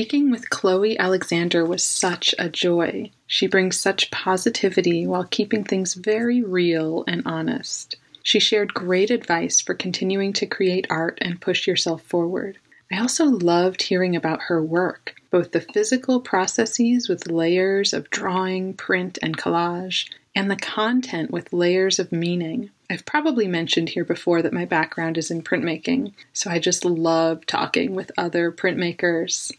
Speaking 0.00 0.30
with 0.30 0.48
Chloe 0.48 0.98
Alexander 0.98 1.62
was 1.62 1.84
such 1.84 2.34
a 2.38 2.48
joy. 2.48 3.10
She 3.26 3.46
brings 3.46 3.78
such 3.78 4.10
positivity 4.10 5.06
while 5.06 5.24
keeping 5.24 5.62
things 5.62 5.92
very 5.92 6.40
real 6.40 7.04
and 7.06 7.20
honest. 7.26 7.96
She 8.22 8.40
shared 8.40 8.72
great 8.72 9.10
advice 9.10 9.60
for 9.60 9.74
continuing 9.74 10.32
to 10.32 10.46
create 10.46 10.86
art 10.88 11.18
and 11.20 11.38
push 11.38 11.66
yourself 11.66 12.00
forward. 12.00 12.56
I 12.90 12.98
also 12.98 13.26
loved 13.26 13.82
hearing 13.82 14.16
about 14.16 14.44
her 14.44 14.64
work, 14.64 15.16
both 15.30 15.52
the 15.52 15.60
physical 15.60 16.18
processes 16.22 17.10
with 17.10 17.30
layers 17.30 17.92
of 17.92 18.08
drawing, 18.08 18.72
print, 18.72 19.18
and 19.20 19.36
collage, 19.36 20.08
and 20.34 20.50
the 20.50 20.56
content 20.56 21.30
with 21.30 21.52
layers 21.52 21.98
of 21.98 22.10
meaning. 22.10 22.70
I've 22.88 23.04
probably 23.04 23.46
mentioned 23.46 23.90
here 23.90 24.06
before 24.06 24.40
that 24.40 24.54
my 24.54 24.64
background 24.64 25.18
is 25.18 25.30
in 25.30 25.42
printmaking, 25.42 26.14
so 26.32 26.50
I 26.50 26.58
just 26.58 26.86
love 26.86 27.44
talking 27.44 27.94
with 27.94 28.10
other 28.16 28.50
printmakers. 28.50 29.52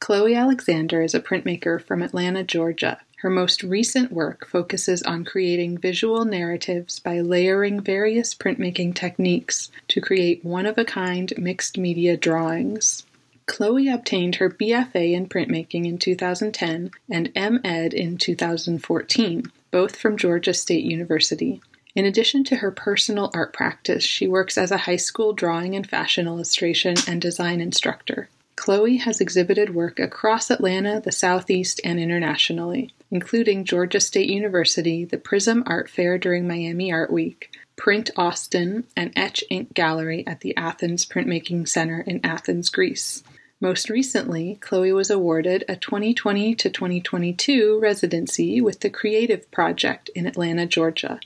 Chloe 0.00 0.34
Alexander 0.34 1.02
is 1.02 1.14
a 1.14 1.20
printmaker 1.20 1.82
from 1.82 2.02
Atlanta, 2.02 2.44
Georgia. 2.44 3.00
Her 3.16 3.28
most 3.28 3.64
recent 3.64 4.12
work 4.12 4.46
focuses 4.46 5.02
on 5.02 5.24
creating 5.24 5.78
visual 5.78 6.24
narratives 6.24 7.00
by 7.00 7.20
layering 7.20 7.80
various 7.80 8.32
printmaking 8.32 8.94
techniques 8.94 9.72
to 9.88 10.00
create 10.00 10.44
one 10.44 10.66
of 10.66 10.78
a 10.78 10.84
kind 10.84 11.32
mixed 11.36 11.76
media 11.76 12.16
drawings. 12.16 13.04
Chloe 13.46 13.88
obtained 13.88 14.36
her 14.36 14.48
BFA 14.48 15.14
in 15.14 15.28
printmaking 15.28 15.84
in 15.84 15.98
2010 15.98 16.92
and 17.10 17.32
MEd 17.34 17.92
in 17.92 18.18
2014, 18.18 19.50
both 19.72 19.96
from 19.96 20.16
Georgia 20.16 20.54
State 20.54 20.84
University. 20.84 21.60
In 21.96 22.04
addition 22.04 22.44
to 22.44 22.56
her 22.56 22.70
personal 22.70 23.32
art 23.34 23.52
practice, 23.52 24.04
she 24.04 24.28
works 24.28 24.56
as 24.56 24.70
a 24.70 24.78
high 24.78 24.96
school 24.96 25.32
drawing 25.32 25.74
and 25.74 25.88
fashion 25.88 26.28
illustration 26.28 26.94
and 27.08 27.20
design 27.20 27.60
instructor. 27.60 28.28
Chloe 28.58 28.96
has 28.96 29.20
exhibited 29.20 29.72
work 29.72 30.00
across 30.00 30.50
Atlanta, 30.50 31.00
the 31.00 31.12
Southeast, 31.12 31.80
and 31.84 32.00
internationally, 32.00 32.92
including 33.08 33.64
Georgia 33.64 34.00
State 34.00 34.28
University, 34.28 35.04
the 35.04 35.16
Prism 35.16 35.62
Art 35.64 35.88
Fair 35.88 36.18
during 36.18 36.48
Miami 36.48 36.90
Art 36.92 37.12
Week, 37.12 37.56
Print 37.76 38.10
Austin, 38.16 38.84
and 38.96 39.12
Etch 39.14 39.44
Ink 39.48 39.74
Gallery 39.74 40.26
at 40.26 40.40
the 40.40 40.56
Athens 40.56 41.06
Printmaking 41.06 41.68
Center 41.68 42.00
in 42.00 42.20
Athens, 42.26 42.68
Greece. 42.68 43.22
Most 43.60 43.88
recently, 43.88 44.56
Chloe 44.60 44.92
was 44.92 45.08
awarded 45.08 45.64
a 45.68 45.76
2020 45.76 46.56
to 46.56 46.68
2022 46.68 47.78
residency 47.80 48.60
with 48.60 48.80
the 48.80 48.90
Creative 48.90 49.48
Project 49.52 50.10
in 50.16 50.26
Atlanta, 50.26 50.66
Georgia. 50.66 51.20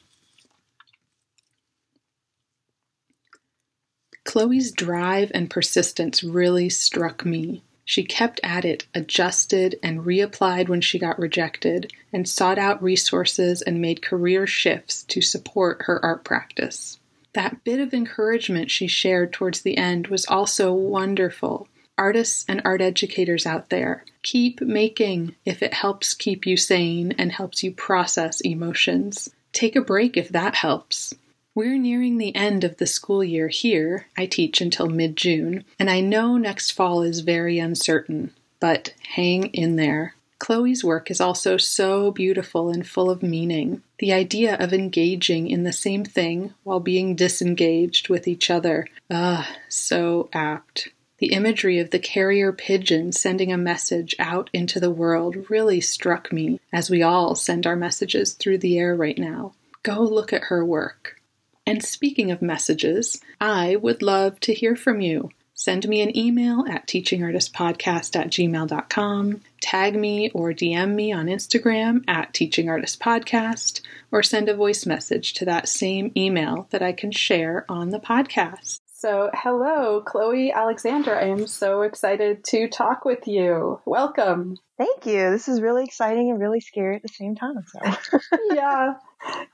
Chloe's 4.32 4.72
drive 4.72 5.30
and 5.34 5.50
persistence 5.50 6.24
really 6.24 6.70
struck 6.70 7.22
me. 7.22 7.62
She 7.84 8.02
kept 8.02 8.40
at 8.42 8.64
it, 8.64 8.86
adjusted 8.94 9.78
and 9.82 10.06
reapplied 10.06 10.70
when 10.70 10.80
she 10.80 10.98
got 10.98 11.18
rejected, 11.18 11.92
and 12.14 12.26
sought 12.26 12.56
out 12.56 12.82
resources 12.82 13.60
and 13.60 13.82
made 13.82 14.00
career 14.00 14.46
shifts 14.46 15.02
to 15.02 15.20
support 15.20 15.82
her 15.82 16.02
art 16.02 16.24
practice. 16.24 16.98
That 17.34 17.62
bit 17.62 17.78
of 17.78 17.92
encouragement 17.92 18.70
she 18.70 18.86
shared 18.86 19.34
towards 19.34 19.60
the 19.60 19.76
end 19.76 20.06
was 20.06 20.24
also 20.24 20.72
wonderful. 20.72 21.68
Artists 21.98 22.46
and 22.48 22.62
art 22.64 22.80
educators 22.80 23.44
out 23.44 23.68
there, 23.68 24.02
keep 24.22 24.62
making 24.62 25.34
if 25.44 25.62
it 25.62 25.74
helps 25.74 26.14
keep 26.14 26.46
you 26.46 26.56
sane 26.56 27.12
and 27.18 27.32
helps 27.32 27.62
you 27.62 27.70
process 27.70 28.40
emotions. 28.40 29.28
Take 29.52 29.76
a 29.76 29.82
break 29.82 30.16
if 30.16 30.30
that 30.30 30.54
helps. 30.54 31.12
We're 31.54 31.76
nearing 31.76 32.16
the 32.16 32.34
end 32.34 32.64
of 32.64 32.78
the 32.78 32.86
school 32.86 33.22
year 33.22 33.48
here. 33.48 34.06
I 34.16 34.24
teach 34.24 34.62
until 34.62 34.88
mid 34.88 35.16
June, 35.18 35.64
and 35.78 35.90
I 35.90 36.00
know 36.00 36.38
next 36.38 36.70
fall 36.70 37.02
is 37.02 37.20
very 37.20 37.58
uncertain, 37.58 38.32
but 38.58 38.94
hang 39.10 39.48
in 39.48 39.76
there. 39.76 40.14
Chloe's 40.38 40.82
work 40.82 41.10
is 41.10 41.20
also 41.20 41.58
so 41.58 42.10
beautiful 42.10 42.70
and 42.70 42.86
full 42.86 43.10
of 43.10 43.22
meaning. 43.22 43.82
The 43.98 44.14
idea 44.14 44.56
of 44.56 44.72
engaging 44.72 45.46
in 45.46 45.64
the 45.64 45.74
same 45.74 46.06
thing 46.06 46.54
while 46.62 46.80
being 46.80 47.14
disengaged 47.14 48.08
with 48.08 48.26
each 48.26 48.50
other. 48.50 48.86
Ah, 49.10 49.54
so 49.68 50.30
apt. 50.32 50.88
The 51.18 51.34
imagery 51.34 51.78
of 51.78 51.90
the 51.90 51.98
carrier 51.98 52.50
pigeon 52.50 53.12
sending 53.12 53.52
a 53.52 53.58
message 53.58 54.16
out 54.18 54.48
into 54.54 54.80
the 54.80 54.90
world 54.90 55.50
really 55.50 55.82
struck 55.82 56.32
me, 56.32 56.60
as 56.72 56.88
we 56.88 57.02
all 57.02 57.36
send 57.36 57.66
our 57.66 57.76
messages 57.76 58.32
through 58.32 58.58
the 58.58 58.78
air 58.78 58.96
right 58.96 59.18
now. 59.18 59.52
Go 59.82 60.00
look 60.00 60.32
at 60.32 60.44
her 60.44 60.64
work. 60.64 61.20
And 61.66 61.82
speaking 61.82 62.30
of 62.30 62.42
messages, 62.42 63.20
I 63.40 63.76
would 63.76 64.02
love 64.02 64.40
to 64.40 64.54
hear 64.54 64.76
from 64.76 65.00
you. 65.00 65.30
Send 65.54 65.88
me 65.88 66.00
an 66.00 66.16
email 66.16 66.64
at 66.68 66.88
teachingartistpodcast 66.88 68.16
at 68.16 68.30
gmail.com, 68.30 69.40
tag 69.60 69.94
me 69.94 70.28
or 70.30 70.52
DM 70.52 70.94
me 70.94 71.12
on 71.12 71.26
Instagram 71.26 72.02
at 72.08 72.32
teachingartistpodcast, 72.32 73.80
or 74.10 74.24
send 74.24 74.48
a 74.48 74.56
voice 74.56 74.86
message 74.86 75.34
to 75.34 75.44
that 75.44 75.68
same 75.68 76.10
email 76.16 76.66
that 76.70 76.82
I 76.82 76.92
can 76.92 77.12
share 77.12 77.64
on 77.68 77.90
the 77.90 78.00
podcast. 78.00 78.81
So, 79.02 79.30
hello, 79.34 80.00
Chloe 80.00 80.52
Alexander. 80.52 81.12
I 81.12 81.24
am 81.24 81.48
so 81.48 81.82
excited 81.82 82.44
to 82.44 82.68
talk 82.68 83.04
with 83.04 83.26
you. 83.26 83.80
Welcome. 83.84 84.58
Thank 84.78 85.06
you. 85.06 85.28
This 85.28 85.48
is 85.48 85.60
really 85.60 85.82
exciting 85.82 86.30
and 86.30 86.38
really 86.38 86.60
scary 86.60 86.94
at 86.94 87.02
the 87.02 87.08
same 87.08 87.34
time. 87.34 87.64
So. 87.66 88.28
yeah. 88.54 88.94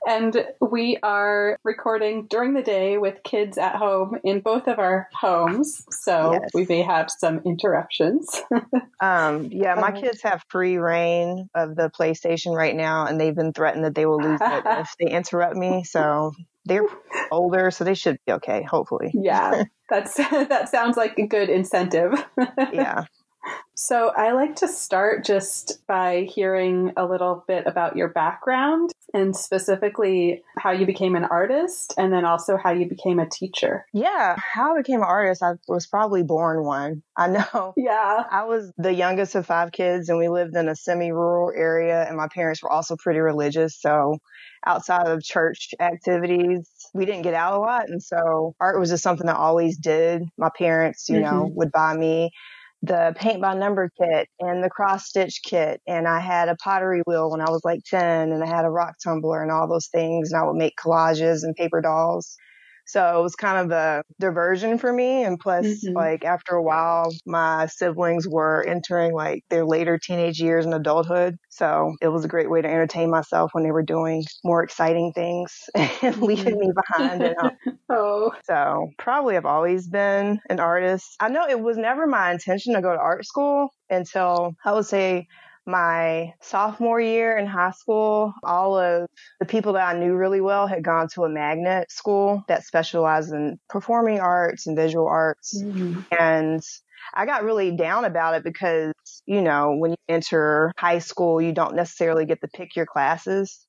And 0.07 0.45
we 0.61 0.99
are 1.01 1.57
recording 1.63 2.27
during 2.27 2.53
the 2.53 2.61
day 2.61 2.99
with 2.99 3.23
kids 3.23 3.57
at 3.57 3.75
home 3.75 4.19
in 4.23 4.41
both 4.41 4.67
of 4.67 4.77
our 4.77 5.07
homes. 5.19 5.83
So 5.89 6.33
yes. 6.33 6.51
we 6.53 6.67
may 6.69 6.83
have 6.83 7.09
some 7.09 7.41
interruptions. 7.43 8.29
um, 9.01 9.49
yeah, 9.51 9.73
my 9.73 9.89
uh, 9.89 9.99
kids 9.99 10.21
have 10.21 10.43
free 10.49 10.77
reign 10.77 11.49
of 11.55 11.75
the 11.75 11.89
PlayStation 11.89 12.53
right 12.55 12.75
now, 12.75 13.07
and 13.07 13.19
they've 13.19 13.35
been 13.35 13.53
threatened 13.53 13.85
that 13.85 13.95
they 13.95 14.05
will 14.05 14.21
lose 14.21 14.39
it 14.39 14.63
if 14.67 14.93
they 14.99 15.09
interrupt 15.09 15.55
me. 15.55 15.83
So 15.85 16.33
they're 16.69 16.87
older, 17.31 17.71
so 17.71 17.83
they 17.83 17.93
should 17.93 18.17
be 18.25 18.33
okay, 18.33 18.63
hopefully. 18.63 19.11
Yeah. 19.13 19.63
That's 19.89 20.13
that 20.17 20.69
sounds 20.69 20.97
like 20.97 21.17
a 21.17 21.25
good 21.25 21.49
incentive. 21.49 22.13
yeah. 22.71 23.05
So, 23.75 24.11
I 24.15 24.33
like 24.33 24.57
to 24.57 24.67
start 24.67 25.23
just 25.23 25.85
by 25.87 26.27
hearing 26.29 26.91
a 26.97 27.05
little 27.05 27.45
bit 27.47 27.65
about 27.65 27.95
your 27.95 28.09
background 28.09 28.91
and 29.13 29.35
specifically 29.35 30.43
how 30.57 30.71
you 30.71 30.85
became 30.85 31.15
an 31.15 31.23
artist 31.23 31.93
and 31.97 32.11
then 32.11 32.25
also 32.25 32.57
how 32.57 32.71
you 32.71 32.87
became 32.87 33.19
a 33.19 33.29
teacher. 33.29 33.85
Yeah, 33.93 34.35
how 34.37 34.75
I 34.75 34.79
became 34.79 34.99
an 34.99 35.07
artist, 35.07 35.41
I 35.41 35.53
was 35.67 35.87
probably 35.87 36.23
born 36.23 36.63
one. 36.63 37.03
I 37.17 37.27
know. 37.27 37.73
Yeah. 37.89 38.23
I 38.29 38.43
was 38.43 38.71
the 38.77 38.93
youngest 38.93 39.35
of 39.35 39.45
five 39.45 39.71
kids 39.71 40.09
and 40.09 40.17
we 40.17 40.27
lived 40.27 40.55
in 40.55 40.67
a 40.67 40.75
semi 40.75 41.11
rural 41.11 41.51
area 41.55 42.05
and 42.05 42.17
my 42.17 42.27
parents 42.27 42.61
were 42.61 42.71
also 42.71 42.97
pretty 42.97 43.19
religious. 43.19 43.79
So, 43.79 44.17
outside 44.65 45.07
of 45.07 45.23
church 45.23 45.69
activities, 45.79 46.69
we 46.93 47.05
didn't 47.05 47.21
get 47.21 47.33
out 47.33 47.53
a 47.53 47.59
lot. 47.59 47.87
And 47.87 48.03
so, 48.03 48.55
art 48.59 48.79
was 48.79 48.89
just 48.89 49.03
something 49.03 49.27
I 49.29 49.35
always 49.35 49.77
did. 49.77 50.23
My 50.37 50.49
parents, 50.55 51.07
you 51.07 51.15
mm-hmm. 51.15 51.23
know, 51.23 51.51
would 51.55 51.71
buy 51.71 51.95
me 51.95 52.31
the 52.81 53.13
paint 53.17 53.41
by 53.41 53.53
number 53.55 53.91
kit 53.99 54.29
and 54.39 54.63
the 54.63 54.69
cross 54.69 55.07
stitch 55.07 55.41
kit. 55.43 55.81
And 55.87 56.07
I 56.07 56.19
had 56.19 56.49
a 56.49 56.55
pottery 56.55 57.01
wheel 57.05 57.29
when 57.29 57.41
I 57.41 57.49
was 57.49 57.61
like 57.63 57.81
10 57.85 58.31
and 58.31 58.43
I 58.43 58.47
had 58.47 58.65
a 58.65 58.69
rock 58.69 58.95
tumbler 59.03 59.41
and 59.41 59.51
all 59.51 59.67
those 59.67 59.87
things. 59.87 60.31
And 60.31 60.41
I 60.41 60.45
would 60.45 60.55
make 60.55 60.75
collages 60.77 61.43
and 61.43 61.55
paper 61.55 61.81
dolls. 61.81 62.37
So 62.89 63.19
it 63.19 63.21
was 63.21 63.35
kind 63.35 63.65
of 63.65 63.71
a 63.71 64.03
diversion 64.19 64.79
for 64.79 64.91
me. 64.91 65.23
And 65.23 65.39
plus, 65.39 65.65
mm-hmm. 65.65 65.95
like 65.95 66.25
after 66.25 66.55
a 66.55 66.63
while, 66.63 67.13
my 67.25 67.67
siblings 67.67 68.27
were 68.27 68.65
entering 68.67 69.13
like 69.13 69.43
their 69.49 69.63
later 69.63 69.99
teenage 69.99 70.39
years 70.39 70.65
and 70.65 70.73
adulthood. 70.73 71.37
So 71.49 71.93
it 72.01 72.07
was 72.07 72.25
a 72.25 72.27
great 72.27 72.49
way 72.49 72.63
to 72.63 72.67
entertain 72.67 73.11
myself 73.11 73.51
when 73.53 73.63
they 73.63 73.71
were 73.71 73.83
doing 73.83 74.23
more 74.43 74.63
exciting 74.63 75.13
things 75.13 75.53
and 75.75 76.19
leaving 76.19 76.57
me 76.59 76.71
behind. 76.73 77.21
And, 77.21 77.35
um, 77.43 77.51
oh. 77.89 78.31
So 78.45 78.89
probably 78.97 79.37
I've 79.37 79.45
always 79.45 79.87
been 79.87 80.39
an 80.49 80.59
artist. 80.59 81.15
I 81.19 81.29
know 81.29 81.47
it 81.47 81.59
was 81.59 81.77
never 81.77 82.07
my 82.07 82.31
intention 82.31 82.73
to 82.73 82.81
go 82.81 82.91
to 82.91 82.99
art 82.99 83.23
school 83.23 83.69
until 83.91 84.55
I 84.65 84.73
would 84.73 84.87
say 84.87 85.27
my 85.69 86.33
sophomore 86.41 86.99
year 86.99 87.37
in 87.37 87.45
high 87.45 87.71
school, 87.71 88.33
all 88.43 88.77
of 88.77 89.07
the 89.39 89.45
people 89.45 89.73
that 89.73 89.95
I 89.95 89.99
knew 89.99 90.13
really 90.13 90.41
well 90.41 90.67
had 90.67 90.83
gone 90.83 91.07
to 91.13 91.23
a 91.23 91.29
magnet 91.29 91.91
school 91.91 92.43
that 92.47 92.65
specialized 92.65 93.31
in 93.31 93.59
performing 93.69 94.19
arts 94.19 94.67
and 94.67 94.75
visual 94.75 95.07
arts. 95.07 95.61
Mm-hmm. 95.61 96.01
And 96.17 96.61
I 97.13 97.25
got 97.25 97.43
really 97.43 97.75
down 97.75 98.05
about 98.05 98.35
it 98.35 98.43
because, 98.43 98.93
you 99.25 99.41
know, 99.41 99.75
when 99.77 99.91
you 99.91 99.97
enter 100.07 100.71
high 100.77 100.99
school, 100.99 101.41
you 101.41 101.53
don't 101.53 101.75
necessarily 101.75 102.25
get 102.25 102.41
to 102.41 102.47
pick 102.47 102.75
your 102.75 102.85
classes. 102.85 103.65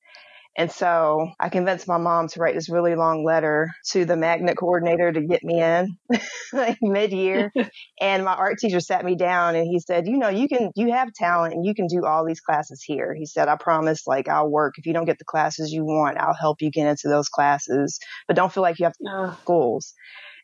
And 0.58 0.70
so 0.70 1.30
I 1.38 1.48
convinced 1.48 1.86
my 1.86 1.96
mom 1.96 2.26
to 2.28 2.40
write 2.40 2.54
this 2.54 2.68
really 2.68 2.96
long 2.96 3.24
letter 3.24 3.70
to 3.92 4.04
the 4.04 4.16
magnet 4.16 4.56
coordinator 4.58 5.12
to 5.12 5.20
get 5.20 5.44
me 5.44 5.62
in 5.62 5.96
like 6.52 6.78
mid 6.82 7.12
year. 7.12 7.52
and 8.00 8.24
my 8.24 8.34
art 8.34 8.58
teacher 8.58 8.80
sat 8.80 9.04
me 9.04 9.14
down 9.14 9.54
and 9.54 9.64
he 9.64 9.78
said, 9.78 10.08
you 10.08 10.18
know, 10.18 10.28
you 10.28 10.48
can, 10.48 10.70
you 10.74 10.92
have 10.92 11.12
talent 11.12 11.54
and 11.54 11.64
you 11.64 11.74
can 11.74 11.86
do 11.86 12.04
all 12.04 12.26
these 12.26 12.40
classes 12.40 12.82
here. 12.84 13.14
He 13.14 13.26
said, 13.26 13.48
I 13.48 13.56
promise, 13.56 14.06
like, 14.06 14.28
I'll 14.28 14.50
work. 14.50 14.74
If 14.76 14.86
you 14.86 14.92
don't 14.92 15.04
get 15.04 15.18
the 15.18 15.24
classes 15.24 15.72
you 15.72 15.84
want, 15.84 16.18
I'll 16.18 16.34
help 16.34 16.60
you 16.60 16.70
get 16.70 16.86
into 16.86 17.08
those 17.08 17.28
classes, 17.28 17.98
but 18.26 18.36
don't 18.36 18.52
feel 18.52 18.62
like 18.62 18.78
you 18.80 18.86
have 18.86 18.94
to 18.94 19.04
go 19.04 19.26
to 19.26 19.36
schools. 19.40 19.94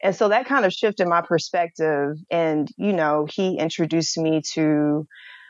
And 0.02 0.14
so 0.14 0.28
that 0.28 0.46
kind 0.46 0.64
of 0.64 0.72
shifted 0.72 1.08
my 1.08 1.22
perspective. 1.22 2.16
And, 2.30 2.68
you 2.76 2.92
know, 2.92 3.26
he 3.28 3.58
introduced 3.58 4.16
me 4.18 4.42
to 4.54 5.06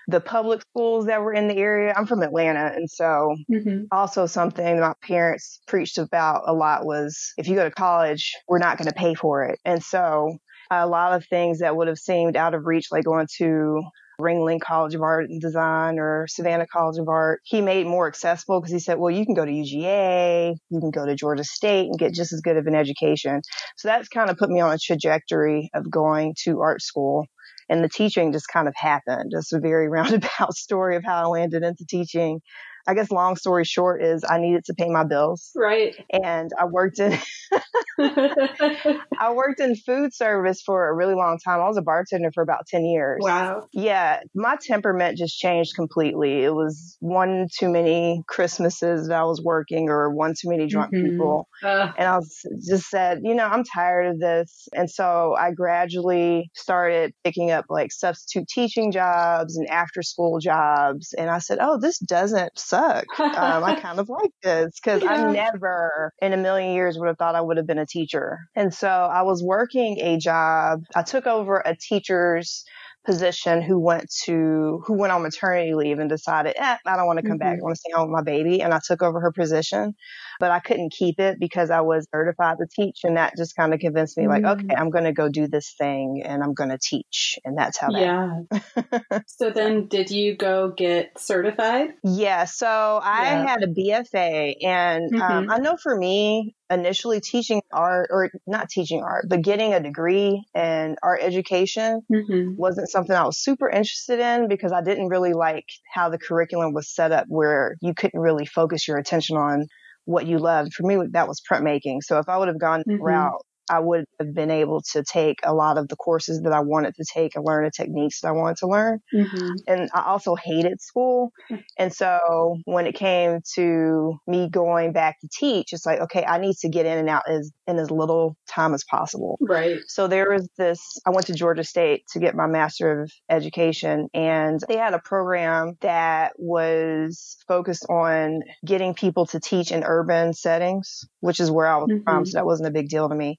the 0.09 0.21
public 0.21 0.63
schools 0.63 1.07
that 1.07 1.21
were 1.21 1.33
in 1.33 1.49
the 1.49 1.57
area. 1.57 1.93
I'm 1.97 2.07
from 2.07 2.23
Atlanta. 2.23 2.73
And 2.75 2.89
so 2.89 3.35
mm-hmm. 3.51 3.85
also 3.91 4.27
something 4.27 4.81
my 4.81 4.95
parents 5.03 5.61
preached 5.67 5.99
about 5.99 6.43
a 6.47 6.53
lot 6.53 6.85
was 6.85 7.33
if 7.37 7.49
you 7.49 7.57
go 7.57 7.65
to 7.65 7.71
college, 7.71 8.33
we're 8.49 8.59
not 8.59 8.79
going 8.79 8.89
to 8.89 8.95
pay 8.95 9.15
for 9.15 9.45
it. 9.45 9.59
And 9.65 9.83
so 9.83 10.39
a 10.71 10.87
lot 10.87 11.13
of 11.13 11.27
things 11.27 11.61
that 11.61 11.77
would 11.77 11.89
have 11.89 11.99
seemed 11.99 12.37
out 12.37 12.55
of 12.55 12.67
reach, 12.67 12.87
like 12.91 13.05
going 13.05 13.27
to 13.39 13.83
Ringling 14.21 14.61
College 14.61 14.95
of 14.95 15.03
Art 15.03 15.29
and 15.29 15.41
Design 15.41 15.99
or 15.99 16.27
Savannah 16.29 16.67
College 16.67 16.99
of 16.99 17.09
Art. 17.09 17.41
He 17.45 17.61
made 17.61 17.87
more 17.87 18.09
accessible 18.09 18.61
because 18.61 18.73
he 18.73 18.79
said, 18.79 18.99
well, 18.99 19.11
you 19.11 19.27
can 19.27 19.35
go 19.35 19.45
to 19.45 19.51
UGA, 19.51 20.55
you 20.71 20.81
can 20.81 20.91
go 20.91 21.05
to 21.05 21.15
Georgia 21.15 21.45
State 21.45 21.87
and 21.87 21.99
get 21.99 22.15
just 22.15 22.33
as 22.33 22.41
good 22.41 22.57
of 22.57 22.67
an 22.67 22.75
education. 22.75 23.43
So 23.77 23.89
that's 23.89 24.09
kind 24.09 24.31
of 24.31 24.39
put 24.39 24.51
me 24.51 24.61
on 24.61 24.73
a 24.73 24.79
trajectory 24.79 25.71
of 25.75 25.91
going 25.91 26.35
to 26.45 26.61
art 26.61 26.83
school 26.83 27.27
and 27.69 27.83
the 27.83 27.89
teaching 27.89 28.33
just 28.33 28.49
kind 28.49 28.69
of 28.69 28.75
happened. 28.77 29.33
Just 29.33 29.53
a 29.53 29.61
very 29.61 29.89
roundabout 29.91 30.55
story 30.55 30.97
of 30.97 31.05
how 31.05 31.25
I 31.25 31.27
landed 31.27 31.63
into 31.63 31.85
teaching. 31.87 32.41
I 32.87 32.95
guess 32.95 33.11
long 33.11 33.37
story 33.37 33.65
short 33.65 34.03
is 34.03 34.25
I 34.29 34.39
needed 34.39 34.65
to 34.67 34.75
pay 34.75 34.89
my 34.89 35.05
bills. 35.05 35.51
Right. 35.55 35.95
And 36.13 36.51
I 36.59 36.67
worked 36.67 36.99
in 36.99 37.19
I 37.99 39.33
worked 39.35 39.61
in 39.61 39.77
food 39.77 40.15
service 40.15 40.63
for 40.63 40.89
a 40.89 40.95
really 40.95 41.15
long 41.15 41.39
time. 41.45 41.61
I 41.61 41.69
was 41.69 41.77
a 41.77 41.83
bartender 41.83 42.31
for 42.33 42.43
about 42.43 42.67
10 42.67 42.85
years. 42.85 43.21
Wow. 43.23 43.67
Yeah, 43.73 44.21
my 44.35 44.57
temperament 44.61 45.19
just 45.19 45.39
changed 45.39 45.75
completely. 45.75 46.45
It 46.45 46.55
was 46.55 46.97
one 47.01 47.49
too 47.59 47.71
many 47.71 48.23
Christmases 48.29 49.09
that 49.09 49.19
I 49.19 49.25
was 49.25 49.43
working 49.43 49.89
or 49.89 50.11
one 50.11 50.35
too 50.39 50.51
many 50.51 50.67
drunk 50.67 50.95
mm-hmm. 50.95 51.11
people. 51.11 51.49
Uh. 51.63 51.93
And 51.97 52.09
I 52.09 52.17
was 52.17 52.43
just 52.69 52.89
said, 52.89 53.21
you 53.25 53.35
know, 53.35 53.47
I'm 53.47 53.65
tired 53.65 54.09
of 54.15 54.21
this. 54.21 54.69
And 54.75 54.91
so 54.91 55.35
I 55.39 55.53
gradually 55.53 56.51
started 56.55 57.13
picking 57.25 57.51
up 57.51 57.67
like 57.69 57.93
substitute 57.93 58.49
teaching 58.49 58.93
jobs 58.93 59.57
and 59.57 59.69
after 59.69 60.03
school 60.03 60.39
jobs. 60.39 61.15
And 61.17 61.31
I 61.31 61.39
said, 61.39 61.59
oh, 61.61 61.79
this 61.81 61.99
doesn't 61.99 62.59
suck. 62.59 62.76
Um, 62.77 63.65
I 63.65 63.79
kind 63.83 63.99
of 63.99 64.09
like 64.09 64.31
this 64.43 64.79
because 64.83 65.03
yeah. 65.03 65.11
I 65.11 65.33
never 65.33 66.13
in 66.21 66.33
a 66.33 66.37
million 66.37 66.75
years 66.75 66.99
would 66.99 67.09
have 67.09 67.19
thought 67.19 67.35
I 67.35 67.41
would 67.41 67.57
have 67.57 67.67
been 67.67 67.79
a 67.79 67.87
teacher. 67.87 68.39
And 68.55 68.73
so 68.73 68.89
I 68.89 69.23
was 69.23 69.43
working 69.43 69.99
a 70.01 70.19
job. 70.19 70.81
I 70.95 71.03
took 71.03 71.27
over 71.27 71.63
a 71.65 71.77
teacher's 71.77 72.65
position 73.07 73.63
who 73.63 73.79
went 73.79 74.11
to 74.25 74.83
who 74.85 74.95
went 74.95 75.13
on 75.13 75.23
maternity 75.23 75.75
leave 75.75 76.01
and 76.01 76.11
decided, 76.11 76.55
eh, 76.57 76.77
I 76.85 76.97
don't 76.97 77.07
want 77.07 77.19
to 77.19 77.23
come 77.23 77.39
mm-hmm. 77.39 77.39
back. 77.39 77.59
I 77.59 77.63
want 77.63 77.77
to 77.77 77.81
stay 77.81 77.93
home 77.95 78.11
with 78.11 78.15
my 78.15 78.23
baby. 78.23 78.61
And 78.61 78.75
I 78.75 78.81
took 78.85 79.03
over 79.03 79.21
her 79.21 79.33
position 79.33 79.95
but 80.41 80.51
I 80.51 80.61
couldn't 80.61 80.93
keep 80.93 81.21
it 81.21 81.39
because 81.39 81.71
I 81.71 81.81
was 81.81 82.07
certified 82.15 82.59
to 82.59 82.67
teach. 82.67 83.01
And 83.05 83.17
that 83.17 83.35
just 83.37 83.57
kind 83.57 83.75
of 83.75 83.81
convinced 83.81 84.17
me 84.17 84.25
mm-hmm. 84.25 84.45
like, 84.45 84.59
okay, 84.59 84.75
I'm 84.75 84.91
going 84.91 85.05
to 85.05 85.13
go 85.13 85.29
do 85.29 85.47
this 85.47 85.75
thing 85.79 86.23
and 86.25 86.43
I'm 86.43 86.55
going 86.55 86.71
to 86.71 86.79
teach. 86.79 87.39
And 87.45 87.57
that's 87.57 87.79
how 87.79 87.91
that. 87.91 88.47
Yeah. 88.51 89.19
so 89.27 89.51
then 89.51 89.87
did 89.89 90.11
you 90.11 90.37
go 90.37 90.73
get 90.77 91.19
certified? 91.19 91.91
Yeah. 92.03 92.45
So 92.45 92.67
I 92.67 93.25
yeah. 93.25 93.47
had 93.47 93.63
a 93.63 93.69
BFA 93.69 94.57
and 94.65 95.15
um, 95.15 95.21
mm-hmm. 95.21 95.23
um, 95.23 95.51
I 95.51 95.59
know 95.59 95.77
for 95.77 95.97
me, 95.97 96.55
initially 96.71 97.21
teaching 97.21 97.63
art 97.73 98.09
or 98.11 98.31
not 98.47 98.69
teaching 98.69 99.03
art, 99.03 99.27
but 99.29 99.43
getting 99.43 99.73
a 99.73 99.81
degree 99.81 100.45
in 100.55 100.97
art 101.03 101.21
education 101.23 102.03
mm-hmm. 102.13 102.57
wasn't 102.57 102.91
something 102.91 103.15
I 103.15 103.25
was 103.25 103.39
super 103.39 103.69
interested 103.69 104.19
in 104.19 104.49
because 104.49 104.73
I 104.73 104.83
didn't 104.83 105.09
really 105.09 105.33
like 105.33 105.67
how 105.93 106.09
the 106.09 106.19
curriculum 106.19 106.73
was 106.73 106.89
set 106.89 107.13
up 107.13 107.27
where 107.29 107.77
you 107.81 107.95
couldn't 107.95 108.21
really 108.21 108.47
focus 108.47 108.89
your 108.89 108.99
attention 108.99 109.37
on 109.37 109.67
what 110.07 110.27
you 110.27 110.39
loved. 110.39 110.73
For 110.73 110.85
me, 110.85 110.99
that 111.11 111.29
was 111.29 111.41
printmaking. 111.41 112.03
So 112.03 112.19
if 112.19 112.29
I 112.29 112.39
would 112.39 112.49
have 112.49 112.59
gone 112.59 112.83
mm-hmm. 112.89 113.03
route 113.03 113.43
I 113.71 113.81
would 113.81 114.05
have 114.21 114.35
been 114.35 114.51
able 114.51 114.83
to 114.93 115.03
take 115.03 115.41
a 115.43 115.55
lot 115.55 115.79
of 115.79 115.89
the 115.89 115.97
courses 115.97 116.43
that 116.43 116.53
I 116.53 116.61
wanted 116.61 116.95
to 116.97 117.05
take 117.05 117.37
and 117.37 117.45
learn 117.45 117.65
the 117.65 117.71
techniques 117.71 118.21
that 118.21 118.29
I 118.29 118.33
wanted 118.33 118.57
to 118.59 118.69
learn. 118.69 119.01
Mm-hmm. 119.15 119.53
And 119.67 119.91
I 119.95 120.03
also 120.03 120.35
hated 120.35 120.81
school. 120.81 121.33
And 121.79 121.93
so 121.93 122.59
when 122.65 122.87
it 122.87 122.95
came 122.95 123.41
to 123.55 124.19
me 124.27 124.49
going 124.49 124.93
back 124.93 125.21
to 125.21 125.29
teach, 125.33 125.73
it's 125.73 125.87
like, 125.87 126.01
okay, 126.01 126.25
I 126.25 126.39
need 126.39 126.57
to 126.59 126.69
get 126.69 126.87
in 126.87 126.99
and 126.99 127.09
out 127.09 127.29
as 127.29 127.51
in 127.67 127.79
as 127.79 127.91
little 127.91 128.37
time 128.49 128.75
as 128.75 128.85
possible. 128.85 129.39
Right. 129.41 129.79
So 129.87 130.07
there 130.07 130.31
was 130.31 130.49
this, 130.57 130.99
I 131.07 131.11
went 131.11 131.27
to 131.27 131.35
Georgia 131.35 131.65
State 131.65 132.05
to 132.13 132.21
get 132.21 132.35
my 132.35 132.47
Master 132.47 133.03
of 133.03 133.13
Education 133.29 134.09
and 134.15 134.61
they 134.69 134.77
had 134.77 134.95
a 134.95 134.99
program 134.99 135.77
that 135.81 136.33
was 136.37 137.37
focused 137.49 137.87
on 137.89 138.43
getting 138.65 138.95
people 138.95 139.27
to 139.27 139.41
teach 139.41 139.73
in 139.73 139.83
urban 139.85 140.33
settings, 140.33 141.05
which 141.21 141.41
is 141.41 141.51
where 141.51 141.67
I 141.67 141.77
was 141.77 141.91
mm-hmm. 141.91 142.05
from. 142.05 142.27
So 142.27 142.39
that 142.39 142.47
wasn't 142.47 142.69
a 142.69 142.73
big 142.73 142.89
deal 142.89 143.09
to 143.09 143.15
me. 143.15 143.39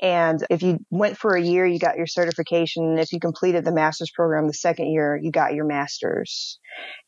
And 0.00 0.44
if 0.50 0.62
you 0.62 0.78
went 0.90 1.16
for 1.16 1.34
a 1.34 1.42
year, 1.42 1.66
you 1.66 1.78
got 1.78 1.96
your 1.96 2.06
certification. 2.06 2.98
If 2.98 3.12
you 3.12 3.20
completed 3.20 3.64
the 3.64 3.72
master's 3.72 4.10
program 4.10 4.46
the 4.46 4.52
second 4.52 4.90
year, 4.90 5.18
you 5.20 5.30
got 5.30 5.54
your 5.54 5.64
master's. 5.64 6.58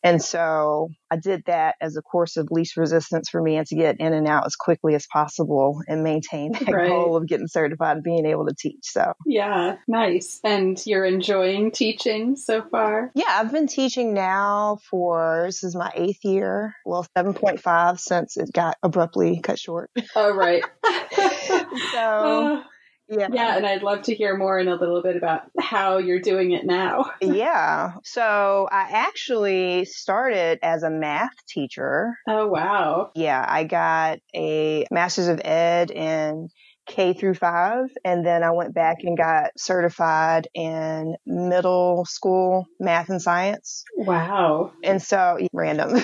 And 0.02 0.22
so 0.22 0.88
I 1.10 1.16
did 1.16 1.42
that 1.46 1.74
as 1.80 1.96
a 1.96 2.02
course 2.02 2.36
of 2.36 2.48
least 2.50 2.76
resistance 2.76 3.28
for 3.28 3.42
me 3.42 3.56
and 3.56 3.66
to 3.66 3.76
get 3.76 3.96
in 3.98 4.12
and 4.12 4.26
out 4.26 4.46
as 4.46 4.56
quickly 4.56 4.94
as 4.94 5.06
possible 5.12 5.80
and 5.86 6.02
maintain 6.02 6.52
that 6.52 6.70
right. 6.70 6.88
goal 6.88 7.16
of 7.16 7.26
getting 7.26 7.48
certified 7.48 7.96
and 7.96 8.04
being 8.04 8.24
able 8.24 8.46
to 8.46 8.54
teach. 8.58 8.78
So 8.82 9.12
yeah, 9.26 9.76
nice. 9.86 10.40
And 10.44 10.80
you're 10.86 11.04
enjoying 11.04 11.72
teaching 11.72 12.36
so 12.36 12.62
far? 12.70 13.10
Yeah, 13.14 13.26
I've 13.28 13.52
been 13.52 13.66
teaching 13.66 14.14
now 14.14 14.78
for 14.90 15.44
this 15.46 15.64
is 15.64 15.74
my 15.74 15.90
eighth 15.94 16.24
year. 16.24 16.74
Well, 16.86 17.06
7.5 17.16 17.98
since 17.98 18.36
it 18.36 18.52
got 18.52 18.76
abruptly 18.82 19.40
cut 19.40 19.58
short. 19.58 19.90
Oh, 20.14 20.34
right. 20.34 20.64
so 21.92 21.98
uh, 21.98 22.62
yeah. 23.08 23.28
Yeah. 23.32 23.56
And 23.56 23.66
I'd 23.66 23.82
love 23.82 24.02
to 24.02 24.14
hear 24.14 24.36
more 24.36 24.58
in 24.58 24.68
a 24.68 24.74
little 24.74 25.02
bit 25.02 25.16
about 25.16 25.42
how 25.58 25.98
you're 25.98 26.20
doing 26.20 26.52
it 26.52 26.64
now. 26.64 27.10
yeah. 27.20 27.92
So 28.04 28.68
I 28.70 28.88
actually 28.90 29.84
started 29.86 30.58
as 30.62 30.82
a 30.82 30.90
math 30.90 31.34
teacher. 31.46 32.18
Oh, 32.28 32.46
wow. 32.46 33.10
Yeah. 33.14 33.44
I 33.46 33.64
got 33.64 34.18
a 34.34 34.86
master's 34.90 35.28
of 35.28 35.40
ed 35.44 35.90
in 35.90 36.50
K 36.88 37.12
through 37.12 37.34
five. 37.34 37.86
And 38.04 38.26
then 38.26 38.42
I 38.42 38.50
went 38.50 38.74
back 38.74 38.98
and 39.02 39.16
got 39.16 39.50
certified 39.56 40.48
in 40.54 41.16
middle 41.26 42.04
school 42.06 42.66
math 42.80 43.10
and 43.10 43.22
science. 43.22 43.84
Wow. 43.96 44.72
And 44.82 45.00
so 45.00 45.38
random. 45.52 46.00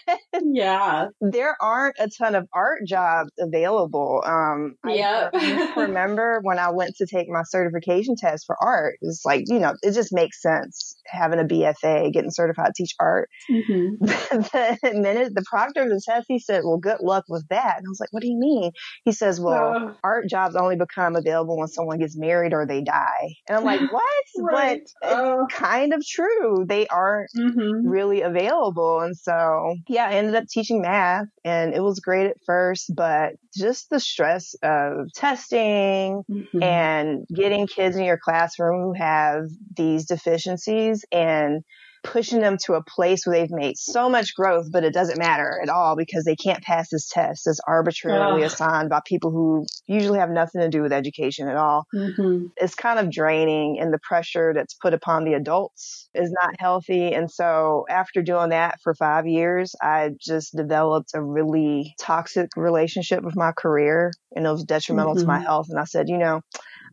yeah. 0.42 1.08
There 1.20 1.56
aren't 1.60 1.96
a 1.98 2.08
ton 2.08 2.34
of 2.34 2.46
art 2.54 2.80
jobs 2.86 3.30
available. 3.38 4.22
Um, 4.24 4.76
yeah. 4.86 5.30
I 5.32 5.74
remember 5.76 6.40
when 6.42 6.58
I 6.58 6.70
went 6.70 6.96
to 6.96 7.06
take 7.06 7.28
my 7.28 7.42
certification 7.44 8.14
test 8.16 8.44
for 8.46 8.56
art, 8.60 8.96
it's 9.02 9.24
like, 9.24 9.44
you 9.46 9.58
know, 9.58 9.74
it 9.82 9.92
just 9.92 10.12
makes 10.12 10.40
sense 10.40 10.96
having 11.06 11.40
a 11.40 11.44
BFA, 11.44 12.12
getting 12.12 12.30
certified 12.30 12.72
to 12.74 12.82
teach 12.82 12.94
art. 13.00 13.28
Mm-hmm. 13.50 14.04
the 14.04 14.94
minute 14.94 15.34
the 15.34 15.44
proctor 15.48 15.82
of 15.82 15.88
the 15.88 16.00
test, 16.04 16.26
he 16.28 16.38
said, 16.38 16.62
well, 16.64 16.78
good 16.78 17.00
luck 17.00 17.24
with 17.28 17.46
that. 17.48 17.78
And 17.78 17.86
I 17.86 17.88
was 17.88 18.00
like, 18.00 18.12
what 18.12 18.22
do 18.22 18.28
you 18.28 18.38
mean? 18.38 18.72
He 19.04 19.12
says, 19.12 19.40
well, 19.40 19.96
art 20.04 20.27
jobs 20.28 20.56
only 20.56 20.76
become 20.76 21.16
available 21.16 21.58
when 21.58 21.68
someone 21.68 21.98
gets 21.98 22.16
married 22.16 22.52
or 22.52 22.66
they 22.66 22.82
die. 22.82 23.34
And 23.48 23.58
I'm 23.58 23.64
like, 23.64 23.80
what? 23.92 24.24
right. 24.38 24.88
But 25.00 25.08
uh, 25.08 25.46
kind 25.50 25.92
of 25.92 26.04
true. 26.06 26.64
They 26.66 26.86
aren't 26.86 27.30
mm-hmm. 27.36 27.88
really 27.88 28.22
available. 28.22 29.00
And 29.00 29.16
so, 29.16 29.76
yeah, 29.88 30.06
I 30.06 30.12
ended 30.12 30.34
up 30.34 30.44
teaching 30.48 30.82
math 30.82 31.26
and 31.44 31.74
it 31.74 31.80
was 31.82 32.00
great 32.00 32.26
at 32.26 32.36
first, 32.46 32.92
but 32.94 33.34
just 33.56 33.90
the 33.90 34.00
stress 34.00 34.54
of 34.62 35.12
testing 35.14 36.22
mm-hmm. 36.30 36.62
and 36.62 37.26
getting 37.34 37.66
kids 37.66 37.96
in 37.96 38.04
your 38.04 38.18
classroom 38.18 38.82
who 38.82 38.92
have 38.92 39.44
these 39.76 40.06
deficiencies 40.06 41.04
and 41.10 41.62
pushing 42.04 42.40
them 42.40 42.56
to 42.64 42.74
a 42.74 42.82
place 42.82 43.26
where 43.26 43.38
they've 43.38 43.50
made 43.50 43.76
so 43.76 44.08
much 44.08 44.34
growth, 44.34 44.70
but 44.70 44.84
it 44.84 44.92
doesn't 44.92 45.18
matter 45.18 45.60
at 45.62 45.68
all 45.68 45.96
because 45.96 46.24
they 46.24 46.36
can't 46.36 46.62
pass 46.62 46.88
this 46.90 47.08
test. 47.08 47.46
It's 47.46 47.60
arbitrarily 47.66 48.42
assigned 48.42 48.88
by 48.88 49.00
people 49.04 49.30
who 49.30 49.66
usually 49.86 50.18
have 50.18 50.30
nothing 50.30 50.60
to 50.60 50.68
do 50.68 50.82
with 50.82 50.92
education 50.92 51.48
at 51.48 51.56
all. 51.56 51.86
Mm-hmm. 51.94 52.46
It's 52.56 52.74
kind 52.74 52.98
of 52.98 53.10
draining 53.10 53.78
and 53.80 53.92
the 53.92 53.98
pressure 53.98 54.52
that's 54.54 54.74
put 54.74 54.94
upon 54.94 55.24
the 55.24 55.34
adults 55.34 56.08
is 56.14 56.30
not 56.30 56.54
healthy. 56.58 57.12
And 57.14 57.30
so 57.30 57.84
after 57.88 58.22
doing 58.22 58.50
that 58.50 58.80
for 58.82 58.94
five 58.94 59.26
years, 59.26 59.74
I 59.80 60.10
just 60.20 60.56
developed 60.56 61.10
a 61.14 61.22
really 61.22 61.94
toxic 62.00 62.50
relationship 62.56 63.22
with 63.22 63.36
my 63.36 63.52
career 63.52 64.12
and 64.34 64.46
it 64.46 64.50
was 64.50 64.64
detrimental 64.64 65.14
mm-hmm. 65.14 65.22
to 65.22 65.26
my 65.26 65.36
mm-hmm. 65.36 65.46
health. 65.46 65.66
And 65.70 65.78
I 65.78 65.84
said, 65.84 66.08
you 66.08 66.18
know, 66.18 66.42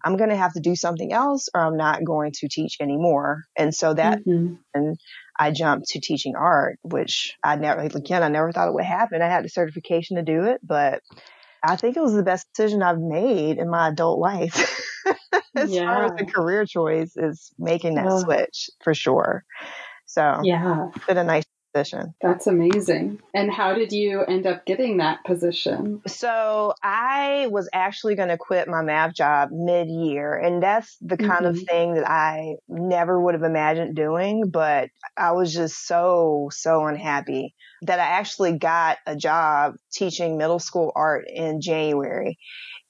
I'm 0.06 0.18
going 0.18 0.30
to 0.30 0.36
have 0.36 0.54
to 0.54 0.60
do 0.60 0.76
something 0.76 1.12
else 1.12 1.50
or 1.54 1.62
I'm 1.62 1.78
not 1.78 2.06
going 2.06 2.32
to 2.36 2.48
teach 2.48 2.78
anymore. 2.80 3.44
And 3.58 3.74
so 3.74 3.94
that, 3.94 4.20
mm-hmm. 4.20 4.54
and 4.76 4.98
I 5.38 5.50
jumped 5.50 5.88
to 5.90 6.00
teaching 6.00 6.36
art, 6.38 6.78
which 6.84 7.36
I 7.44 7.56
never, 7.56 7.82
again, 7.82 8.22
I 8.22 8.28
never 8.28 8.52
thought 8.52 8.68
it 8.68 8.74
would 8.76 8.86
happen. 8.86 9.24
I 9.24 9.28
had 9.28 9.44
the 9.44 9.50
certification 9.50 10.18
to 10.18 10.24
do 10.24 10.44
it, 10.44 10.62
but 10.64 11.02
I 11.64 11.76
think 11.76 11.98
it 11.98 12.04
was 12.04 12.14
the 12.14 12.24
best 12.24 12.46
decision 12.54 12.84
I've 12.84 13.00
made 13.00 13.58
in 13.58 13.68
my 13.68 13.90
adult 13.90 14.20
life. 14.20 14.84
as 15.56 15.72
yeah. 15.72 15.86
far 15.86 16.06
as 16.06 16.12
a 16.20 16.26
career 16.26 16.66
choice 16.66 17.16
is 17.16 17.52
making 17.58 17.96
that 17.96 18.12
switch 18.22 18.70
for 18.84 18.94
sure. 18.94 19.44
So 20.06 20.42
yeah, 20.44 20.90
it's 20.96 21.06
been 21.06 21.18
a 21.18 21.24
nice 21.24 21.46
position. 21.76 22.14
That's 22.22 22.48
amazing. 22.48 23.20
And 23.34 23.52
how 23.52 23.74
did 23.74 23.92
you 23.92 24.22
end 24.22 24.48
up 24.48 24.66
getting 24.66 24.98
that 24.98 25.24
position? 25.26 26.02
So 26.08 26.74
I 26.82 27.48
was 27.50 27.70
actually 27.74 28.16
going 28.16 28.30
to 28.30 28.38
quit 28.38 28.68
my 28.68 28.82
math 28.82 29.14
job 29.14 29.50
mid 29.52 29.90
year. 29.90 30.36
And 30.36 30.62
that's 30.62 30.98
the 31.02 31.18
kind 31.18 31.46
mm-hmm. 31.46 31.58
of 31.58 31.64
thing 31.64 31.96
that 31.96 32.10
I 32.10 32.56
never 32.68 33.20
would 33.20 33.34
have 33.34 33.44
imagined 33.44 33.96
doing. 33.96 34.50
But 34.50 34.90
I 35.18 35.32
was 35.32 35.54
just 35.54 35.86
so, 35.88 36.50
so 36.52 36.86
unhappy 36.86 37.56
that 37.82 38.00
I 38.00 38.04
actually 38.04 38.58
got 38.58 38.98
a 39.06 39.16
job 39.16 39.76
teaching 39.92 40.38
middle 40.38 40.60
school 40.60 40.92
art 40.96 41.26
in 41.28 41.62
January. 41.62 42.38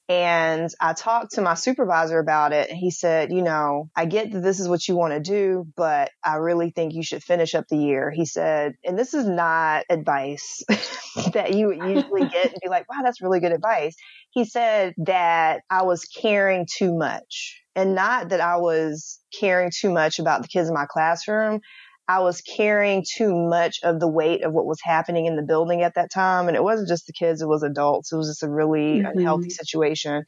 And 0.08 0.70
I 0.80 0.94
talked 0.94 1.34
to 1.34 1.42
my 1.42 1.56
supervisor 1.56 2.20
about 2.20 2.54
it 2.54 2.70
and 2.70 2.78
he 2.78 2.92
said, 2.92 3.32
you 3.32 3.42
know, 3.42 3.90
I 3.96 4.06
get 4.06 4.32
that 4.32 4.42
this 4.42 4.60
is 4.60 4.70
what 4.70 4.88
you 4.88 4.96
want 4.96 5.14
to 5.14 5.20
do, 5.20 5.66
but 5.76 6.12
I 6.24 6.36
really 6.36 6.70
think 6.70 6.94
you 6.94 7.02
should 7.02 7.24
finish 7.24 7.56
up 7.56 7.66
the 7.70 7.78
year. 7.78 8.12
He 8.12 8.26
said, 8.26 8.76
and 8.84 9.00
this 9.00 9.16
is 9.16 9.26
not 9.26 9.86
advice 9.90 10.64
that 11.34 11.56
you 11.56 11.68
would 11.68 11.78
usually 11.78 12.22
get 12.32 12.52
and 12.52 12.62
be 12.62 12.70
like, 12.70 12.88
wow, 12.88 13.02
that's 13.04 13.22
really 13.22 13.40
good 13.40 13.52
advice. 13.52 13.96
He 14.30 14.46
said 14.46 14.94
that 15.06 15.62
I 15.72 15.84
was 15.84 16.06
caring 16.06 16.68
too 16.72 16.96
much 16.96 17.64
and 17.76 17.96
not 17.96 18.30
that 18.30 18.42
I 18.42 18.58
was 18.58 19.20
caring 19.38 19.72
too 19.76 19.92
much 19.92 20.20
about 20.20 20.42
the 20.42 20.48
kids 20.48 20.70
in 20.70 20.74
my 20.74 20.86
classroom, 20.88 21.60
I 22.08 22.20
was 22.20 22.42
carrying 22.42 23.04
too 23.18 23.34
much 23.34 23.80
of 23.84 24.00
the 24.00 24.08
weight 24.08 24.44
of 24.44 24.54
what 24.54 24.66
was 24.66 24.80
happening 24.84 25.26
in 25.26 25.36
the 25.36 25.44
building 25.44 25.82
at 25.82 25.96
that 25.96 26.12
time. 26.14 26.48
And 26.48 26.56
it 26.56 26.64
wasn't 26.64 26.90
just 26.90 27.08
the 27.08 27.14
kids, 27.14 27.42
it 27.42 27.48
was 27.48 27.64
adults. 27.64 28.12
It 28.12 28.18
was 28.18 28.30
just 28.30 28.44
a 28.44 28.50
really 28.50 29.00
mm-hmm. 29.00 29.18
unhealthy 29.18 29.50
situation. 29.50 30.24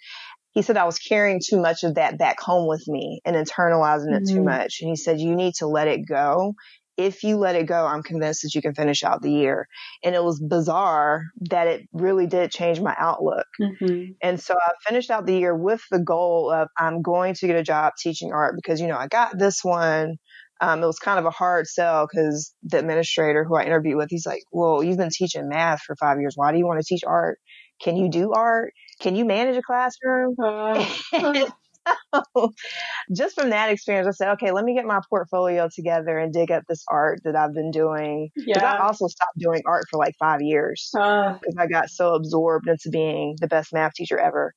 He 0.53 0.63
said 0.63 0.77
I 0.77 0.85
was 0.85 0.97
carrying 0.97 1.39
too 1.45 1.61
much 1.61 1.83
of 1.83 1.95
that 1.95 2.17
back 2.17 2.39
home 2.39 2.67
with 2.67 2.83
me 2.87 3.21
and 3.25 3.35
internalizing 3.35 4.15
it 4.15 4.23
mm-hmm. 4.23 4.35
too 4.37 4.43
much. 4.43 4.77
And 4.81 4.89
he 4.89 4.95
said, 4.95 5.19
you 5.19 5.35
need 5.35 5.53
to 5.55 5.67
let 5.67 5.87
it 5.87 6.01
go. 6.07 6.53
If 6.97 7.21
you 7.21 7.37
let 7.37 7.55
it 7.55 7.67
go, 7.67 7.85
I'm 7.85 8.01
convinced 8.01 8.41
that 8.41 8.55
you 8.55 8.61
can 8.63 8.73
finish 8.73 9.03
out 9.03 9.21
the 9.21 9.31
year. 9.31 9.67
And 10.03 10.15
it 10.15 10.23
was 10.23 10.41
bizarre 10.41 11.25
that 11.51 11.67
it 11.67 11.87
really 11.93 12.25
did 12.25 12.49
change 12.49 12.81
my 12.81 12.95
outlook. 12.97 13.45
Mm-hmm. 13.61 14.13
And 14.23 14.39
so 14.39 14.55
I 14.55 14.71
finished 14.87 15.11
out 15.11 15.27
the 15.27 15.37
year 15.37 15.55
with 15.55 15.83
the 15.91 15.99
goal 15.99 16.51
of 16.51 16.69
I'm 16.75 17.03
going 17.03 17.35
to 17.35 17.45
get 17.45 17.55
a 17.55 17.61
job 17.61 17.93
teaching 18.01 18.31
art 18.33 18.55
because, 18.55 18.81
you 18.81 18.87
know, 18.87 18.97
I 18.97 19.07
got 19.07 19.37
this 19.37 19.63
one 19.63 20.15
um, 20.61 20.83
it 20.83 20.87
was 20.87 20.99
kind 20.99 21.19
of 21.19 21.25
a 21.25 21.31
hard 21.31 21.67
sell 21.67 22.07
because 22.07 22.53
the 22.63 22.79
administrator 22.79 23.43
who 23.43 23.55
I 23.55 23.63
interviewed 23.63 23.97
with, 23.97 24.09
he's 24.09 24.25
like, 24.25 24.41
well, 24.51 24.83
you've 24.83 24.97
been 24.97 25.09
teaching 25.11 25.47
math 25.47 25.81
for 25.81 25.95
five 25.95 26.19
years. 26.19 26.33
Why 26.35 26.51
do 26.51 26.57
you 26.57 26.65
want 26.65 26.79
to 26.79 26.85
teach 26.85 27.03
art? 27.05 27.39
Can 27.81 27.95
you 27.95 28.09
do 28.09 28.33
art? 28.33 28.73
Can 28.99 29.15
you 29.15 29.25
manage 29.25 29.57
a 29.57 29.61
classroom? 29.61 30.35
Uh, 30.43 30.83
so, 32.15 32.53
just 33.15 33.39
from 33.39 33.51
that 33.51 33.69
experience, 33.69 34.07
I 34.07 34.11
said, 34.11 34.31
okay, 34.33 34.51
let 34.51 34.65
me 34.65 34.73
get 34.73 34.85
my 34.85 34.99
portfolio 35.09 35.69
together 35.73 36.17
and 36.17 36.33
dig 36.33 36.51
up 36.51 36.63
this 36.67 36.83
art 36.89 37.19
that 37.23 37.35
I've 37.35 37.53
been 37.53 37.71
doing. 37.71 38.29
Because 38.35 38.61
yeah. 38.61 38.73
I 38.73 38.85
also 38.85 39.07
stopped 39.07 39.37
doing 39.37 39.61
art 39.65 39.85
for 39.89 39.97
like 39.97 40.15
five 40.19 40.41
years 40.41 40.89
because 40.91 41.55
uh, 41.57 41.61
I 41.61 41.67
got 41.67 41.89
so 41.89 42.15
absorbed 42.15 42.67
into 42.67 42.89
being 42.89 43.35
the 43.39 43.47
best 43.47 43.73
math 43.73 43.93
teacher 43.93 44.17
ever. 44.17 44.53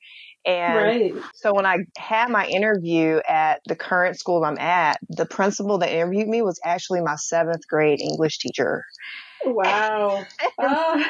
And 0.46 0.74
right. 0.74 1.14
so 1.34 1.52
when 1.54 1.66
I 1.66 1.78
had 1.98 2.30
my 2.30 2.46
interview 2.46 3.20
at 3.28 3.60
the 3.66 3.76
current 3.76 4.18
school 4.18 4.44
I'm 4.44 4.58
at, 4.58 4.98
the 5.08 5.26
principal 5.26 5.78
that 5.78 5.92
interviewed 5.92 6.28
me 6.28 6.42
was 6.42 6.58
actually 6.64 7.02
my 7.02 7.16
seventh 7.16 7.66
grade 7.68 8.00
English 8.00 8.38
teacher. 8.38 8.84
Wow. 9.44 10.24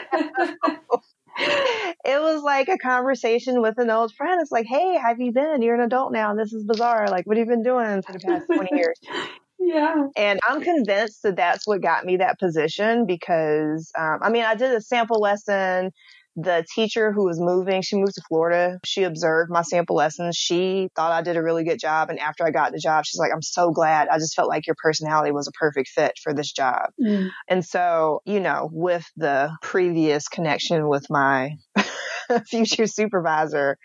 it 2.05 2.21
was 2.21 2.43
like 2.43 2.69
a 2.69 2.79
conversation 2.79 3.63
with 3.63 3.79
an 3.79 3.91
old 3.91 4.13
friend. 4.15 4.41
It's 4.43 4.53
like, 4.53 4.67
hey, 4.67 4.97
how 4.97 5.09
have 5.09 5.21
you 5.21 5.33
been? 5.33 5.63
You're 5.63 5.75
an 5.75 5.81
adult 5.81 6.13
now, 6.13 6.31
and 6.31 6.39
this 6.39 6.53
is 6.53 6.65
bizarre. 6.65 7.09
Like, 7.09 7.27
what 7.27 7.37
have 7.37 7.47
you 7.47 7.53
been 7.53 7.63
doing 7.63 8.03
for 8.03 8.13
the 8.13 8.19
past 8.19 8.47
20 8.47 8.69
years? 8.73 8.99
Yeah. 9.63 10.07
And 10.17 10.41
I'm 10.49 10.63
convinced 10.63 11.23
that 11.23 11.37
that's 11.37 11.67
what 11.67 11.83
got 11.83 12.07
me 12.07 12.17
that 12.17 12.39
position 12.39 13.05
because, 13.05 13.93
um, 13.97 14.21
I 14.23 14.31
mean, 14.31 14.43
I 14.43 14.55
did 14.55 14.73
a 14.73 14.81
sample 14.81 15.21
lesson 15.21 15.93
the 16.37 16.65
teacher 16.75 17.13
who 17.13 17.25
was 17.25 17.41
moving, 17.41 17.83
she 17.83 17.97
moved 17.97 18.15
to 18.15 18.23
Florida. 18.29 18.79
She 18.85 19.03
observed 19.03 19.51
my 19.51 19.63
sample 19.63 19.97
lessons. 19.97 20.37
She 20.37 20.89
thought 20.95 21.13
I 21.13 21.23
did 21.23 21.37
a 21.37 21.43
really 21.43 21.65
good 21.65 21.79
job. 21.79 22.11
And 22.11 22.19
after 22.19 22.45
I 22.45 22.51
got 22.51 22.73
the 22.73 22.79
job, 22.79 23.05
she's 23.05 23.19
like, 23.19 23.33
I'm 23.33 23.43
so 23.43 23.71
glad. 23.71 24.09
I 24.09 24.19
just 24.19 24.35
felt 24.35 24.49
like 24.49 24.67
your 24.67 24.77
personality 24.83 25.33
was 25.33 25.49
a 25.49 25.53
perfect 25.53 25.89
fit 25.89 26.13
for 26.23 26.33
this 26.33 26.53
job. 26.53 26.91
Mm. 27.01 27.31
And 27.49 27.65
so, 27.65 28.21
you 28.25 28.41
know, 28.41 28.69
with 28.73 29.05
the 29.17 29.51
previous 29.63 30.29
connection 30.29 30.89
with 30.89 31.07
my 31.11 31.57
future 32.47 32.87
supervisor, 32.87 33.77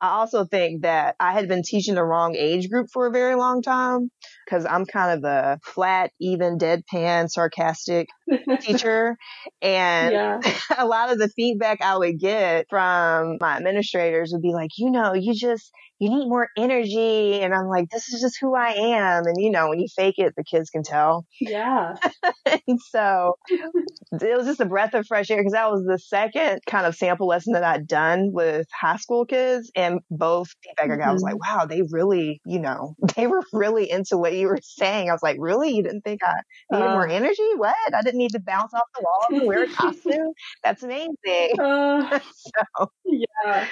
I 0.00 0.08
also 0.08 0.44
think 0.44 0.82
that 0.82 1.16
I 1.20 1.32
had 1.32 1.46
been 1.48 1.62
teaching 1.62 1.94
the 1.94 2.04
wrong 2.04 2.34
age 2.34 2.70
group 2.70 2.88
for 2.92 3.06
a 3.06 3.10
very 3.10 3.34
long 3.34 3.60
time 3.60 4.10
because 4.46 4.64
I'm 4.64 4.86
kind 4.86 5.18
of 5.18 5.24
a 5.24 5.60
flat, 5.62 6.12
even, 6.18 6.58
deadpan, 6.58 7.28
sarcastic 7.28 8.08
teacher. 8.60 9.18
And 9.60 10.12
yeah. 10.12 10.40
a 10.78 10.86
lot 10.86 11.12
of 11.12 11.18
the 11.18 11.28
feedback 11.28 11.82
I 11.82 11.98
would 11.98 12.18
get 12.18 12.66
from 12.70 13.36
my 13.40 13.56
administrators 13.56 14.30
would 14.32 14.42
be 14.42 14.52
like, 14.52 14.70
you 14.78 14.90
know, 14.90 15.12
you 15.12 15.34
just, 15.34 15.70
you 16.00 16.08
need 16.08 16.28
more 16.28 16.48
energy. 16.56 17.40
And 17.40 17.54
I'm 17.54 17.68
like, 17.68 17.90
this 17.90 18.08
is 18.08 18.22
just 18.22 18.38
who 18.40 18.54
I 18.56 18.70
am. 18.70 19.26
And 19.26 19.36
you 19.36 19.50
know, 19.50 19.68
when 19.68 19.78
you 19.78 19.86
fake 19.94 20.14
it, 20.18 20.32
the 20.34 20.42
kids 20.42 20.70
can 20.70 20.82
tell. 20.82 21.26
Yeah. 21.38 21.96
and 22.46 22.80
so 22.90 23.34
it 23.50 24.36
was 24.36 24.46
just 24.46 24.60
a 24.60 24.64
breath 24.64 24.94
of 24.94 25.06
fresh 25.06 25.30
air 25.30 25.38
because 25.38 25.52
that 25.52 25.70
was 25.70 25.84
the 25.84 25.98
second 25.98 26.60
kind 26.66 26.86
of 26.86 26.96
sample 26.96 27.26
lesson 27.26 27.52
that 27.52 27.64
I'd 27.64 27.86
done 27.86 28.30
with 28.32 28.66
high 28.72 28.96
school 28.96 29.26
kids. 29.26 29.70
And 29.76 30.00
both 30.10 30.48
feedback 30.64 30.88
mm-hmm. 30.98 31.08
I 31.08 31.12
was 31.12 31.22
like, 31.22 31.38
wow, 31.38 31.66
they 31.66 31.82
really, 31.90 32.40
you 32.46 32.60
know, 32.60 32.94
they 33.16 33.26
were 33.26 33.42
really 33.52 33.90
into 33.90 34.16
what 34.16 34.32
you 34.32 34.48
were 34.48 34.60
saying. 34.62 35.10
I 35.10 35.12
was 35.12 35.22
like, 35.22 35.36
really? 35.38 35.76
You 35.76 35.82
didn't 35.82 36.02
think 36.02 36.22
I 36.24 36.32
needed 36.72 36.86
uh, 36.86 36.92
more 36.92 37.08
energy? 37.08 37.42
What? 37.56 37.76
I 37.94 38.00
didn't 38.02 38.18
need 38.18 38.32
to 38.32 38.40
bounce 38.40 38.72
off 38.72 38.88
the 38.94 39.02
wall 39.02 39.38
and 39.38 39.46
wear 39.46 39.64
a 39.64 39.68
costume? 39.68 40.32
That's 40.64 40.82
amazing. 40.82 41.60
Uh, 41.60 42.18
so, 42.20 42.90
yeah. 43.04 43.66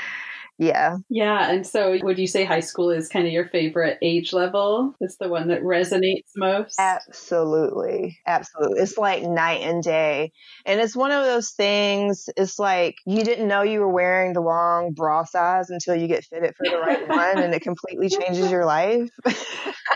Yeah. 0.58 0.98
Yeah. 1.08 1.50
And 1.50 1.66
so 1.66 1.96
would 2.02 2.18
you 2.18 2.26
say 2.26 2.44
high 2.44 2.60
school 2.60 2.90
is 2.90 3.08
kind 3.08 3.26
of 3.26 3.32
your 3.32 3.48
favorite 3.48 3.98
age 4.02 4.32
level? 4.32 4.94
It's 5.00 5.16
the 5.16 5.28
one 5.28 5.48
that 5.48 5.62
resonates 5.62 6.30
most? 6.36 6.74
Absolutely. 6.78 8.18
Absolutely. 8.26 8.80
It's 8.80 8.98
like 8.98 9.22
night 9.22 9.62
and 9.62 9.82
day. 9.82 10.32
And 10.66 10.80
it's 10.80 10.96
one 10.96 11.12
of 11.12 11.24
those 11.24 11.50
things, 11.50 12.28
it's 12.36 12.58
like 12.58 12.96
you 13.06 13.22
didn't 13.22 13.46
know 13.46 13.62
you 13.62 13.80
were 13.80 13.92
wearing 13.92 14.32
the 14.32 14.40
wrong 14.40 14.92
bra 14.92 15.24
size 15.24 15.70
until 15.70 15.94
you 15.94 16.08
get 16.08 16.24
fitted 16.24 16.54
for 16.56 16.68
the 16.68 16.78
right 16.78 17.08
one 17.08 17.38
and 17.38 17.54
it 17.54 17.62
completely 17.62 18.08
changes 18.08 18.50
your 18.50 18.64
life. 18.64 19.08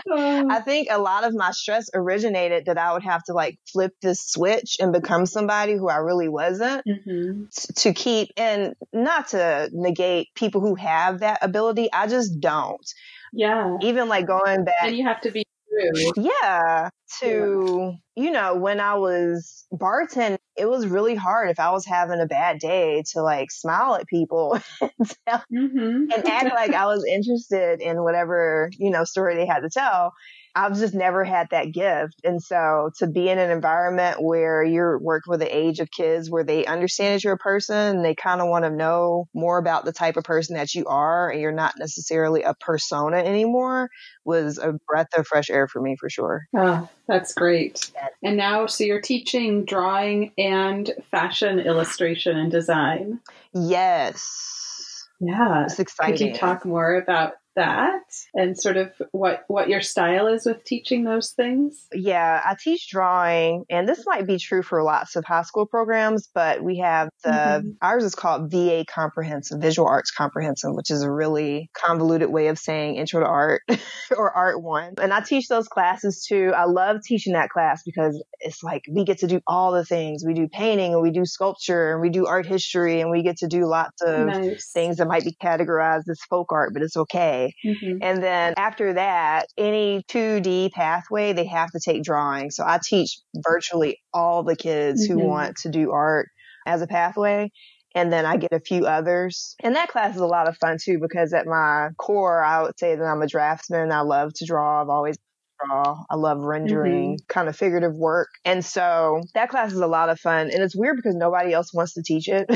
Oh. 0.09 0.47
I 0.49 0.59
think 0.59 0.87
a 0.91 0.97
lot 0.97 1.23
of 1.23 1.33
my 1.33 1.51
stress 1.51 1.89
originated 1.93 2.65
that 2.65 2.77
I 2.77 2.93
would 2.93 3.03
have 3.03 3.23
to 3.25 3.33
like 3.33 3.57
flip 3.71 3.93
this 4.01 4.21
switch 4.21 4.77
and 4.79 4.91
become 4.91 5.25
somebody 5.25 5.73
who 5.73 5.87
I 5.87 5.97
really 5.97 6.27
wasn't 6.27 6.83
mm-hmm. 6.85 7.43
to 7.77 7.93
keep 7.93 8.29
and 8.35 8.73
not 8.91 9.29
to 9.29 9.69
negate 9.71 10.29
people 10.35 10.52
people 10.53 10.67
who 10.67 10.75
have 10.75 11.19
that 11.19 11.39
ability. 11.41 11.89
I 11.91 12.07
just 12.07 12.39
don't. 12.39 12.93
Yeah. 13.33 13.77
Even 13.81 14.07
like 14.07 14.27
going 14.27 14.63
back. 14.63 14.75
And 14.83 14.95
you 14.95 15.05
have 15.05 15.21
to 15.21 15.31
be 15.31 15.45
true. 15.69 16.11
Yeah. 16.15 16.89
To, 17.21 17.93
you 18.15 18.31
know, 18.31 18.55
when 18.55 18.79
I 18.79 18.95
was 18.95 19.65
bartending, 19.73 20.37
it 20.55 20.67
was 20.67 20.85
really 20.85 21.15
hard 21.15 21.49
if 21.49 21.59
I 21.59 21.71
was 21.71 21.85
having 21.85 22.19
a 22.19 22.27
bad 22.27 22.59
day 22.59 23.03
to 23.13 23.23
like 23.23 23.51
smile 23.51 23.95
at 23.95 24.07
people 24.07 24.59
and, 24.81 25.15
tell, 25.27 25.43
mm-hmm. 25.51 26.11
and 26.11 26.27
act 26.27 26.53
like 26.53 26.73
I 26.73 26.85
was 26.85 27.03
interested 27.05 27.81
in 27.81 28.03
whatever, 28.03 28.69
you 28.77 28.91
know, 28.91 29.03
story 29.03 29.35
they 29.35 29.47
had 29.47 29.61
to 29.61 29.69
tell. 29.69 30.13
I've 30.55 30.77
just 30.77 30.93
never 30.93 31.23
had 31.23 31.47
that 31.49 31.71
gift. 31.71 32.21
And 32.23 32.41
so 32.41 32.91
to 32.97 33.07
be 33.07 33.29
in 33.29 33.39
an 33.39 33.49
environment 33.49 34.21
where 34.21 34.63
you're 34.63 34.99
working 34.99 35.31
with 35.31 35.39
the 35.39 35.55
age 35.55 35.79
of 35.79 35.89
kids 35.89 36.29
where 36.29 36.43
they 36.43 36.65
understand 36.65 37.15
that 37.15 37.23
you're 37.23 37.33
a 37.33 37.37
person 37.37 37.75
and 37.75 38.05
they 38.05 38.13
kind 38.13 38.39
of 38.39 38.47
want 38.49 38.65
to 38.65 38.69
know 38.69 39.27
more 39.33 39.57
about 39.57 39.83
the 39.83 39.91
type 39.91 40.15
of 40.15 40.23
person 40.23 40.55
that 40.55 40.75
you 40.75 40.85
are 40.85 41.29
and 41.29 41.41
you're 41.41 41.51
not 41.51 41.73
necessarily 41.79 42.43
a 42.43 42.53
persona 42.59 43.17
anymore 43.17 43.89
was 44.25 44.59
a 44.59 44.73
breath 44.87 45.07
of 45.17 45.25
fresh 45.25 45.49
air 45.49 45.67
for 45.67 45.81
me 45.81 45.95
for 45.99 46.09
sure. 46.09 46.43
Oh, 46.55 46.87
that's 47.07 47.33
great. 47.33 47.91
And 48.21 48.37
now, 48.37 48.67
so 48.67 48.83
you're 48.83 49.01
teaching 49.01 49.65
drawing 49.65 50.33
and 50.37 50.91
fashion 51.09 51.59
illustration 51.59 52.37
and 52.37 52.51
design. 52.51 53.19
Yes. 53.53 55.07
Yeah. 55.19 55.63
It's 55.63 55.79
exciting. 55.79 56.17
Could 56.17 56.27
you 56.27 56.33
talk 56.33 56.65
more 56.65 56.95
about 56.95 57.33
that 57.55 58.01
and 58.33 58.57
sort 58.57 58.77
of 58.77 58.91
what 59.11 59.43
what 59.47 59.69
your 59.69 59.81
style 59.81 60.27
is 60.27 60.45
with 60.45 60.63
teaching 60.63 61.03
those 61.03 61.31
things? 61.31 61.87
Yeah, 61.93 62.41
I 62.43 62.55
teach 62.61 62.89
drawing, 62.89 63.65
and 63.69 63.87
this 63.87 64.03
might 64.05 64.27
be 64.27 64.37
true 64.37 64.63
for 64.63 64.83
lots 64.83 65.15
of 65.15 65.25
high 65.25 65.43
school 65.43 65.65
programs, 65.65 66.29
but 66.33 66.63
we 66.63 66.77
have 66.79 67.09
the 67.23 67.29
mm-hmm. 67.29 67.69
ours 67.81 68.03
is 68.03 68.15
called 68.15 68.51
VA 68.51 68.85
Comprehensive, 68.87 69.61
Visual 69.61 69.87
Arts 69.87 70.11
Comprehensive, 70.11 70.71
which 70.73 70.91
is 70.91 71.03
a 71.03 71.11
really 71.11 71.69
convoluted 71.73 72.29
way 72.29 72.47
of 72.47 72.57
saying 72.57 72.95
Intro 72.95 73.21
to 73.21 73.27
Art 73.27 73.61
or 74.17 74.31
Art 74.31 74.61
One. 74.61 74.93
And 75.01 75.13
I 75.13 75.21
teach 75.21 75.47
those 75.47 75.67
classes 75.67 76.25
too. 76.27 76.51
I 76.55 76.65
love 76.65 76.97
teaching 77.03 77.33
that 77.33 77.49
class 77.49 77.83
because 77.85 78.21
it's 78.39 78.63
like 78.63 78.83
we 78.89 79.05
get 79.05 79.19
to 79.19 79.27
do 79.27 79.41
all 79.47 79.71
the 79.71 79.85
things. 79.85 80.23
We 80.25 80.33
do 80.33 80.47
painting 80.47 80.93
and 80.93 81.01
we 81.01 81.11
do 81.11 81.25
sculpture 81.25 81.93
and 81.93 82.01
we 82.01 82.09
do 82.09 82.25
art 82.25 82.45
history 82.45 83.01
and 83.01 83.09
we 83.11 83.23
get 83.23 83.37
to 83.37 83.47
do 83.47 83.65
lots 83.65 84.01
of 84.01 84.27
nice. 84.27 84.71
things 84.71 84.97
that 84.97 85.07
might 85.07 85.23
be 85.23 85.35
categorized 85.41 86.09
as 86.09 86.19
folk 86.29 86.51
art, 86.51 86.73
but 86.73 86.81
it's 86.81 86.97
okay. 86.97 87.42
Mm-hmm. 87.65 87.97
And 88.01 88.23
then 88.23 88.53
after 88.57 88.93
that, 88.93 89.47
any 89.57 90.03
2D 90.09 90.71
pathway, 90.71 91.33
they 91.33 91.45
have 91.45 91.71
to 91.71 91.79
take 91.79 92.03
drawing. 92.03 92.51
So 92.51 92.63
I 92.65 92.79
teach 92.83 93.19
virtually 93.35 93.99
all 94.13 94.43
the 94.43 94.55
kids 94.55 95.07
mm-hmm. 95.07 95.19
who 95.19 95.25
want 95.27 95.57
to 95.57 95.69
do 95.69 95.91
art 95.91 96.29
as 96.65 96.81
a 96.81 96.87
pathway 96.87 97.49
and 97.95 98.11
then 98.11 98.25
I 98.25 98.37
get 98.37 98.51
a 98.51 98.59
few 98.59 98.85
others. 98.85 99.55
And 99.61 99.75
that 99.75 99.89
class 99.89 100.15
is 100.15 100.21
a 100.21 100.27
lot 100.27 100.47
of 100.47 100.57
fun 100.57 100.77
too 100.83 100.99
because 100.99 101.33
at 101.33 101.45
my 101.45 101.89
core, 101.97 102.43
I 102.43 102.63
would 102.63 102.77
say 102.79 102.95
that 102.95 103.03
I'm 103.03 103.21
a 103.21 103.27
draftsman. 103.27 103.91
I 103.91 104.01
love 104.01 104.33
to 104.35 104.45
draw. 104.45 104.81
I've 104.81 104.89
always 104.89 105.17
draw. 105.63 106.03
I 106.09 106.15
love 106.15 106.39
rendering 106.39 107.15
mm-hmm. 107.15 107.25
kind 107.27 107.47
of 107.47 107.55
figurative 107.55 107.95
work. 107.95 108.29
And 108.45 108.65
so 108.65 109.21
that 109.35 109.49
class 109.49 109.71
is 109.71 109.79
a 109.79 109.87
lot 109.87 110.09
of 110.09 110.19
fun. 110.19 110.49
And 110.49 110.63
it's 110.63 110.75
weird 110.75 110.95
because 110.97 111.15
nobody 111.15 111.53
else 111.53 111.73
wants 111.73 111.93
to 111.93 112.03
teach 112.03 112.27
it. 112.27 112.49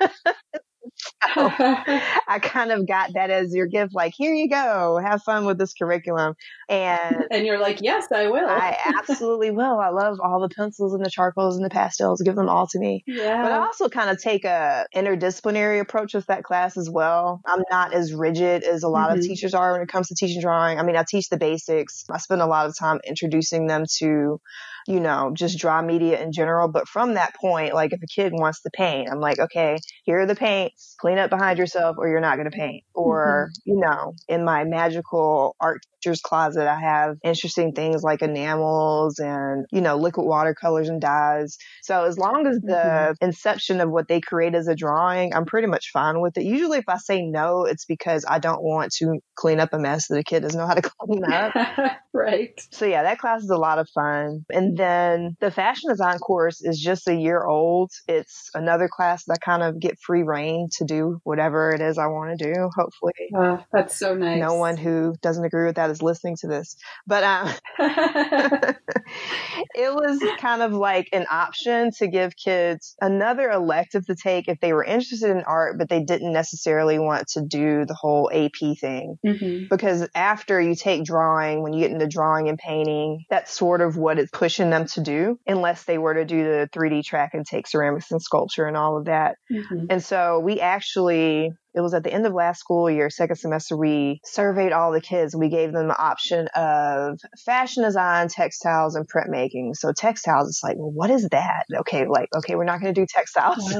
I 1.22 2.38
kind 2.42 2.72
of 2.72 2.86
got 2.86 3.12
that 3.14 3.30
as 3.30 3.54
your 3.54 3.66
gift, 3.66 3.94
like, 3.94 4.14
here 4.16 4.32
you 4.34 4.48
go, 4.48 4.98
have 5.02 5.22
fun 5.22 5.44
with 5.44 5.58
this 5.58 5.74
curriculum. 5.74 6.34
And 6.68 7.26
and 7.30 7.46
you're 7.46 7.58
like, 7.58 7.80
yes, 7.82 8.06
I 8.12 8.28
will. 8.28 8.48
I 8.48 8.76
absolutely 8.98 9.50
will. 9.50 9.78
I 9.78 9.90
love 9.90 10.18
all 10.22 10.40
the 10.40 10.48
pencils 10.48 10.94
and 10.94 11.04
the 11.04 11.10
charcoals 11.10 11.56
and 11.56 11.64
the 11.64 11.70
pastels. 11.70 12.22
Give 12.22 12.36
them 12.36 12.48
all 12.48 12.66
to 12.68 12.78
me. 12.78 13.02
Yeah. 13.06 13.42
But 13.42 13.52
I 13.52 13.58
also 13.58 13.88
kind 13.88 14.10
of 14.10 14.20
take 14.20 14.44
a 14.44 14.86
interdisciplinary 14.94 15.80
approach 15.80 16.14
with 16.14 16.26
that 16.26 16.44
class 16.44 16.76
as 16.76 16.88
well. 16.88 17.40
I'm 17.44 17.62
not 17.70 17.92
as 17.92 18.14
rigid 18.14 18.62
as 18.62 18.82
a 18.82 18.88
lot 18.88 19.10
mm-hmm. 19.10 19.18
of 19.18 19.26
teachers 19.26 19.54
are 19.54 19.72
when 19.72 19.82
it 19.82 19.88
comes 19.88 20.08
to 20.08 20.14
teaching 20.14 20.40
drawing. 20.40 20.78
I 20.78 20.82
mean, 20.82 20.96
I 20.96 21.04
teach 21.06 21.28
the 21.28 21.38
basics. 21.38 22.04
I 22.10 22.18
spend 22.18 22.40
a 22.40 22.46
lot 22.46 22.66
of 22.66 22.76
time 22.76 23.00
introducing 23.06 23.66
them 23.66 23.84
to 23.98 24.40
you 24.86 25.00
know, 25.00 25.32
just 25.34 25.58
draw 25.58 25.82
media 25.82 26.22
in 26.22 26.32
general. 26.32 26.68
But 26.68 26.88
from 26.88 27.14
that 27.14 27.34
point, 27.34 27.74
like 27.74 27.92
if 27.92 28.02
a 28.02 28.06
kid 28.06 28.32
wants 28.32 28.62
to 28.62 28.70
paint, 28.72 29.08
I'm 29.10 29.20
like, 29.20 29.38
okay, 29.38 29.78
here 30.04 30.20
are 30.20 30.26
the 30.26 30.34
paints, 30.34 30.94
clean 30.98 31.18
up 31.18 31.30
behind 31.30 31.58
yourself 31.58 31.96
or 31.98 32.08
you're 32.08 32.20
not 32.20 32.36
going 32.36 32.50
to 32.50 32.56
paint. 32.56 32.84
Or, 32.94 33.50
mm-hmm. 33.50 33.70
you 33.70 33.80
know, 33.80 34.12
in 34.28 34.44
my 34.44 34.64
magical 34.64 35.56
art 35.60 35.82
teacher's 36.00 36.20
closet, 36.20 36.66
I 36.66 36.78
have 36.78 37.16
interesting 37.24 37.72
things 37.72 38.02
like 38.02 38.22
enamels 38.22 39.18
and, 39.18 39.66
you 39.70 39.80
know, 39.80 39.96
liquid 39.96 40.26
watercolors 40.26 40.88
and 40.88 41.00
dyes. 41.00 41.58
So 41.82 42.04
as 42.04 42.18
long 42.18 42.46
as 42.46 42.58
the 42.60 42.72
mm-hmm. 42.72 43.24
inception 43.24 43.80
of 43.80 43.90
what 43.90 44.08
they 44.08 44.20
create 44.20 44.54
as 44.54 44.68
a 44.68 44.74
drawing, 44.74 45.34
I'm 45.34 45.46
pretty 45.46 45.68
much 45.68 45.90
fine 45.92 46.20
with 46.20 46.36
it. 46.36 46.44
Usually 46.44 46.78
if 46.78 46.88
I 46.88 46.98
say 46.98 47.22
no, 47.22 47.64
it's 47.64 47.84
because 47.84 48.24
I 48.28 48.38
don't 48.38 48.62
want 48.62 48.92
to 48.98 49.20
clean 49.34 49.60
up 49.60 49.72
a 49.72 49.78
mess 49.78 50.08
that 50.08 50.18
a 50.18 50.24
kid 50.24 50.40
doesn't 50.40 50.58
know 50.58 50.66
how 50.66 50.74
to 50.74 50.82
clean 51.00 51.24
up. 51.24 51.54
right. 52.14 52.60
So 52.70 52.86
yeah, 52.86 53.02
that 53.02 53.18
class 53.18 53.42
is 53.42 53.50
a 53.50 53.56
lot 53.56 53.78
of 53.78 53.88
fun. 53.90 54.44
And 54.50 54.76
then 54.76 55.36
the 55.40 55.50
fashion 55.50 55.90
design 55.90 56.18
course 56.18 56.62
is 56.62 56.78
just 56.78 57.08
a 57.08 57.14
year 57.14 57.44
old. 57.44 57.90
It's 58.08 58.50
another 58.54 58.88
class 58.88 59.24
that 59.24 59.34
I 59.34 59.44
kind 59.44 59.62
of 59.62 59.80
get 59.80 59.98
free 59.98 60.22
reign 60.22 60.68
to 60.78 60.84
do 60.84 61.20
whatever 61.24 61.70
it 61.70 61.80
is 61.80 61.98
I 61.98 62.06
want 62.06 62.38
to 62.38 62.52
do, 62.52 62.70
hopefully. 62.74 63.12
Oh, 63.34 63.64
that's 63.72 63.98
so 63.98 64.14
nice. 64.14 64.40
No 64.40 64.54
one 64.54 64.76
who 64.76 65.14
doesn't 65.22 65.44
agree 65.44 65.66
with 65.66 65.76
that 65.76 65.89
is 65.90 66.02
listening 66.02 66.36
to 66.40 66.48
this. 66.48 66.76
But 67.06 67.24
um, 67.24 67.54
it 69.74 69.92
was 69.92 70.20
kind 70.38 70.62
of 70.62 70.72
like 70.72 71.08
an 71.12 71.26
option 71.30 71.90
to 71.98 72.08
give 72.08 72.36
kids 72.36 72.94
another 73.00 73.50
elective 73.50 74.06
to 74.06 74.14
take 74.14 74.48
if 74.48 74.58
they 74.60 74.72
were 74.72 74.84
interested 74.84 75.30
in 75.30 75.42
art, 75.42 75.78
but 75.78 75.88
they 75.88 76.02
didn't 76.02 76.32
necessarily 76.32 76.98
want 76.98 77.28
to 77.28 77.42
do 77.42 77.84
the 77.86 77.94
whole 77.94 78.30
AP 78.32 78.76
thing. 78.78 79.16
Mm-hmm. 79.26 79.64
Because 79.70 80.08
after 80.14 80.60
you 80.60 80.74
take 80.74 81.04
drawing, 81.04 81.62
when 81.62 81.72
you 81.72 81.80
get 81.80 81.90
into 81.90 82.06
drawing 82.06 82.48
and 82.48 82.58
painting, 82.58 83.24
that's 83.30 83.52
sort 83.52 83.80
of 83.80 83.96
what 83.96 84.18
it's 84.18 84.30
pushing 84.30 84.70
them 84.70 84.86
to 84.86 85.00
do, 85.00 85.38
unless 85.46 85.84
they 85.84 85.98
were 85.98 86.14
to 86.14 86.24
do 86.24 86.42
the 86.42 86.68
3D 86.74 87.04
track 87.04 87.30
and 87.34 87.46
take 87.46 87.66
ceramics 87.66 88.10
and 88.10 88.22
sculpture 88.22 88.66
and 88.66 88.76
all 88.76 88.96
of 88.96 89.06
that. 89.06 89.36
Mm-hmm. 89.50 89.86
And 89.90 90.02
so 90.02 90.40
we 90.40 90.60
actually 90.60 91.50
it 91.74 91.80
was 91.80 91.94
at 91.94 92.02
the 92.02 92.12
end 92.12 92.26
of 92.26 92.32
last 92.32 92.60
school 92.60 92.90
year, 92.90 93.10
second 93.10 93.36
semester, 93.36 93.76
we 93.76 94.20
surveyed 94.24 94.72
all 94.72 94.92
the 94.92 95.00
kids. 95.00 95.36
We 95.36 95.48
gave 95.48 95.72
them 95.72 95.88
the 95.88 95.96
option 95.96 96.48
of 96.48 97.20
fashion 97.44 97.84
design, 97.84 98.28
textiles, 98.28 98.96
and 99.00 99.08
printmaking. 99.08 99.76
So 99.76 99.92
textiles, 99.92 100.48
it's 100.48 100.62
like, 100.62 100.76
well, 100.76 100.90
what 100.90 101.10
is 101.10 101.28
that? 101.30 101.64
Okay, 101.74 102.06
like, 102.06 102.28
okay, 102.36 102.54
we're 102.54 102.64
not 102.64 102.80
going 102.80 102.94
to 102.94 103.00
do 103.00 103.06
textiles. 103.08 103.74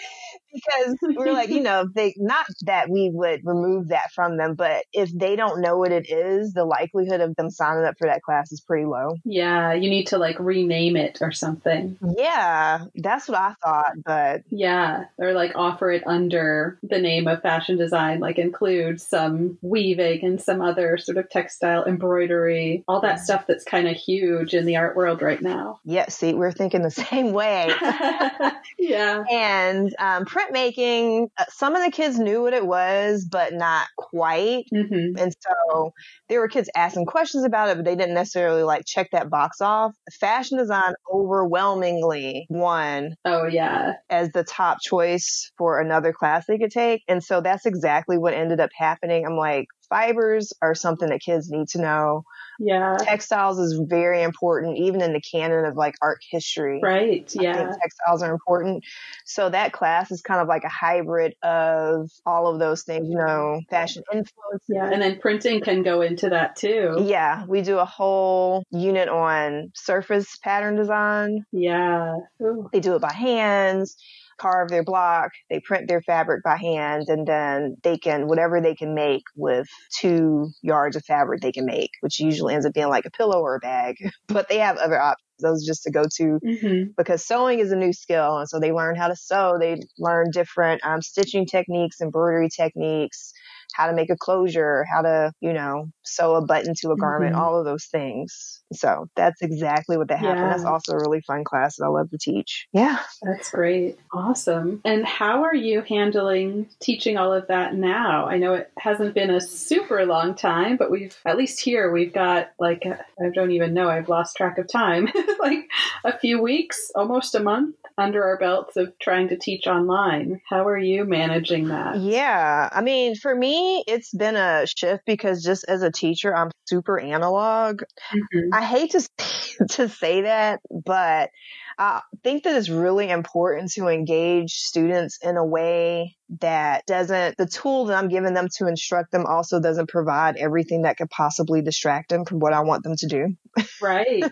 because 0.53 0.97
we're 1.03 1.33
like, 1.33 1.51
you 1.51 1.61
know, 1.63 1.89
they 1.95 2.15
not 2.17 2.47
that 2.63 2.89
we 2.89 3.11
would 3.13 3.41
remove 3.45 3.89
that 3.89 4.13
from 4.15 4.37
them, 4.37 4.55
but 4.55 4.85
if 4.93 5.11
they 5.13 5.37
don't 5.37 5.61
know 5.61 5.77
what 5.77 5.93
it 5.93 6.11
is, 6.11 6.53
the 6.53 6.65
likelihood 6.65 7.21
of 7.21 7.37
them 7.37 7.51
signing 7.51 7.85
up 7.85 7.97
for 7.99 8.07
that 8.07 8.23
class 8.23 8.53
is 8.53 8.61
pretty 8.61 8.87
low. 8.87 9.17
Yeah, 9.25 9.73
you 9.75 9.91
need 9.91 10.09
to 10.09 10.19
like 10.19 10.39
rename 10.39 10.97
it 10.97 11.19
or 11.21 11.33
something. 11.33 11.97
Yeah, 12.17 12.87
that's 12.95 13.29
what 13.29 13.39
I 13.39 13.55
thought, 13.63 13.93
but 14.05 14.43
yeah, 14.51 15.05
or 15.19 15.33
like 15.33 15.53
offer 15.55 15.91
it 15.91 16.03
under 16.07 16.79
the 16.83 16.99
name 16.99 17.27
of 17.29 17.43
fashion 17.43 17.77
design, 17.77 18.21
like 18.21 18.39
include 18.39 19.01
some 19.01 19.59
weaving 19.63 20.25
and 20.25 20.41
some 20.41 20.61
other 20.61 20.97
sort 20.99 21.19
of 21.19 21.29
textile 21.31 21.85
embroidery, 21.85 22.85
all 22.89 23.01
that 23.01 23.21
stuff 23.21 23.47
that's 23.47 23.65
kind 23.65 23.89
of 23.89 23.97
huge 23.97 24.55
in 24.55 24.65
the 24.65 24.77
art 24.77 24.97
world 24.97 25.23
right 25.23 25.41
now. 25.41 25.81
Yeah, 25.85 26.09
see, 26.09 26.35
we're 26.35 26.53
thinking 26.53 26.83
the 26.83 26.91
same 27.11 27.33
way. 27.33 27.73
yeah. 28.79 29.25
And 29.31 29.95
um, 29.99 30.25
printmaking, 30.39 31.29
uh, 31.37 31.45
some 31.49 31.75
of 31.75 31.85
the 31.85 31.91
kids 31.91 32.19
knew 32.19 32.43
what 32.43 32.55
it 32.55 32.67
was, 32.67 33.27
but 33.31 33.53
not 33.55 33.87
quite. 33.97 34.65
Mm-hmm. 34.75 35.19
And 35.19 35.35
so 35.41 35.93
there 36.29 36.41
were 36.41 36.49
kids 36.49 36.71
asking 36.77 37.07
questions 37.07 37.45
about 37.45 37.69
it, 37.71 37.77
but 37.77 37.85
they 37.85 37.97
didn't 37.97 38.15
necessarily 38.15 38.63
like 38.63 38.85
check 38.87 39.09
that 39.13 39.31
box 39.31 39.61
off. 39.61 39.93
Fashion 40.21 40.59
design 40.59 40.95
overwhelmingly 41.13 42.47
won. 42.51 43.15
Oh, 43.25 43.47
yeah. 43.47 43.95
As 44.11 44.31
the 44.33 44.45
top 44.45 44.79
choice 44.81 45.51
for 45.59 45.81
another 45.81 46.13
class 46.13 46.45
they 46.47 46.59
could 46.59 46.71
take. 46.71 47.03
And 47.09 47.23
so 47.23 47.41
that's 47.41 47.67
exactly 47.67 48.19
what 48.19 48.35
ended 48.35 48.61
up 48.61 48.71
happening. 48.77 49.27
I'm 49.27 49.37
like, 49.37 49.67
fibers 49.89 50.53
are 50.63 50.75
something 50.75 51.09
that 51.09 51.21
kids 51.21 51.51
need 51.51 51.69
to 51.69 51.81
know. 51.81 52.25
Yeah. 52.59 52.97
Textiles 53.01 53.59
is 53.59 53.81
very 53.89 54.23
important, 54.23 54.79
even 54.79 55.01
in 55.01 55.13
the 55.13 55.21
canon 55.21 55.65
of 55.65 55.77
like 55.77 55.95
art 56.03 56.19
history. 56.29 56.81
Right. 56.83 57.31
Yeah. 57.35 57.73
textiles 57.81 58.23
are 58.23 58.33
important. 58.33 58.85
So 59.25 59.49
that 59.49 59.73
class 59.73 60.11
is 60.11 60.23
kind 60.23 60.41
of 60.41 60.49
like 60.49 60.65
a 60.65 60.69
hybrid 60.69 61.35
of 61.43 62.11
all 62.27 62.49
of 62.49 62.59
those 62.59 62.83
things, 62.83 63.09
you 63.09 63.17
know, 63.17 63.61
fashion 63.71 64.03
influence. 64.13 64.65
Yeah. 64.69 64.91
And 64.91 65.01
then 65.01 65.21
printing 65.21 65.61
can 65.61 65.83
go 65.83 66.01
into 66.01 66.31
that 66.31 66.57
too. 66.57 66.97
Yeah. 67.05 67.45
We 67.47 67.63
do 67.63 67.79
a 67.79 67.85
whole 67.85 68.65
unit 68.71 69.09
on 69.09 69.71
surface 69.75 70.37
pattern 70.43 70.75
design. 70.77 71.45
Yeah. 71.53 72.17
Ooh. 72.43 72.69
They 72.73 72.81
do 72.81 72.97
it 72.97 73.01
by 73.01 73.13
hands 73.13 73.97
carve 74.39 74.69
their 74.69 74.85
block, 74.85 75.31
they 75.51 75.61
print 75.61 75.89
their 75.89 76.03
fabric 76.03 76.43
by 76.43 76.57
hand, 76.57 77.05
and 77.09 77.27
then 77.27 77.77
they 77.83 77.99
can, 77.99 78.27
whatever 78.27 78.61
they 78.61 78.75
can 78.75 78.95
make 78.95 79.23
with 79.37 79.67
two 79.99 80.51
yards 80.63 80.97
of 80.97 81.05
fabric 81.05 81.41
they 81.41 81.53
can 81.53 81.67
make, 81.67 81.91
which 82.01 82.21
usually 82.21 82.55
ends 82.55 82.67
up 82.67 82.73
being 82.73 82.89
like 82.89 83.07
a 83.07 83.11
pillow 83.11 83.41
or 83.41 83.57
a 83.57 83.61
bag. 83.61 83.97
But 84.29 84.49
they 84.49 84.59
have 84.59 84.77
other 84.77 85.01
options. 85.01 85.25
Those 85.41 85.65
just 85.65 85.85
to 85.85 85.93
go 85.93 86.03
to 86.17 86.41
mm-hmm. 86.45 86.91
because 86.97 87.25
sewing 87.25 87.61
is 87.61 87.71
a 87.71 87.77
new 87.77 87.93
skill. 87.93 88.39
And 88.39 88.49
so 88.49 88.59
they 88.59 88.73
learn 88.73 88.97
how 88.97 89.07
to 89.07 89.15
sew. 89.15 89.57
They 89.59 89.77
learn 89.97 90.31
different 90.33 90.85
um, 90.85 91.01
stitching 91.01 91.47
techniques, 91.47 92.01
embroidery 92.01 92.49
techniques, 92.49 93.33
how 93.75 93.87
to 93.87 93.93
make 93.95 94.11
a 94.11 94.17
closure, 94.17 94.85
how 94.93 95.03
to, 95.03 95.33
you 95.41 95.53
know, 95.53 95.87
sew 96.05 96.35
a 96.35 96.45
button 96.45 96.75
to 96.81 96.91
a 96.91 96.97
garment, 96.97 97.35
Mhm. 97.35 97.39
all 97.39 97.59
of 97.59 97.65
those 97.65 97.85
things. 97.87 98.63
So 98.73 99.07
that's 99.17 99.41
exactly 99.41 99.97
what 99.97 100.09
that 100.09 100.19
happened. 100.19 100.41
Yeah. 100.41 100.51
That's 100.51 100.65
also 100.65 100.93
a 100.95 101.01
really 101.01 101.21
fun 101.23 101.45
class 101.45 101.77
that 101.77 101.85
I 101.85 101.89
love 101.89 102.11
to 102.11 102.19
teach. 102.19 102.67
Yeah. 102.73 102.99
That's 103.23 103.51
great. 103.51 103.99
Awesome. 104.13 104.81
And 104.85 105.05
how 105.07 105.45
are 105.45 105.55
you 105.55 105.83
handling 105.83 106.69
teaching 106.81 107.17
all 107.17 107.33
of 107.33 107.47
that 107.49 107.75
now? 107.75 108.27
I 108.27 108.39
know 108.39 108.55
it 108.55 108.71
hasn't 108.79 109.15
been 109.15 109.31
a 109.31 109.41
super 109.41 110.05
long 110.05 110.35
time, 110.35 110.77
but 110.77 110.91
we've, 110.91 111.17
at 111.25 111.37
least 111.39 111.61
here, 111.61 111.91
we've 111.91 112.13
got 112.13 112.51
like, 112.59 112.85
I 112.87 113.29
don't 113.35 113.53
even 113.53 113.75
know, 113.75 113.89
I've 113.89 114.09
lost 114.09 114.37
track 114.37 114.59
of 114.59 114.67
time, 114.69 115.09
like 115.41 115.69
a 116.05 116.19
few 116.19 116.43
weeks, 116.43 116.91
almost 116.95 117.35
a 117.35 117.41
month 117.41 117.77
under 117.97 118.23
our 118.25 118.39
belts 118.39 118.77
of 118.77 118.93
trying 118.99 119.29
to 119.29 119.37
teach 119.37 119.67
online. 119.67 120.41
How 120.49 120.67
are 120.67 120.79
you 120.79 121.05
managing 121.05 121.69
that? 121.69 121.97
Yeah. 121.97 122.69
I 122.71 122.81
mean, 122.83 123.15
for 123.17 123.35
me, 123.35 123.58
it's 123.87 124.13
been 124.15 124.37
a 124.37 124.67
shift 124.67 125.05
because 125.07 125.43
just 125.43 125.65
as 125.69 125.83
a 125.83 125.91
teacher, 125.91 126.35
I'm 126.35 126.51
super 126.67 126.99
analog. 127.01 127.83
Mhm. 128.13 128.49
I 128.53 128.65
hate 128.65 128.93
to 128.93 129.09
to 129.73 129.89
say 129.89 130.23
that, 130.23 130.61
but 130.71 131.31
I 131.79 132.03
think 132.25 132.45
that 132.45 132.57
it's 132.57 132.69
really 132.71 133.11
important 133.11 133.73
to 133.73 133.89
engage 133.89 134.55
students 134.55 135.19
in 135.23 135.37
a 135.39 135.45
way 135.47 136.18
that 136.41 136.85
doesn't 136.87 137.37
the 137.39 137.47
tool 137.47 137.87
that 137.87 137.97
I'm 137.97 138.09
giving 138.09 138.35
them 138.35 138.49
to 138.57 138.67
instruct 138.67 139.13
them 139.13 139.25
also 139.27 139.61
doesn't 139.61 139.89
provide 139.89 140.37
everything 140.37 140.83
that 140.83 140.99
could 140.99 141.11
possibly 141.11 141.63
distract 141.63 142.11
them 142.11 142.25
from 142.25 142.39
what 142.39 142.53
I 142.53 142.61
want 142.61 142.83
them 142.83 142.97
to 142.97 143.07
do. 143.07 143.37
Right. 143.81 144.25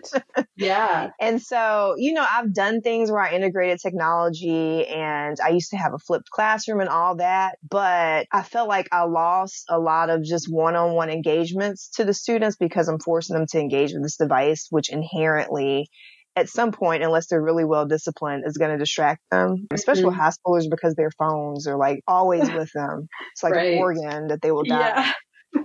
yeah. 0.55 1.09
And 1.19 1.41
so, 1.41 1.95
you 1.97 2.13
know, 2.13 2.25
I've 2.29 2.53
done 2.53 2.81
things 2.81 3.11
where 3.11 3.21
I 3.21 3.33
integrated 3.33 3.79
technology 3.79 4.85
and 4.85 5.37
I 5.43 5.49
used 5.49 5.71
to 5.71 5.77
have 5.77 5.93
a 5.93 5.99
flipped 5.99 6.29
classroom 6.29 6.79
and 6.79 6.89
all 6.89 7.15
that, 7.15 7.57
but 7.67 8.27
I 8.31 8.43
felt 8.43 8.69
like 8.69 8.87
I 8.91 9.03
lost 9.03 9.65
a 9.69 9.79
lot 9.79 10.09
of 10.09 10.23
just 10.23 10.49
one-on-one 10.49 11.09
engagements 11.09 11.89
to 11.95 12.05
the 12.05 12.13
students 12.13 12.55
because 12.55 12.87
I'm 12.87 12.99
forcing 12.99 13.35
them 13.35 13.47
to 13.47 13.59
engage 13.59 13.93
with 13.93 14.03
this 14.03 14.17
device, 14.17 14.67
which 14.69 14.89
inherently 14.89 15.89
at 16.37 16.49
some 16.49 16.71
point, 16.71 17.03
unless 17.03 17.27
they're 17.27 17.43
really 17.43 17.65
well 17.65 17.87
disciplined, 17.87 18.45
is 18.47 18.57
going 18.57 18.71
to 18.71 18.79
distract 18.79 19.23
them, 19.31 19.67
especially 19.73 20.09
with 20.09 20.17
high 20.17 20.31
schoolers 20.31 20.69
because 20.71 20.95
their 20.95 21.11
phones 21.19 21.67
are 21.67 21.77
like 21.77 22.01
always 22.07 22.51
with 22.51 22.71
them. 22.75 23.09
It's 23.35 23.43
like 23.43 23.55
Right. 23.55 23.65
an 23.65 23.65
organ 23.73 24.29
that 24.29 24.41
they 24.41 24.51
will 24.51 24.65
die 24.65 24.93
Yeah. 24.95 25.13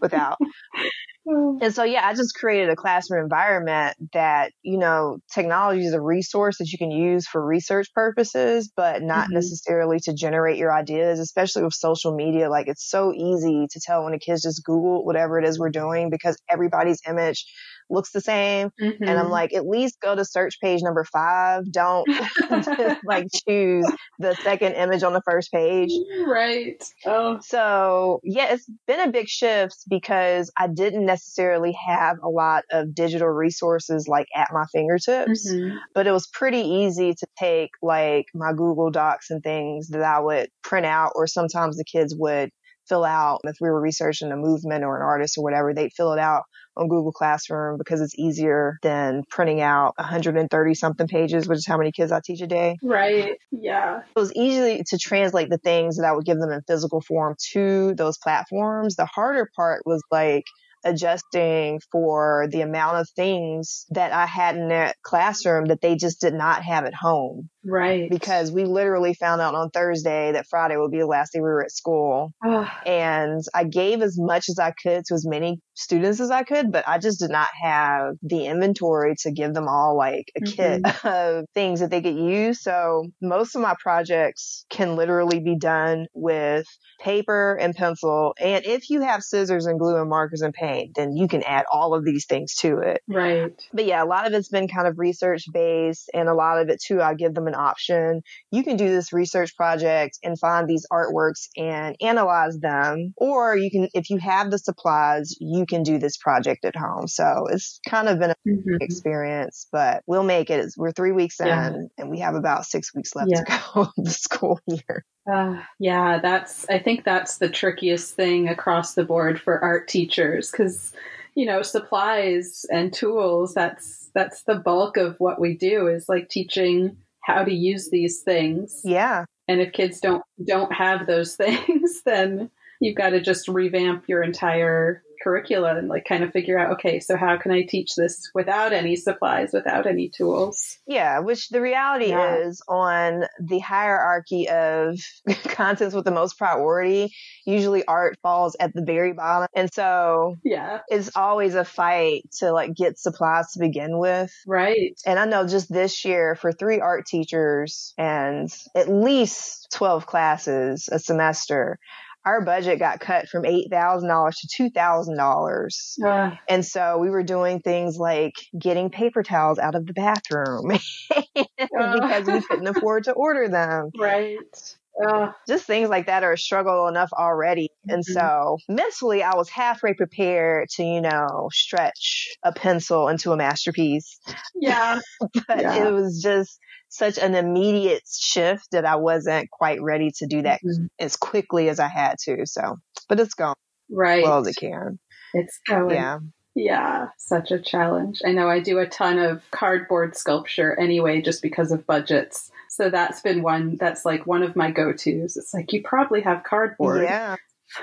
without. 0.03 0.39
And 1.63 1.73
so, 1.73 1.85
yeah, 1.85 2.05
I 2.05 2.15
just 2.15 2.35
created 2.35 2.71
a 2.71 2.77
classroom 2.77 3.23
environment 3.23 3.97
that, 4.15 4.53
you 4.63 4.79
know, 4.79 5.19
technology 5.33 5.85
is 5.87 5.95
a 5.95 6.01
resource 6.01 6.59
that 6.59 6.73
you 6.73 6.79
can 6.79 6.91
use 6.91 7.29
for 7.29 7.45
research 7.45 7.87
purposes, 7.95 8.73
but 8.77 9.01
not 9.03 9.29
Mhm. 9.29 9.31
necessarily 9.31 10.01
to 10.01 10.13
generate 10.13 10.59
your 10.59 10.75
ideas, 10.75 11.21
especially 11.21 11.63
with 11.63 11.75
social 11.75 12.17
media. 12.17 12.51
Like 12.51 12.67
it's 12.67 12.89
so 12.91 13.13
easy 13.15 13.69
to 13.71 13.81
tell 13.81 14.03
when 14.05 14.13
a 14.15 14.19
kid's 14.19 14.43
just 14.43 14.65
Google 14.65 15.05
whatever 15.05 15.39
it 15.39 15.45
is 15.47 15.57
we're 15.59 15.71
doing 15.71 16.11
because 16.11 16.37
everybody's 16.51 17.01
image 17.09 17.47
looks 17.93 18.13
the 18.13 18.21
same. 18.21 18.71
And 19.07 19.19
I'm 19.19 19.27
Mhm. 19.27 19.31
like, 19.31 19.53
at 19.55 19.67
least 19.67 20.01
go 20.01 20.15
to 20.17 20.25
search 20.25 20.57
page 20.63 20.81
number 20.83 21.05
five. 21.05 21.71
Don't 21.73 22.09
just 22.51 22.97
like 23.05 23.27
choose 23.49 23.93
the 24.19 24.37
second 24.43 24.75
image 24.75 25.03
on 25.03 25.13
the 25.13 25.23
first 25.25 25.53
page. 25.53 25.93
right. 26.27 26.83
Oh, 27.05 27.39
So 27.41 28.21
yeah, 28.23 28.53
it's 28.53 28.69
been 28.87 29.01
a 29.01 29.11
big 29.13 29.29
shift 29.29 29.77
because 29.89 30.51
I 30.59 30.69
didn't 30.69 31.07
necessarily 31.07 31.73
have 31.87 32.19
a 32.23 32.29
lot 32.29 32.65
of 32.71 32.95
digital 32.95 33.29
resources 33.29 34.07
like 34.09 34.27
at 34.37 34.51
my 34.53 34.65
fingertips, 34.73 35.49
mhm. 35.49 35.79
but 35.95 36.07
it 36.07 36.13
was 36.13 36.27
pretty 36.29 36.61
easy 36.61 37.15
to 37.15 37.27
take 37.39 37.71
like 37.83 38.27
my 38.35 38.53
Google 38.53 38.91
Docs 38.91 39.31
and 39.31 39.43
things 39.43 39.89
that 39.89 40.03
I 40.03 40.21
would 40.21 40.49
print 40.63 40.87
out 40.87 41.13
or 41.17 41.27
sometimes 41.27 41.77
the 41.77 41.85
kids 41.85 42.15
would 42.17 42.51
fill 42.89 43.05
out 43.05 43.41
if 43.45 43.57
we 43.61 43.69
were 43.69 43.81
researching 43.81 44.33
a 44.33 44.37
movement 44.37 44.85
or 44.85 44.97
an 44.97 45.03
artist 45.03 45.39
or 45.39 45.45
whatever, 45.45 45.75
they'd 45.75 45.93
fill 45.93 46.13
it 46.13 46.19
out 46.19 46.43
on 46.77 46.89
Google 46.89 47.13
Classroom 47.13 47.77
because 47.77 48.01
it's 48.01 48.19
easier 48.19 48.79
than 48.83 49.25
printing 49.29 49.61
out 49.61 49.93
130 49.99 50.75
something 50.75 51.07
pages, 51.07 51.47
which 51.47 51.59
is 51.59 51.67
how 51.67 51.77
many 51.77 51.93
kids 51.93 52.13
I 52.13 52.21
teach 52.25 52.41
a 52.41 52.47
day 52.47 52.77
right. 52.83 53.37
Yeah. 53.51 54.01
it 54.01 54.19
was 54.19 54.33
easy 54.35 54.83
to 54.89 54.99
translate 54.99 55.51
the 55.51 55.59
things 55.59 55.97
that 55.97 56.07
I 56.07 56.13
would 56.13 56.25
give 56.25 56.39
them 56.39 56.51
in 56.51 56.63
physical 56.67 57.01
form 57.01 57.37
to 57.53 57.95
those 57.95 58.19
platforms. 58.19 58.97
The 58.97 59.07
harder 59.07 59.49
part 59.55 59.83
was 59.85 60.03
like 60.11 60.45
adjusting 60.85 61.81
for 61.91 62.49
the 62.51 62.63
amount 62.63 62.97
of 62.97 63.09
things 63.11 63.87
that 63.91 64.13
I 64.13 64.27
had 64.27 64.57
in 64.57 64.69
that 64.69 64.97
classroom 65.03 65.67
that 65.67 65.81
they 65.81 65.97
just 65.97 66.21
did 66.21 66.35
not 66.35 66.63
have 66.63 66.85
at 66.85 66.95
home 66.95 67.49
Right. 67.65 68.11
because 68.11 68.51
we 68.51 68.65
literally 68.65 69.15
found 69.15 69.41
out 69.41 69.55
on 69.55 69.71
Thursday 69.71 70.33
that 70.33 70.47
Friday 70.49 70.77
would 70.77 70.91
be 70.91 70.99
the 70.99 71.07
last 71.07 71.33
day 71.33 71.39
we 71.41 71.45
were 71.45 71.65
at 71.65 71.71
school. 71.71 72.33
Ah, 72.45 72.81
And 72.85 73.41
I 73.55 73.65
gave 73.65 74.03
as 74.03 74.17
much 74.19 74.49
as 74.49 74.59
I 74.59 74.73
could 74.73 75.05
to 75.07 75.15
as 75.15 75.27
many 75.27 75.61
students 75.75 76.21
as 76.21 76.31
I 76.31 76.43
could, 76.43 76.73
but 76.73 76.87
I 76.87 76.99
just 76.99 77.21
did 77.21 77.31
not 77.31 77.49
have 77.63 78.15
the 78.23 78.47
inventory 78.47 79.15
to 79.21 79.31
give 79.33 79.55
them 79.55 79.69
all 79.69 79.97
like 79.97 80.27
a 80.37 80.41
kit 80.45 80.83
of 81.05 81.45
things 81.55 81.81
that 81.81 81.91
they 81.91 82.03
could 82.03 82.17
use. 82.17 82.63
So 82.63 83.07
most 83.21 83.55
of 83.55 83.63
my 83.63 83.75
projects 83.81 84.65
can 84.71 84.97
literally 84.97 85.41
be 85.41 85.57
done 85.57 86.07
with 86.15 86.67
paper 87.01 87.57
and 87.61 87.75
pencil. 87.75 88.35
And 88.41 88.65
if 88.65 88.91
you 88.91 89.01
have 89.01 89.23
scissors 89.23 89.67
and 89.67 89.79
glue 89.79 89.97
and 89.97 90.09
markers 90.09 90.43
and 90.43 90.53
paint, 90.55 90.93
then 90.95 91.17
you 91.17 91.27
can 91.27 91.43
add 91.43 91.65
all 91.73 91.95
of 91.95 92.05
these 92.05 92.27
things 92.27 92.55
to 92.57 92.79
it. 92.79 93.01
right. 93.09 93.53
But 93.73 93.87
yeah, 93.87 94.03
a 94.03 94.07
lot 94.07 94.27
of 94.27 94.33
it's 94.35 94.49
been 94.49 94.69
kind 94.69 94.87
of 94.87 94.99
research 94.99 95.45
based 95.53 96.11
and 96.15 96.29
a 96.29 96.35
lot 96.35 96.61
of 96.61 96.69
it 96.69 96.81
too, 96.81 97.01
I 97.01 97.15
give 97.15 97.35
them 97.35 97.49
an 97.53 97.59
option. 97.61 98.23
You 98.51 98.65
can 98.65 98.77
do 98.77 98.89
this 98.89 99.13
research 99.13 99.55
project 99.57 100.19
and 100.23 100.39
find 100.39 100.69
these 100.69 100.87
artworks 100.93 101.49
and 101.57 101.97
analyze 102.01 102.59
them. 102.59 103.15
Or 103.17 103.57
you 103.57 103.71
can, 103.71 103.89
if 103.95 104.11
you 104.11 104.19
have 104.19 104.51
the 104.51 104.59
supplies, 104.59 105.35
you 105.41 105.67
can 105.67 105.83
do 105.83 105.99
this 105.99 106.17
project 106.17 106.65
at 106.65 106.77
home. 106.77 107.09
So 107.09 107.47
it's 107.51 107.81
kind 107.89 108.09
of 108.09 108.19
been 108.19 108.31
a 108.31 108.37
Mhm. 108.47 108.79
experience, 108.81 109.67
but 109.71 110.03
we'll 110.07 110.23
make 110.25 110.51
it. 110.51 110.73
We're 110.77 110.93
three 110.93 111.13
weeks 111.13 111.41
in 111.41 111.89
and 111.99 112.11
we 112.11 112.21
have 112.21 112.35
about 112.35 112.65
six 112.67 112.95
weeks 112.95 113.15
left 113.15 113.31
Yeah. 113.31 113.45
to 113.45 113.63
go 113.75 113.81
of 113.83 113.93
the 113.97 114.11
school 114.11 114.61
year. 114.67 115.05
Uh, 115.33 115.63
yeah, 115.79 116.19
that's, 116.21 116.69
I 116.69 116.81
think 116.81 117.05
that's 117.05 117.39
the 117.39 117.49
trickiest 117.49 118.15
thing 118.15 118.49
across 118.49 118.95
the 118.95 119.05
board 119.05 119.41
for 119.41 119.63
art 119.63 119.87
teachers 119.87 120.51
because, 120.51 120.93
you 121.37 121.47
know, 121.47 121.63
supplies 121.63 122.67
and 122.71 122.93
tools, 122.93 123.55
that's, 123.55 124.11
that's 124.15 124.43
the 124.43 124.57
bulk 124.57 124.97
of 124.97 125.15
what 125.19 125.41
we 125.41 125.57
do 125.57 125.87
is 125.87 126.09
like 126.09 126.29
teaching 126.29 126.97
how 127.23 127.45
to 127.45 127.53
use 127.53 127.91
these 127.91 128.21
things. 128.21 128.81
Yeah. 128.85 129.25
And 129.49 129.61
if 129.61 129.73
kids 129.73 130.01
don't, 130.01 130.23
don't 130.47 130.73
have 130.73 131.07
those 131.07 131.37
things, 131.37 132.03
then 132.05 132.51
you've 132.81 132.97
got 132.97 133.11
to 133.11 133.21
just 133.21 133.49
revamp 133.49 134.09
your 134.09 134.23
entire 134.23 135.03
curricula 135.23 135.77
and 135.77 135.89
like 135.89 136.05
kind 136.05 136.25
of 136.25 136.33
figure 136.33 136.59
out, 136.59 136.73
okay, 136.73 137.01
so 137.01 137.17
how 137.17 137.37
can 137.39 137.53
I 137.53 137.63
teach 137.63 137.95
this 137.97 138.31
without 138.35 138.73
any 138.73 138.97
supplies, 138.97 139.51
without 139.53 139.87
any 139.87 140.09
tools? 140.09 140.79
Yeah, 140.87 141.21
which 141.21 141.49
the 141.51 141.61
reality 141.61 142.07
Yeah. 142.11 142.37
is 142.39 142.63
on 142.69 143.25
the 143.41 143.59
hierarchy 143.59 144.49
of 144.49 144.99
contents 145.45 145.95
with 145.95 146.05
the 146.05 146.11
most 146.11 146.39
priority, 146.39 147.13
usually 147.47 147.85
art 147.87 148.19
falls 148.23 148.57
at 148.61 148.73
the 148.75 148.83
very 148.83 149.13
bottom. 149.13 149.49
And 149.55 149.73
so 149.73 150.37
Yeah, 150.45 150.81
it's 150.89 151.11
always 151.17 151.55
a 151.55 151.65
fight 151.65 152.23
to 152.39 152.53
like 152.53 152.75
get 152.75 152.99
supplies 152.99 153.53
to 153.53 153.59
begin 153.61 153.99
with. 153.99 154.33
right. 154.47 154.99
And 155.07 155.19
I 155.19 155.25
know 155.27 155.47
just 155.47 155.73
this 155.73 156.05
year 156.05 156.35
for 156.35 156.53
three 156.53 156.81
art 156.81 157.07
teachers 157.07 157.95
and 157.99 158.49
at 158.75 158.89
least 158.89 159.69
12 159.73 160.07
classes 160.07 160.89
a 160.91 160.99
semester, 160.99 161.79
our 162.25 162.45
budget 162.45 162.79
got 162.79 163.01
cut 163.01 163.29
from 163.29 163.45
$8,000 163.45 164.39
to 164.41 164.49
$2,000. 164.49 165.99
Uh, 166.05 166.37
And 166.49 166.65
so 166.65 166.99
we 166.99 167.11
were 167.11 167.23
doing 167.23 167.61
things 167.61 167.97
like 167.99 168.35
getting 168.59 168.91
paper 168.91 169.23
towels 169.23 169.59
out 169.59 169.75
of 169.75 169.87
the 169.87 169.93
bathroom 169.93 170.73
because 171.93 172.31
we 172.31 172.43
couldn't 172.43 172.67
afford 172.69 173.05
to 173.05 173.13
order 173.13 173.49
them. 173.49 173.93
right. 173.95 174.77
Uh, 175.03 175.33
Just 175.49 175.67
things 175.67 175.89
like 175.89 176.07
that 176.07 176.23
are 176.23 176.33
a 176.35 176.39
struggle 176.39 176.87
enough 176.87 177.11
already. 177.13 177.69
And 177.89 178.05
Mhm. 178.07 178.07
so 178.07 178.59
mentally, 178.69 179.23
I 179.23 179.35
was 179.35 179.49
halfway 179.49 179.93
prepared 179.95 180.69
to, 180.77 180.85
you 180.85 181.01
know, 181.01 181.49
stretch 181.53 182.37
a 182.45 182.53
pencil 182.53 183.09
into 183.09 183.33
a 183.33 183.37
masterpiece. 183.37 184.21
yeah. 184.55 185.01
But 185.49 185.61
Yeah. 185.61 185.75
it 185.75 185.93
was 185.93 186.21
just 186.23 186.59
such 186.93 187.17
an 187.19 187.35
immediate 187.35 188.03
shift 188.07 188.71
that 188.73 188.85
I 188.85 188.97
wasn't 188.97 189.51
quite 189.51 189.81
ready 189.83 190.11
to 190.19 190.27
do 190.27 190.43
that 190.43 190.61
Mhm. 190.63 190.89
as 190.99 191.17
quickly 191.17 191.69
as 191.71 191.81
I 191.81 191.89
had 191.89 192.19
to. 192.25 192.45
So, 192.47 192.77
but 193.09 193.19
it's 193.19 193.35
gone 193.35 193.55
Right. 193.91 194.23
as 194.23 194.29
well 194.29 194.39
as 194.41 194.47
it 194.49 194.57
can. 194.57 194.99
it's 195.35 195.59
going. 195.67 195.95
Yeah. 195.95 196.19
Yeah, 196.55 197.09
such 197.17 197.51
a 197.51 197.59
challenge. 197.59 198.21
I 198.27 198.33
know 198.33 198.47
I 198.51 198.61
do 198.61 198.79
a 198.79 198.87
ton 198.87 199.19
of 199.19 199.41
cardboard 199.51 200.15
sculpture 200.15 200.79
anyway, 200.79 201.23
just 201.23 201.41
because 201.41 201.73
of 201.73 201.87
budgets. 201.87 202.51
So 202.69 202.91
that's 202.91 203.23
been 203.23 203.43
one 203.43 203.77
that's 203.77 204.05
like 204.05 204.27
one 204.27 204.43
of 204.43 204.55
my 204.55 204.71
go 204.71 204.93
tos. 204.93 205.39
It's 205.39 205.55
like, 205.55 205.73
you 205.73 205.83
probably 205.83 206.21
have 206.21 206.45
cardboard. 206.45 207.05
Yeah. 207.05 207.37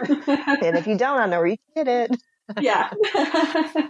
And 0.08 0.78
if 0.78 0.86
you 0.86 0.96
don't, 1.00 1.18
I 1.20 1.26
know 1.26 1.40
where 1.40 1.48
you 1.48 1.58
can 1.74 1.84
get 1.84 2.12
it. 2.12 2.22
yeah. 2.62 2.92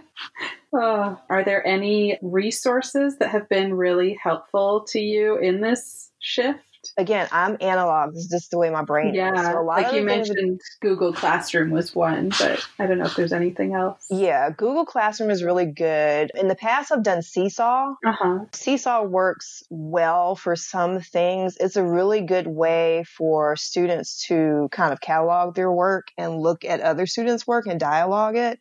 Oh, 0.72 1.18
are 1.28 1.44
there 1.44 1.66
any 1.66 2.18
resources 2.22 3.18
that 3.18 3.30
have 3.30 3.48
been 3.48 3.74
really 3.74 4.18
helpful 4.22 4.86
to 4.90 5.00
you 5.00 5.36
in 5.36 5.60
this 5.60 6.10
shift? 6.20 6.60
Again, 6.96 7.28
I'm 7.30 7.58
analog. 7.60 8.14
This 8.14 8.24
is 8.24 8.30
just 8.30 8.50
the 8.50 8.58
way 8.58 8.70
my 8.70 8.84
brain 8.84 9.14
yeah, 9.14 9.34
is. 9.34 9.46
So 9.46 9.62
like 9.62 9.92
you 9.92 10.02
mentioned, 10.02 10.60
Google 10.80 11.12
Classroom 11.12 11.70
was 11.70 11.94
one, 11.94 12.30
but 12.30 12.66
I 12.78 12.86
don't 12.86 12.98
know 12.98 13.04
if 13.04 13.16
there's 13.16 13.32
anything 13.32 13.74
else. 13.74 14.06
Yeah, 14.10 14.48
Google 14.50 14.86
Classroom 14.86 15.30
is 15.30 15.42
really 15.42 15.66
good. 15.66 16.30
In 16.34 16.48
the 16.48 16.54
past, 16.54 16.90
I've 16.90 17.02
done 17.02 17.22
Seesaw. 17.22 17.94
Uh-huh. 18.06 18.38
Seesaw 18.52 19.02
works 19.02 19.62
well 19.68 20.36
for 20.36 20.56
some 20.56 21.00
things. 21.00 21.56
It's 21.58 21.76
a 21.76 21.84
really 21.84 22.22
good 22.22 22.46
way 22.46 23.04
for 23.04 23.56
students 23.56 24.26
to 24.28 24.68
kind 24.72 24.92
of 24.92 25.00
catalog 25.00 25.54
their 25.54 25.70
work 25.70 26.08
and 26.16 26.38
look 26.38 26.64
at 26.64 26.80
other 26.80 27.06
students' 27.06 27.46
work 27.46 27.66
and 27.66 27.78
dialogue 27.78 28.36
it 28.36 28.58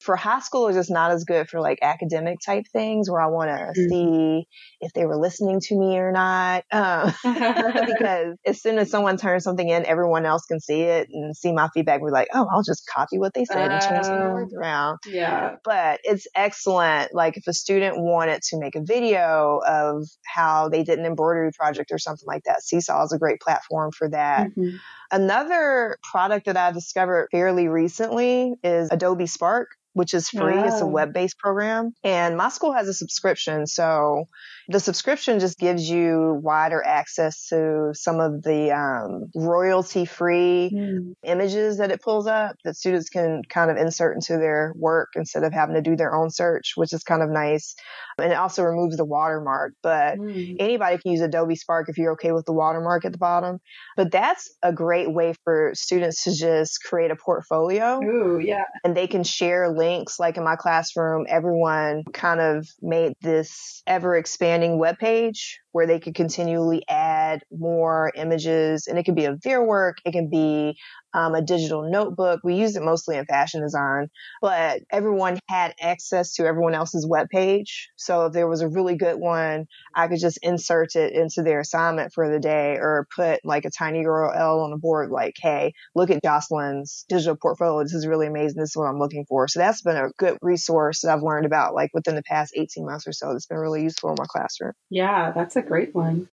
for 0.00 0.16
high 0.16 0.40
school, 0.40 0.68
it's 0.68 0.76
just 0.76 0.90
not 0.90 1.10
as 1.10 1.24
good 1.24 1.48
for 1.48 1.60
like 1.60 1.78
academic 1.82 2.38
type 2.44 2.64
things 2.72 3.10
where 3.10 3.20
I 3.20 3.26
want 3.26 3.48
to 3.48 3.80
mm-hmm. 3.80 3.88
see 3.88 4.48
if 4.80 4.92
they 4.92 5.06
were 5.06 5.16
listening 5.16 5.60
to 5.60 5.76
me 5.76 5.98
or 5.98 6.12
not. 6.12 6.64
Um, 6.70 7.12
because 7.24 8.36
as 8.46 8.62
soon 8.62 8.78
as 8.78 8.90
someone 8.90 9.16
turns 9.16 9.44
something 9.44 9.68
in, 9.68 9.84
everyone 9.86 10.24
else 10.26 10.44
can 10.46 10.60
see 10.60 10.82
it 10.82 11.08
and 11.12 11.36
see 11.36 11.52
my 11.52 11.68
feedback. 11.74 12.00
We're 12.00 12.10
like, 12.10 12.28
oh, 12.34 12.46
I'll 12.50 12.62
just 12.62 12.86
copy 12.86 13.18
what 13.18 13.34
they 13.34 13.44
said 13.44 13.70
uh, 13.70 13.74
and 13.74 13.82
change 13.82 14.06
the 14.06 14.30
words 14.30 14.54
oh, 14.54 14.60
around. 14.60 14.98
Yeah. 15.06 15.56
But 15.64 16.00
it's 16.04 16.26
excellent. 16.34 17.14
Like 17.14 17.36
if 17.36 17.46
a 17.46 17.52
student 17.52 17.96
wanted 17.98 18.42
to 18.42 18.58
make 18.58 18.76
a 18.76 18.82
video 18.82 19.60
of 19.66 20.04
how 20.24 20.68
they 20.68 20.84
did 20.84 20.98
an 20.98 21.06
embroidery 21.06 21.50
project 21.52 21.90
or 21.90 21.98
something 21.98 22.26
like 22.26 22.42
that, 22.44 22.62
Seesaw 22.62 23.04
is 23.04 23.12
a 23.12 23.18
great 23.18 23.40
platform 23.40 23.90
for 23.92 24.08
that. 24.10 24.48
Mm-hmm. 24.48 24.76
Another 25.10 25.98
product 26.02 26.46
that 26.46 26.56
I 26.56 26.72
discovered 26.72 27.28
fairly 27.30 27.68
recently 27.68 28.54
is 28.62 28.88
Adobe 28.90 29.26
Spark 29.26 29.68
which 29.98 30.14
is 30.14 30.28
free. 30.30 30.54
Wow. 30.54 30.64
It's 30.64 30.80
a 30.80 30.84
oh. 30.84 30.86
web 30.86 31.12
based 31.12 31.38
program. 31.38 31.92
And 32.04 32.36
my 32.36 32.50
school 32.50 32.72
has 32.72 32.86
a 32.86 32.94
subscription. 32.94 33.66
So 33.66 34.26
the 34.70 34.80
subscription 34.80 35.40
just 35.40 35.58
gives 35.58 35.88
you 35.88 36.38
wider 36.42 36.84
access 36.84 37.48
to 37.48 37.90
some 37.94 38.20
of 38.20 38.42
the 38.42 38.70
um, 38.70 39.30
royalty 39.34 40.04
free 40.04 40.70
mm. 40.74 41.14
images 41.22 41.78
that 41.78 41.90
it 41.90 42.02
pulls 42.02 42.26
up 42.26 42.54
that 42.64 42.76
students 42.76 43.08
can 43.08 43.40
kind 43.48 43.70
of 43.70 43.78
insert 43.78 44.14
into 44.14 44.36
their 44.36 44.74
work 44.76 45.08
instead 45.14 45.42
of 45.42 45.54
having 45.54 45.74
to 45.74 45.80
do 45.80 45.96
their 45.96 46.14
own 46.14 46.28
search, 46.28 46.72
which 46.74 46.92
is 46.92 47.02
kind 47.02 47.22
of 47.22 47.30
nice. 47.30 47.76
And 48.18 48.30
it 48.30 48.36
also 48.36 48.62
removes 48.62 48.98
the 48.98 49.06
watermark, 49.06 49.72
but 49.82 50.18
mm. 50.18 50.56
anybody 50.58 50.98
can 50.98 51.12
use 51.12 51.22
Adobe 51.22 51.56
Spark 51.56 51.88
if 51.88 51.96
you're 51.96 52.12
okay 52.12 52.32
with 52.32 52.44
the 52.44 52.52
watermark 52.52 53.06
at 53.06 53.12
the 53.12 53.18
bottom. 53.18 53.60
But 53.96 54.12
that's 54.12 54.54
a 54.62 54.72
great 54.72 55.10
way 55.10 55.32
for 55.44 55.70
students 55.74 56.24
to 56.24 56.34
just 56.34 56.82
create 56.84 57.10
a 57.10 57.16
portfolio. 57.16 58.00
Ooh, 58.04 58.38
yeah. 58.38 58.64
And 58.84 58.94
they 58.94 59.06
can 59.06 59.24
share 59.24 59.70
links. 59.70 60.18
Like 60.18 60.36
in 60.36 60.44
my 60.44 60.56
classroom, 60.56 61.24
everyone 61.26 62.02
kind 62.12 62.40
of 62.40 62.68
made 62.82 63.14
this 63.22 63.82
ever 63.86 64.14
expanding 64.14 64.57
expanding 64.58 64.78
web 64.78 64.98
page 64.98 65.60
where 65.78 65.86
they 65.86 66.00
could 66.00 66.16
continually 66.16 66.82
add 66.88 67.44
more 67.52 68.10
images 68.16 68.88
and 68.88 68.98
it 68.98 69.04
could 69.04 69.14
be 69.14 69.26
of 69.26 69.40
their 69.42 69.62
work. 69.62 69.98
It 70.04 70.10
can 70.10 70.28
be 70.28 70.76
um, 71.14 71.36
a 71.36 71.40
digital 71.40 71.88
notebook. 71.88 72.40
We 72.42 72.56
use 72.56 72.74
it 72.74 72.82
mostly 72.82 73.16
in 73.16 73.26
fashion 73.26 73.62
design, 73.62 74.08
but 74.42 74.82
everyone 74.90 75.38
had 75.48 75.74
access 75.80 76.34
to 76.34 76.46
everyone 76.46 76.74
else's 76.74 77.06
web 77.08 77.28
page. 77.28 77.90
So 77.96 78.26
if 78.26 78.32
there 78.32 78.48
was 78.48 78.60
a 78.60 78.68
really 78.68 78.96
good 78.96 79.16
one, 79.20 79.66
I 79.94 80.08
could 80.08 80.18
just 80.18 80.38
insert 80.42 80.96
it 80.96 81.12
into 81.12 81.42
their 81.42 81.60
assignment 81.60 82.12
for 82.12 82.28
the 82.28 82.40
day 82.40 82.76
or 82.76 83.06
put 83.14 83.40
like 83.44 83.64
a 83.64 83.70
tiny 83.70 84.04
URL 84.04 84.64
on 84.64 84.70
the 84.70 84.76
board 84.76 85.10
like, 85.10 85.34
hey, 85.40 85.74
look 85.94 86.10
at 86.10 86.22
Jocelyn's 86.24 87.04
digital 87.08 87.36
portfolio. 87.36 87.84
This 87.84 87.94
is 87.94 88.06
really 88.06 88.26
amazing. 88.26 88.60
This 88.60 88.70
is 88.70 88.76
what 88.76 88.88
I'm 88.88 88.98
looking 88.98 89.26
for. 89.28 89.46
So 89.46 89.60
that's 89.60 89.82
been 89.82 89.96
a 89.96 90.10
good 90.18 90.38
resource 90.42 91.02
that 91.02 91.12
I've 91.12 91.22
learned 91.22 91.46
about 91.46 91.74
like 91.74 91.90
within 91.94 92.16
the 92.16 92.22
past 92.22 92.52
18 92.56 92.84
months 92.84 93.06
or 93.06 93.12
so. 93.12 93.32
That's 93.32 93.46
been 93.46 93.58
really 93.58 93.84
useful 93.84 94.10
in 94.10 94.16
my 94.18 94.26
classroom. 94.28 94.72
Yeah, 94.90 95.32
that's 95.34 95.56
a 95.56 95.62
great 95.68 95.94
one. 95.94 96.28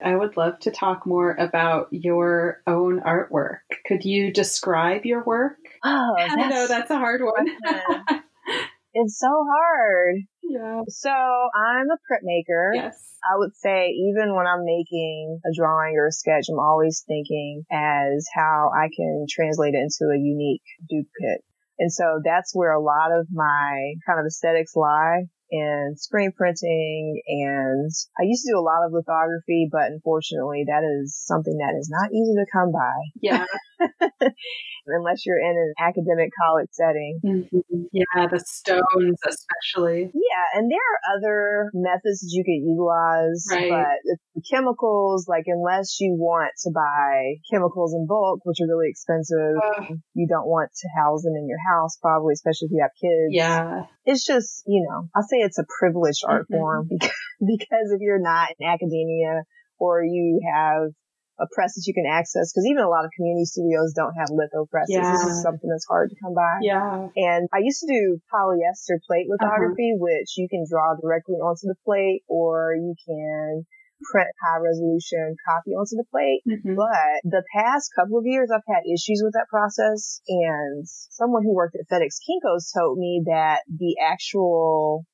I 0.00 0.14
would 0.14 0.36
love 0.36 0.60
to 0.60 0.70
talk 0.70 1.04
more 1.04 1.32
about 1.32 1.88
your 1.90 2.62
own 2.68 3.00
artwork. 3.00 3.58
Could 3.86 4.04
you 4.04 4.32
describe 4.32 5.04
your 5.04 5.24
work? 5.24 5.58
Oh, 5.84 6.14
I 6.16 6.48
know 6.48 6.68
that's 6.68 6.90
a 6.90 6.96
hard 6.96 7.22
one. 7.22 8.22
it's 8.96 9.18
so 9.18 9.28
hard. 9.28 10.16
Yeah. 10.42 10.80
So 10.88 11.10
I'm 11.10 11.86
a 11.90 11.98
printmaker. 12.08 12.70
Yes. 12.74 12.96
I 13.24 13.36
would 13.36 13.54
say 13.54 13.88
even 13.88 14.34
when 14.34 14.46
I'm 14.46 14.64
making 14.64 15.40
a 15.44 15.50
drawing 15.54 15.96
or 15.96 16.06
a 16.06 16.12
sketch, 16.12 16.46
I'm 16.50 16.60
always 16.60 17.04
thinking 17.06 17.64
as 17.70 18.26
how 18.34 18.70
I 18.74 18.88
can 18.94 19.26
translate 19.28 19.74
it 19.74 19.82
into 19.84 20.12
a 20.12 20.18
unique 20.18 20.62
duplicate. 20.88 21.44
And 21.78 21.92
so 21.92 22.20
that's 22.24 22.54
where 22.54 22.72
a 22.72 22.80
lot 22.80 23.12
of 23.12 23.26
my 23.30 23.94
kind 24.06 24.18
of 24.18 24.26
aesthetics 24.26 24.74
lie 24.74 25.26
and 25.50 25.98
screen 25.98 26.32
printing 26.36 27.22
and 27.26 27.90
I 28.18 28.24
used 28.24 28.44
to 28.44 28.52
do 28.52 28.58
a 28.58 28.64
lot 28.64 28.84
of 28.84 28.92
lithography, 28.92 29.68
but 29.70 29.92
unfortunately 29.92 30.64
that 30.66 30.82
is 30.82 31.16
something 31.16 31.56
that 31.58 31.78
is 31.78 31.88
not 31.90 32.10
easy 32.12 32.34
to 32.34 32.46
come 32.52 32.72
by. 32.72 32.96
Yeah. 33.20 33.44
Unless 34.86 35.26
you're 35.26 35.38
in 35.38 35.56
an 35.56 35.74
academic 35.78 36.30
college 36.40 36.68
setting. 36.72 37.20
Mm-hmm. 37.24 37.90
Yeah, 37.92 38.26
the 38.30 38.40
stones 38.40 39.18
especially. 39.26 40.10
Yeah, 40.14 40.46
and 40.54 40.70
there 40.70 40.78
are 40.78 41.16
other 41.18 41.70
methods 41.74 42.20
that 42.20 42.30
you 42.30 42.44
could 42.44 42.62
utilize, 42.62 43.44
right. 43.50 43.70
but 43.70 44.16
the 44.34 44.42
chemicals, 44.48 45.26
like 45.28 45.44
unless 45.46 45.98
you 46.00 46.14
want 46.14 46.52
to 46.64 46.70
buy 46.70 47.42
chemicals 47.50 47.94
in 47.94 48.06
bulk, 48.06 48.40
which 48.44 48.58
are 48.62 48.68
really 48.68 48.88
expensive, 48.90 49.58
you 50.14 50.26
don't 50.28 50.46
want 50.46 50.70
to 50.70 50.88
house 50.96 51.22
them 51.22 51.34
in 51.36 51.48
your 51.48 51.58
house, 51.58 51.98
probably, 52.00 52.32
especially 52.32 52.66
if 52.66 52.72
you 52.72 52.82
have 52.82 52.94
kids. 53.00 53.30
Yeah. 53.30 53.86
It's 54.04 54.24
just, 54.24 54.62
you 54.66 54.86
know, 54.88 55.08
I'll 55.14 55.26
say 55.26 55.35
it's 55.42 55.58
a 55.58 55.64
privileged 55.78 56.22
art 56.26 56.46
mm-hmm. 56.50 56.60
form 56.60 56.86
because, 56.90 57.10
because 57.40 57.92
if 57.92 58.00
you're 58.00 58.20
not 58.20 58.48
in 58.58 58.66
academia 58.66 59.44
or 59.78 60.02
you 60.02 60.40
have 60.52 60.92
a 61.38 61.46
press 61.52 61.76
that 61.76 61.84
you 61.84 61.92
can 61.92 62.08
access 62.08 62.52
because 62.52 62.64
even 62.64 62.82
a 62.82 62.88
lot 62.88 63.04
of 63.04 63.10
community 63.12 63.44
studios 63.44 63.92
don't 63.92 64.16
have 64.16 64.32
litho 64.32 64.64
presses. 64.66 64.96
Yeah. 64.96 65.12
This 65.12 65.36
is 65.36 65.42
something 65.42 65.68
that's 65.68 65.84
hard 65.84 66.08
to 66.10 66.16
come 66.16 66.32
by. 66.32 66.64
Yeah. 66.64 67.12
And 67.12 67.48
I 67.52 67.60
used 67.60 67.80
to 67.84 67.88
do 67.92 68.16
polyester 68.32 68.96
plate 69.04 69.28
lithography, 69.28 69.92
uh-huh. 69.92 70.00
which 70.00 70.32
you 70.36 70.48
can 70.48 70.64
draw 70.64 70.96
directly 70.96 71.36
onto 71.36 71.68
the 71.68 71.76
plate 71.84 72.24
or 72.28 72.74
you 72.74 72.94
can 73.04 73.66
print 74.12 74.28
high 74.44 74.60
resolution 74.60 75.36
copy 75.44 75.72
onto 75.72 75.96
the 75.96 76.08
plate. 76.10 76.40
Mm-hmm. 76.48 76.74
But 76.76 77.20
the 77.24 77.44
past 77.52 77.92
couple 77.96 78.18
of 78.18 78.24
years, 78.24 78.48
I've 78.52 78.66
had 78.68 78.88
issues 78.88 79.20
with 79.24 79.32
that 79.34 79.48
process. 79.48 80.20
And 80.28 80.84
someone 81.12 81.42
who 81.44 81.54
worked 81.54 81.76
at 81.76 81.88
FedEx 81.88 82.16
Kinko's 82.24 82.72
told 82.72 82.98
me 82.98 83.22
that 83.26 83.60
the 83.68 83.96
actual 84.00 85.04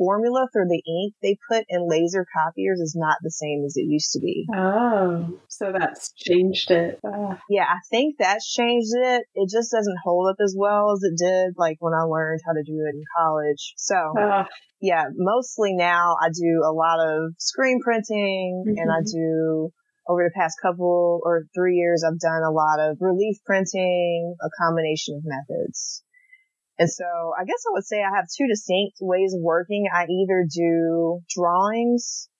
formula 0.00 0.48
for 0.50 0.64
the 0.64 0.82
ink 0.88 1.14
they 1.22 1.36
put 1.50 1.66
in 1.68 1.86
laser 1.86 2.24
copiers 2.34 2.80
is 2.80 2.96
not 2.96 3.18
the 3.22 3.30
same 3.30 3.64
as 3.66 3.76
it 3.76 3.84
used 3.84 4.12
to 4.12 4.20
be. 4.20 4.46
Oh, 4.54 5.38
so 5.48 5.72
that's 5.78 6.12
changed 6.14 6.70
it. 6.70 6.98
Uh. 7.04 7.36
Yeah, 7.50 7.64
I 7.64 7.80
think 7.90 8.16
that's 8.18 8.50
changed 8.50 8.94
it. 8.94 9.24
It 9.34 9.50
just 9.50 9.70
doesn't 9.70 9.98
hold 10.02 10.30
up 10.30 10.36
as 10.42 10.56
well 10.58 10.92
as 10.92 11.02
it 11.02 11.18
did 11.18 11.54
like 11.58 11.76
when 11.80 11.92
I 11.92 12.04
learned 12.04 12.40
how 12.46 12.54
to 12.54 12.62
do 12.62 12.80
it 12.86 12.94
in 12.94 13.04
college. 13.18 13.74
So, 13.76 13.96
uh. 14.18 14.44
yeah, 14.80 15.04
mostly 15.14 15.74
now 15.74 16.16
I 16.20 16.28
do 16.28 16.62
a 16.64 16.72
lot 16.72 16.98
of 16.98 17.34
screen 17.38 17.80
printing 17.84 18.64
mm-hmm. 18.66 18.78
and 18.78 18.90
I 18.90 19.00
mm-hmm. 19.00 19.18
do 19.18 19.72
over 20.08 20.24
the 20.24 20.34
past 20.34 20.56
couple 20.60 21.20
or 21.24 21.44
three 21.54 21.76
years, 21.76 22.02
I've 22.02 22.18
done 22.18 22.42
a 22.42 22.50
lot 22.50 22.80
of 22.80 22.96
relief 23.00 23.36
printing, 23.44 24.34
a 24.42 24.48
combination 24.64 25.14
of 25.14 25.22
methods. 25.24 26.02
And 26.80 26.90
so 26.90 27.04
I 27.38 27.44
guess 27.44 27.62
I 27.68 27.72
would 27.72 27.84
say 27.84 28.02
I 28.02 28.16
have 28.16 28.24
two 28.34 28.48
distinct 28.48 28.96
ways 29.00 29.34
of 29.34 29.42
working. 29.42 29.86
I 29.92 30.06
either 30.08 30.46
do 30.50 31.20
drawings 31.28 32.30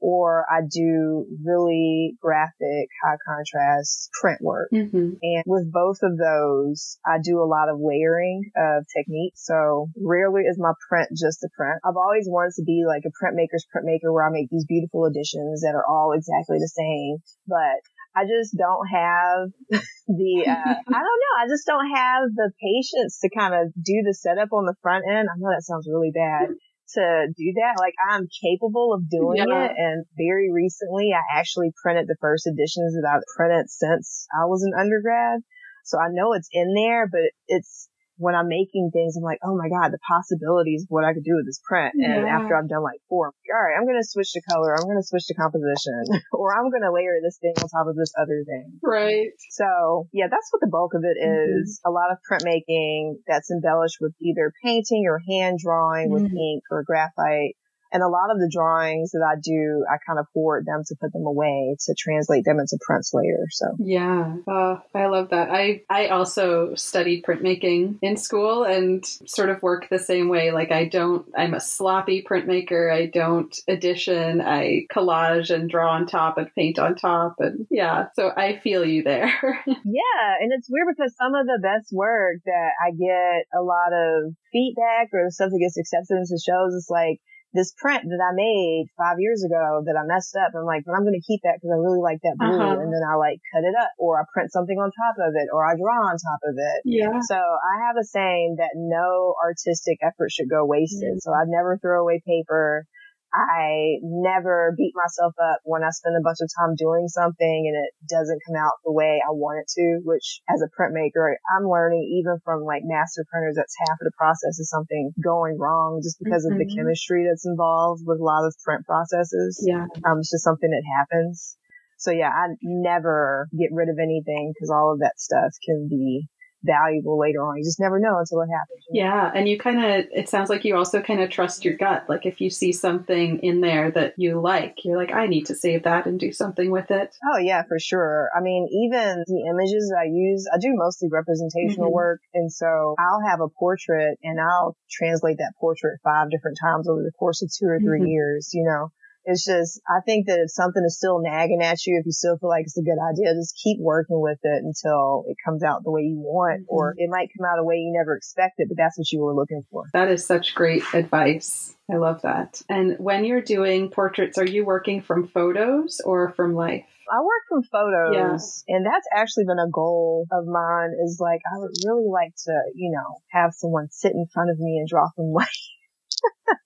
or 0.00 0.46
I 0.50 0.62
do 0.64 1.26
really 1.44 2.16
graphic, 2.20 2.88
high 3.04 3.20
contrast 3.28 4.08
print 4.18 4.40
work. 4.40 4.70
Mm-hmm. 4.72 5.20
And 5.20 5.44
with 5.44 5.70
both 5.70 5.98
of 6.02 6.16
those, 6.16 6.98
I 7.04 7.18
do 7.22 7.42
a 7.42 7.44
lot 7.44 7.68
of 7.68 7.78
layering 7.78 8.50
of 8.56 8.84
techniques. 8.96 9.44
So 9.44 9.90
rarely 10.00 10.42
is 10.48 10.58
my 10.58 10.72
print 10.88 11.10
just 11.12 11.44
a 11.44 11.48
print. 11.54 11.80
I've 11.84 12.00
always 12.00 12.24
wanted 12.26 12.56
to 12.56 12.64
be 12.64 12.84
like 12.88 13.04
a 13.04 13.12
printmaker's 13.12 13.66
printmaker 13.68 14.12
where 14.12 14.26
I 14.26 14.32
make 14.32 14.48
these 14.48 14.64
beautiful 14.64 15.04
editions 15.04 15.60
that 15.60 15.76
are 15.76 15.84
all 15.86 16.12
exactly 16.16 16.56
the 16.56 16.72
same, 16.72 17.18
but 17.46 17.84
I 18.16 18.24
just 18.24 18.56
don't 18.56 18.86
have 18.90 19.50
the, 20.08 20.32
uh, 20.46 20.74
I 20.88 21.00
don't 21.00 21.20
know. 21.22 21.34
I 21.38 21.46
just 21.48 21.66
don't 21.66 21.90
have 21.94 22.22
the 22.34 22.50
patience 22.60 23.20
to 23.22 23.30
kind 23.30 23.54
of 23.54 23.72
do 23.74 24.02
the 24.02 24.14
setup 24.14 24.52
on 24.52 24.66
the 24.66 24.74
front 24.82 25.04
end. 25.08 25.28
I 25.30 25.38
know 25.38 25.50
that 25.50 25.62
sounds 25.62 25.88
really 25.88 26.12
bad 26.14 26.50
to 26.94 27.26
do 27.36 27.52
that. 27.62 27.78
Like 27.78 27.94
I'm 28.10 28.26
capable 28.42 28.92
of 28.94 29.08
doing 29.08 29.46
yeah. 29.46 29.66
it. 29.66 29.72
And 29.76 30.04
very 30.16 30.50
recently 30.52 31.12
I 31.14 31.38
actually 31.38 31.70
printed 31.82 32.06
the 32.08 32.18
first 32.20 32.46
editions 32.46 32.94
that 32.94 33.06
I've 33.06 33.26
printed 33.36 33.70
since 33.70 34.26
I 34.34 34.46
was 34.46 34.62
an 34.62 34.72
undergrad. 34.78 35.40
So 35.84 35.98
I 35.98 36.08
know 36.10 36.32
it's 36.32 36.48
in 36.52 36.74
there, 36.74 37.06
but 37.06 37.30
it's 37.46 37.88
when 38.20 38.36
I'm 38.36 38.48
making 38.52 38.90
things, 38.92 39.16
I'm 39.16 39.24
like, 39.24 39.40
oh 39.42 39.56
my 39.56 39.72
God, 39.72 39.90
the 39.96 40.04
possibilities 40.04 40.84
of 40.84 40.92
what 40.92 41.04
I 41.08 41.14
could 41.16 41.24
do 41.24 41.40
with 41.40 41.48
this 41.48 41.60
print. 41.64 41.96
And 41.96 42.28
after 42.28 42.52
I've 42.54 42.68
done 42.68 42.84
like 42.84 43.00
four, 43.08 43.28
I'm 43.28 43.32
like, 43.32 43.50
all 43.56 43.64
right, 43.64 43.76
I'm 43.80 43.88
going 43.88 43.98
to 44.00 44.06
switch 44.06 44.32
to 44.36 44.42
color. 44.44 44.76
I'm 44.76 44.84
going 44.84 45.00
to 45.00 45.06
switch 45.08 45.26
to 45.28 45.34
composition 45.34 46.04
or 46.36 46.52
I'm 46.52 46.68
going 46.70 46.84
to 46.84 46.92
layer 46.92 47.16
this 47.24 47.40
thing 47.40 47.56
on 47.56 47.66
top 47.72 47.88
of 47.88 47.96
this 47.96 48.12
other 48.20 48.44
thing. 48.44 48.78
Right. 48.84 49.32
So 49.56 50.08
yeah, 50.12 50.28
that's 50.28 50.52
what 50.52 50.60
the 50.60 50.68
bulk 50.70 50.92
of 50.94 51.02
it 51.02 51.16
Mhm. 51.16 51.64
A 51.84 51.90
lot 51.90 52.12
of 52.12 52.18
printmaking 52.28 53.24
that's 53.26 53.50
embellished 53.50 53.98
with 54.00 54.12
either 54.20 54.52
painting 54.62 55.06
or 55.08 55.20
hand 55.26 55.58
drawing 55.58 56.10
with 56.10 56.22
Mhm. 56.24 56.36
ink 56.36 56.64
or 56.70 56.82
graphite. 56.84 57.56
And 57.92 58.02
a 58.02 58.08
lot 58.08 58.30
of 58.30 58.38
the 58.38 58.50
drawings 58.52 59.12
that 59.12 59.26
I 59.26 59.38
do, 59.42 59.84
I 59.90 59.96
kind 60.06 60.18
of 60.18 60.26
forward 60.32 60.66
them 60.66 60.82
to 60.86 60.96
put 61.00 61.12
them 61.12 61.26
away 61.26 61.76
to 61.86 61.94
translate 61.98 62.44
them 62.44 62.58
into 62.58 62.78
prints 62.80 63.12
later. 63.12 63.46
So 63.50 63.66
Yeah, 63.78 64.36
uh, 64.46 64.76
I 64.94 65.06
love 65.06 65.30
that. 65.30 65.50
I 65.50 65.82
I 65.90 66.08
also 66.08 66.74
studied 66.74 67.24
printmaking 67.24 67.98
in 68.02 68.16
school 68.16 68.64
and 68.64 69.04
sort 69.26 69.50
of 69.50 69.62
work 69.62 69.88
the 69.88 69.98
same 69.98 70.28
way. 70.28 70.52
Like 70.52 70.70
I 70.70 70.86
don't, 70.86 71.26
I'm 71.36 71.54
a 71.54 71.60
sloppy 71.60 72.24
printmaker. 72.28 72.92
I 72.92 73.06
don't 73.06 73.54
edition. 73.68 74.40
I 74.40 74.86
collage 74.92 75.50
and 75.50 75.68
draw 75.68 75.92
on 75.92 76.06
top 76.06 76.38
and 76.38 76.50
paint 76.54 76.78
on 76.78 76.94
top, 76.94 77.36
and 77.38 77.66
yeah. 77.70 78.06
So 78.14 78.30
I 78.36 78.58
feel 78.58 78.84
you 78.84 79.02
there. 79.02 79.32
Yeah, 79.66 80.36
and 80.40 80.52
it's 80.52 80.68
weird 80.70 80.88
because 80.94 81.14
some 81.16 81.34
of 81.34 81.46
the 81.46 81.58
best 81.62 81.90
work 81.92 82.36
that 82.44 82.70
I 82.84 82.90
get 82.90 83.46
a 83.56 83.62
lot 83.62 83.92
of 83.92 84.34
feedback 84.52 85.08
or 85.12 85.24
the 85.24 85.32
stuff 85.32 85.50
that 85.50 85.58
gets 85.58 85.78
accepted 85.78 86.18
into 86.18 86.38
shows 86.38 86.74
is 86.74 86.86
like 86.90 87.18
this 87.52 87.74
print 87.82 88.06
that 88.06 88.22
I 88.22 88.30
made 88.34 88.86
five 88.94 89.18
years 89.18 89.42
ago 89.42 89.82
that 89.86 89.98
I 89.98 90.06
messed 90.06 90.36
up. 90.38 90.54
I'm 90.54 90.64
like, 90.66 90.86
but 90.86 90.94
I'm 90.94 91.02
going 91.02 91.18
to 91.18 91.26
keep 91.26 91.42
that 91.42 91.58
because 91.58 91.74
I 91.74 91.78
really 91.82 91.98
like 91.98 92.22
that 92.22 92.38
blue. 92.38 92.54
Uh-huh. 92.54 92.78
And 92.78 92.94
then 92.94 93.02
I 93.02 93.18
like 93.18 93.42
cut 93.50 93.66
it 93.66 93.74
up 93.74 93.90
or 93.98 94.22
I 94.22 94.24
print 94.32 94.52
something 94.54 94.78
on 94.78 94.94
top 94.94 95.18
of 95.18 95.34
it 95.34 95.50
or 95.50 95.66
I 95.66 95.74
draw 95.74 95.98
on 96.06 96.14
top 96.14 96.40
of 96.46 96.54
it. 96.54 96.78
yeah. 96.86 97.10
So 97.26 97.34
I 97.34 97.90
have 97.90 97.98
a 97.98 98.06
saying 98.06 98.56
that 98.62 98.78
no 98.78 99.34
artistic 99.42 99.98
effort 100.02 100.30
should 100.30 100.48
go 100.48 100.62
wasted. 100.64 101.18
Mhm. 101.18 101.22
So 101.26 101.34
I 101.34 101.42
never 101.46 101.78
throw 101.78 102.02
away 102.02 102.22
paper. 102.22 102.86
I 103.32 104.02
never 104.02 104.74
beat 104.76 104.94
myself 104.94 105.34
up 105.38 105.60
when 105.64 105.84
I 105.84 105.90
spend 105.90 106.16
a 106.18 106.24
bunch 106.24 106.38
of 106.42 106.50
time 106.58 106.74
doing 106.74 107.06
something 107.06 107.62
and 107.70 107.76
it 107.78 107.94
doesn't 108.10 108.42
come 108.46 108.56
out 108.56 108.82
the 108.84 108.92
way 108.92 109.22
I 109.22 109.30
want 109.30 109.62
it 109.62 109.68
to, 109.78 110.00
which 110.02 110.42
as 110.50 110.62
a 110.62 110.70
printmaker, 110.74 111.34
I'm 111.46 111.68
learning 111.68 112.02
even 112.18 112.42
from 112.44 112.64
like 112.64 112.82
master 112.84 113.24
printers, 113.30 113.54
that's 113.54 113.76
half 113.86 114.00
of 114.00 114.04
the 114.04 114.16
process 114.18 114.58
is 114.58 114.68
something 114.68 115.14
going 115.22 115.58
wrong 115.58 116.00
just 116.02 116.18
because 116.18 116.44
of 116.44 116.58
the 116.58 116.66
Mhm. 116.66 116.74
chemistry 116.74 117.24
that's 117.28 117.46
involved 117.46 118.02
with 118.04 118.18
a 118.18 118.24
lot 118.24 118.46
of 118.46 118.54
print 118.64 118.84
processes. 118.84 119.62
Yeah. 119.62 119.86
Um, 120.04 120.18
it's 120.18 120.30
just 120.30 120.44
something 120.44 120.70
that 120.70 120.82
happens. 120.98 121.56
So 121.98 122.10
yeah, 122.10 122.30
I 122.30 122.56
never 122.62 123.46
get 123.56 123.70
rid 123.72 123.88
of 123.90 123.98
anything 124.00 124.52
because 124.52 124.70
all 124.70 124.92
of 124.92 125.00
that 125.00 125.20
stuff 125.20 125.52
can 125.64 125.86
be 125.86 126.28
valuable 126.62 127.18
later 127.18 127.42
on. 127.42 127.56
You 127.56 127.64
just 127.64 127.80
never 127.80 127.98
know 127.98 128.18
until 128.18 128.40
it 128.42 128.48
happens. 128.52 128.84
Yeah, 128.90 129.30
and 129.34 129.48
you 129.48 129.58
kind 129.58 129.78
of, 129.78 130.06
it 130.12 130.28
sounds 130.28 130.50
like 130.50 130.64
you 130.64 130.76
also 130.76 131.00
kind 131.00 131.20
of 131.20 131.30
trust 131.30 131.64
your 131.64 131.76
gut. 131.76 132.06
Like 132.08 132.26
if 132.26 132.40
you 132.40 132.50
see 132.50 132.72
something 132.72 133.38
in 133.40 133.60
there 133.60 133.90
that 133.92 134.14
you 134.16 134.40
like, 134.40 134.76
you're 134.84 134.96
like, 134.98 135.12
I 135.12 135.26
need 135.26 135.46
to 135.46 135.54
save 135.54 135.84
that 135.84 136.06
and 136.06 136.18
do 136.18 136.32
something 136.32 136.70
with 136.70 136.90
it. 136.90 137.14
Oh 137.32 137.38
yeah, 137.38 137.62
for 137.68 137.78
sure. 137.78 138.28
I 138.36 138.40
mean, 138.40 138.68
even 138.70 139.24
the 139.26 139.46
images 139.48 139.90
that 139.90 140.00
I 140.02 140.08
use, 140.10 140.48
I 140.52 140.58
do 140.58 140.70
mostly 140.74 141.08
representational 141.10 141.90
Mhm. 141.90 141.92
work. 141.94 142.20
And 142.34 142.52
so 142.52 142.94
I'll 142.98 143.22
have 143.28 143.40
a 143.40 143.48
portrait 143.48 144.18
and 144.22 144.40
I'll 144.40 144.76
translate 144.90 145.38
that 145.38 145.54
portrait 145.60 145.98
five 146.02 146.30
different 146.30 146.58
times 146.60 146.88
over 146.88 147.02
the 147.02 147.12
course 147.18 147.42
of 147.42 147.50
two 147.50 147.66
or 147.66 147.78
3 147.80 148.00
Mhm. 148.00 148.08
years, 148.08 148.50
you 148.52 148.64
know. 148.64 148.90
It's 149.24 149.44
just, 149.44 149.80
I 149.88 150.00
think 150.00 150.26
that 150.26 150.38
if 150.40 150.50
something 150.50 150.82
is 150.84 150.96
still 150.96 151.20
nagging 151.20 151.62
at 151.62 151.84
you, 151.86 151.98
if 151.98 152.06
you 152.06 152.12
still 152.12 152.38
feel 152.38 152.48
like 152.48 152.62
it's 152.64 152.78
a 152.78 152.82
good 152.82 152.98
idea, 152.98 153.34
just 153.34 153.58
keep 153.62 153.78
working 153.80 154.20
with 154.20 154.38
it 154.42 154.62
until 154.64 155.24
it 155.28 155.36
comes 155.44 155.62
out 155.62 155.84
the 155.84 155.90
way 155.90 156.02
you 156.02 156.18
want, 156.18 156.62
Mm-hmm. 156.62 156.74
or 156.74 156.94
it 156.96 157.08
might 157.10 157.28
come 157.36 157.46
out 157.46 157.58
a 157.58 157.64
way 157.64 157.76
you 157.76 157.92
never 157.96 158.16
expected, 158.16 158.68
but 158.68 158.76
that's 158.76 158.98
what 158.98 159.10
you 159.12 159.20
were 159.20 159.34
looking 159.34 159.62
for. 159.70 159.84
That 159.92 160.10
is 160.10 160.24
such 160.26 160.54
great 160.54 160.82
advice. 160.94 161.74
I 161.90 161.96
love 161.96 162.22
that. 162.22 162.62
And 162.68 162.96
when 162.98 163.24
you're 163.24 163.42
doing 163.42 163.90
portraits, 163.90 164.38
are 164.38 164.46
you 164.46 164.64
working 164.64 165.02
from 165.02 165.28
photos 165.28 166.00
or 166.04 166.32
from 166.32 166.54
life? 166.54 166.84
I 167.12 167.20
work 167.22 167.42
from 167.48 167.62
photos 167.64 168.62
and 168.68 168.86
that's 168.86 169.06
actually 169.12 169.44
been 169.44 169.58
a 169.58 169.68
goal 169.68 170.26
of 170.30 170.46
mine 170.46 170.90
is 171.04 171.18
like, 171.20 171.40
I 171.52 171.58
would 171.58 171.72
really 171.84 172.08
like 172.08 172.32
to, 172.46 172.52
you 172.74 172.92
know, 172.92 173.20
have 173.32 173.52
someone 173.52 173.88
sit 173.90 174.12
in 174.12 174.26
front 174.32 174.50
of 174.50 174.58
me 174.60 174.78
and 174.78 174.88
draw 174.88 175.08
from 175.16 175.26
life. 175.32 175.48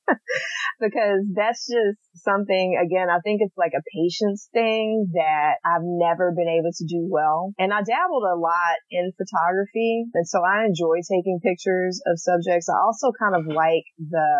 because 0.80 1.24
that's 1.34 1.66
just 1.66 1.98
something, 2.24 2.78
again, 2.80 3.08
I 3.10 3.20
think 3.20 3.40
it's 3.42 3.56
like 3.56 3.72
a 3.76 3.84
patience 3.94 4.48
thing 4.52 5.10
that 5.14 5.62
I've 5.64 5.84
never 5.84 6.32
been 6.32 6.48
able 6.48 6.72
to 6.72 6.84
do 6.86 7.06
well. 7.10 7.52
And 7.58 7.72
I 7.72 7.82
dabbled 7.82 8.24
a 8.24 8.38
lot 8.38 8.76
in 8.90 9.12
photography. 9.16 10.06
And 10.14 10.26
so 10.26 10.40
I 10.42 10.64
enjoy 10.66 11.00
taking 11.06 11.40
pictures 11.42 12.00
of 12.06 12.18
subjects. 12.18 12.68
I 12.68 12.78
also 12.78 13.12
kind 13.14 13.34
of 13.36 13.46
like 13.46 13.84
the 13.98 14.32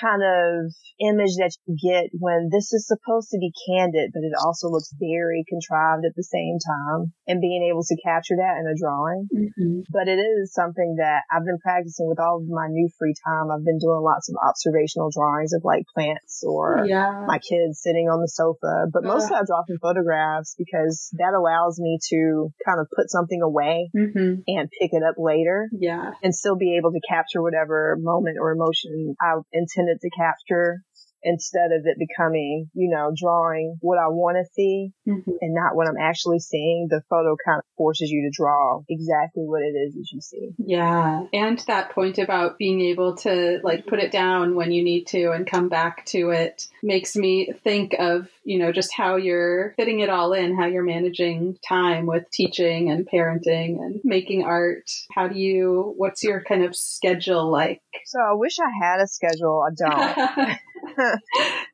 kind 0.00 0.22
of 0.22 0.72
image 1.00 1.36
that 1.38 1.54
you 1.66 1.76
get 1.76 2.10
when 2.18 2.48
this 2.50 2.72
is 2.72 2.86
supposed 2.86 3.30
to 3.30 3.38
be 3.38 3.52
candid, 3.68 4.10
but 4.12 4.24
it 4.24 4.34
also 4.44 4.68
looks 4.68 4.94
very 4.98 5.44
contrived 5.48 6.04
at 6.04 6.16
the 6.16 6.24
same 6.26 6.58
time 6.60 7.12
and 7.26 7.40
being 7.40 7.66
able 7.68 7.82
to 7.84 7.96
capture 8.04 8.36
that 8.38 8.58
in 8.60 8.66
a 8.66 8.76
drawing 8.78 9.28
Mm-hmm. 9.32 9.88
but 9.90 10.08
it 10.08 10.18
is 10.18 10.52
something 10.52 10.96
that 10.98 11.22
I've 11.30 11.44
been 11.44 11.58
practicing 11.58 12.08
with 12.08 12.20
all 12.20 12.38
of 12.38 12.48
my 12.48 12.68
new 12.68 12.88
free 12.98 13.14
time. 13.24 13.50
I've 13.50 13.64
been 13.64 13.78
doing 13.78 14.00
lots 14.02 14.28
of 14.28 14.36
observational 14.66 15.10
drawings 15.10 15.52
of 15.52 15.62
like 15.64 15.84
plants 15.94 16.42
or 16.46 16.84
Yeah. 16.86 17.24
my 17.26 17.38
kids 17.38 17.80
sitting 17.80 18.08
on 18.08 18.20
the 18.20 18.28
sofa, 18.28 18.86
but 18.92 19.04
mostly 19.04 19.36
I 19.36 19.42
draw 19.46 19.62
from 19.66 19.78
photographs 19.80 20.54
because 20.56 21.08
that 21.18 21.34
allows 21.34 21.78
me 21.80 21.98
to 22.10 22.50
kind 22.64 22.80
of 22.80 22.86
put 22.94 23.10
something 23.10 23.42
away 23.42 23.90
hmm 23.92 24.34
and 24.46 24.68
pick 24.80 24.90
it 24.92 25.02
up 25.02 25.14
later 25.18 25.68
Yeah. 25.72 26.12
and 26.22 26.34
still 26.34 26.56
be 26.56 26.76
able 26.76 26.92
to 26.92 27.00
capture 27.08 27.42
whatever 27.42 27.96
moment 27.98 28.38
or 28.40 28.52
emotion 28.52 29.14
I 29.20 29.34
intended 29.52 30.00
to 30.00 30.10
capture 30.10 30.82
instead 31.22 31.72
of 31.72 31.86
it 31.86 31.96
becoming, 31.98 32.70
you 32.74 32.90
know, 32.90 33.12
drawing 33.16 33.76
what 33.80 33.98
I 33.98 34.08
want 34.08 34.36
to 34.36 34.52
see 34.52 34.92
hmm 35.04 35.20
and 35.40 35.54
not 35.54 35.74
what 35.74 35.88
I'm 35.88 35.96
actually 36.00 36.38
seeing. 36.38 36.86
The 36.88 37.02
photo 37.10 37.36
kind 37.44 37.58
of 37.58 37.64
forces 37.76 38.10
you 38.10 38.22
to 38.22 38.36
draw 38.36 38.82
exactly 38.88 39.44
what 39.44 39.62
it 39.62 39.74
is 39.74 39.94
that 39.94 40.06
you 40.12 40.20
see. 40.20 40.50
Yeah. 40.58 41.24
And 41.32 41.58
that 41.66 41.90
point 41.90 42.18
about 42.18 42.58
being 42.58 42.80
able 42.80 43.16
to 43.18 43.58
like 43.62 43.86
put 43.86 43.98
it 43.98 44.12
down 44.12 44.54
when 44.54 44.72
you 44.72 44.84
need 44.84 45.06
to 45.08 45.32
and 45.32 45.46
come 45.46 45.68
back 45.68 46.04
to 46.06 46.30
it 46.30 46.68
makes 46.82 47.16
me 47.16 47.52
think 47.64 47.94
of, 47.98 48.28
you 48.44 48.58
know, 48.58 48.72
just 48.72 48.92
how 48.94 49.16
you're 49.16 49.74
fitting 49.76 50.00
it 50.00 50.10
all 50.10 50.32
in, 50.32 50.56
how 50.56 50.66
you're 50.66 50.84
managing 50.84 51.56
time 51.68 52.06
with 52.06 52.30
teaching 52.32 52.90
and 52.90 53.08
parenting 53.08 53.78
and 53.80 54.00
making 54.04 54.44
art. 54.44 54.88
How 55.12 55.28
do 55.28 55.38
you, 55.38 55.94
what's 55.96 56.22
your 56.22 56.42
kind 56.42 56.64
of 56.64 56.76
schedule 56.76 57.50
like? 57.50 57.82
So 58.06 58.20
I 58.20 58.34
wish 58.34 58.58
I 58.60 58.70
had 58.84 59.00
a 59.00 59.06
schedule. 59.06 59.64
I 59.66 59.74
don't. 59.74 60.58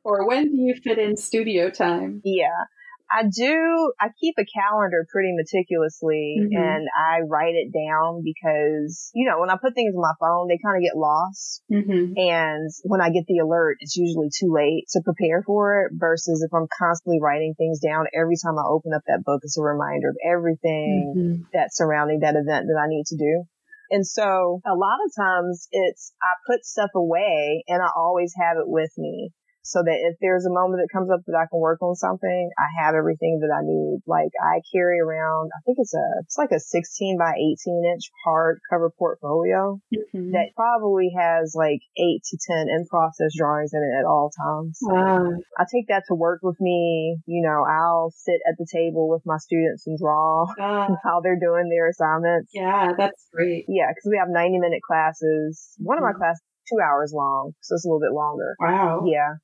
or 0.03 0.27
when 0.27 0.43
do 0.45 0.57
you 0.57 0.75
fit 0.83 0.97
in 0.97 1.17
studio 1.17 1.69
time? 1.69 2.21
yeah. 2.23 2.65
I 3.11 3.23
do, 3.23 3.91
I 3.99 4.09
keep 4.21 4.35
a 4.37 4.45
calendar 4.45 5.03
pretty 5.11 5.33
meticulously 5.33 6.37
Mhm. 6.45 6.55
and 6.55 6.87
I 6.95 7.21
write 7.21 7.55
it 7.55 7.73
down 7.73 8.21
because, 8.23 9.09
you 9.15 9.27
know, 9.27 9.39
when 9.39 9.49
I 9.49 9.57
put 9.59 9.73
things 9.73 9.95
on 9.95 10.01
my 10.01 10.13
phone, 10.19 10.47
they 10.47 10.59
kind 10.63 10.77
of 10.77 10.83
get 10.85 10.95
lost. 10.95 11.63
Mm-hmm. 11.71 12.13
And 12.15 12.69
when 12.83 13.01
I 13.01 13.09
get 13.09 13.25
the 13.25 13.39
alert, 13.39 13.77
it's 13.79 13.97
usually 13.97 14.29
too 14.29 14.53
late 14.53 14.85
to 14.93 15.01
prepare 15.03 15.41
for 15.41 15.85
it 15.85 15.93
versus 15.97 16.43
if 16.45 16.53
I'm 16.53 16.67
constantly 16.77 17.17
writing 17.19 17.55
things 17.57 17.79
down 17.79 18.05
every 18.13 18.35
time 18.37 18.59
I 18.59 18.69
open 18.69 18.93
up 18.93 19.01
that 19.07 19.23
book, 19.25 19.41
it's 19.41 19.57
a 19.57 19.63
reminder 19.63 20.09
of 20.09 20.17
everything 20.23 21.13
Mm-hmm. 21.17 21.41
that's 21.51 21.77
surrounding 21.77 22.19
that 22.19 22.35
event 22.35 22.67
that 22.69 22.77
I 22.79 22.85
need 22.87 23.05
to 23.07 23.17
do. 23.17 23.43
And 23.91 24.05
so 24.05 24.61
a 24.65 24.75
lot 24.75 24.99
of 25.05 25.11
times 25.15 25.67
it's, 25.71 26.13
I 26.21 26.33
put 26.47 26.65
stuff 26.65 26.91
away 26.95 27.63
and 27.67 27.81
I 27.81 27.89
always 27.95 28.33
have 28.39 28.57
it 28.57 28.67
with 28.67 28.91
me 28.97 29.31
so 29.61 29.83
that 29.83 29.99
if 30.01 30.15
there's 30.21 30.45
a 30.45 30.53
moment 30.53 30.81
that 30.81 30.89
comes 30.91 31.11
up 31.11 31.19
that 31.27 31.35
I 31.37 31.45
can 31.51 31.59
work 31.59 31.81
on 31.81 31.95
something, 31.95 32.49
I 32.57 32.67
have 32.83 32.95
everything 32.95 33.39
that 33.41 33.53
I 33.53 33.61
need. 33.61 33.99
Like 34.07 34.31
I 34.41 34.61
carry 34.73 34.99
around, 34.99 35.51
I 35.53 35.59
think 35.65 35.77
it's 35.79 35.93
a, 35.93 36.05
it's 36.23 36.37
like 36.37 36.51
a 36.51 36.59
16 36.59 37.17
by 37.19 37.33
18 37.37 37.83
inch 37.93 38.09
hardcover 38.25 38.89
portfolio 38.97 39.79
Mm-hmm. 39.93 40.31
that 40.31 40.49
probably 40.55 41.11
has 41.17 41.53
like 41.55 41.81
eight 41.97 42.21
to 42.31 42.37
10 42.49 42.67
in 42.69 42.85
process 42.89 43.31
drawings 43.37 43.71
in 43.73 43.81
it 43.83 43.93
at 43.99 44.05
all 44.05 44.31
times. 44.31 44.79
Wow. 44.81 45.37
I 45.57 45.65
take 45.71 45.87
that 45.89 46.03
to 46.07 46.15
work 46.15 46.39
with 46.41 46.59
me. 46.59 47.17
You 47.25 47.41
know, 47.45 47.65
I'll 47.67 48.11
sit 48.15 48.39
at 48.47 48.55
the 48.57 48.65
table 48.71 49.09
with 49.09 49.21
my 49.25 49.37
students 49.37 49.85
and 49.87 49.97
draw 49.99 50.45
while 50.57 51.21
they're 51.21 51.39
doing 51.39 51.69
their 51.69 51.89
assignments. 51.89 52.49
yeah, 52.53 52.93
that's 52.97 53.27
great. 53.33 53.65
Yeah, 53.67 53.87
because 53.89 54.09
we 54.09 54.17
have 54.17 54.29
90 54.29 54.57
minute 54.59 54.81
classes. 54.87 55.75
One 55.77 55.97
of 55.97 56.03
my 56.03 56.11
Mhm. 56.13 56.17
classes 56.17 56.41
two 56.71 56.79
hours 56.79 57.11
long, 57.15 57.53
so 57.61 57.75
it's 57.75 57.85
a 57.85 57.87
little 57.87 57.99
bit 58.01 58.13
longer. 58.13 58.55
Wow. 58.59 59.03
Yeah. 59.05 59.35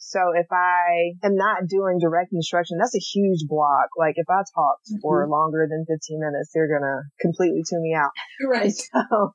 So 0.00 0.32
if 0.34 0.48
I 0.50 1.12
am 1.22 1.36
not 1.36 1.68
doing 1.68 2.00
direct 2.00 2.32
instruction, 2.32 2.78
that's 2.80 2.96
a 2.96 3.04
huge 3.12 3.44
block. 3.46 3.92
Like 3.98 4.14
if 4.16 4.26
I 4.28 4.40
talk 4.56 4.80
for 5.02 5.22
mm-hmm. 5.22 5.30
longer 5.30 5.68
than 5.68 5.84
15 5.84 6.18
minutes, 6.18 6.50
they're 6.52 6.72
going 6.72 6.88
to 6.88 7.04
completely 7.20 7.62
tune 7.68 7.82
me 7.82 7.94
out. 7.94 8.10
Right. 8.48 8.72
So 8.72 9.34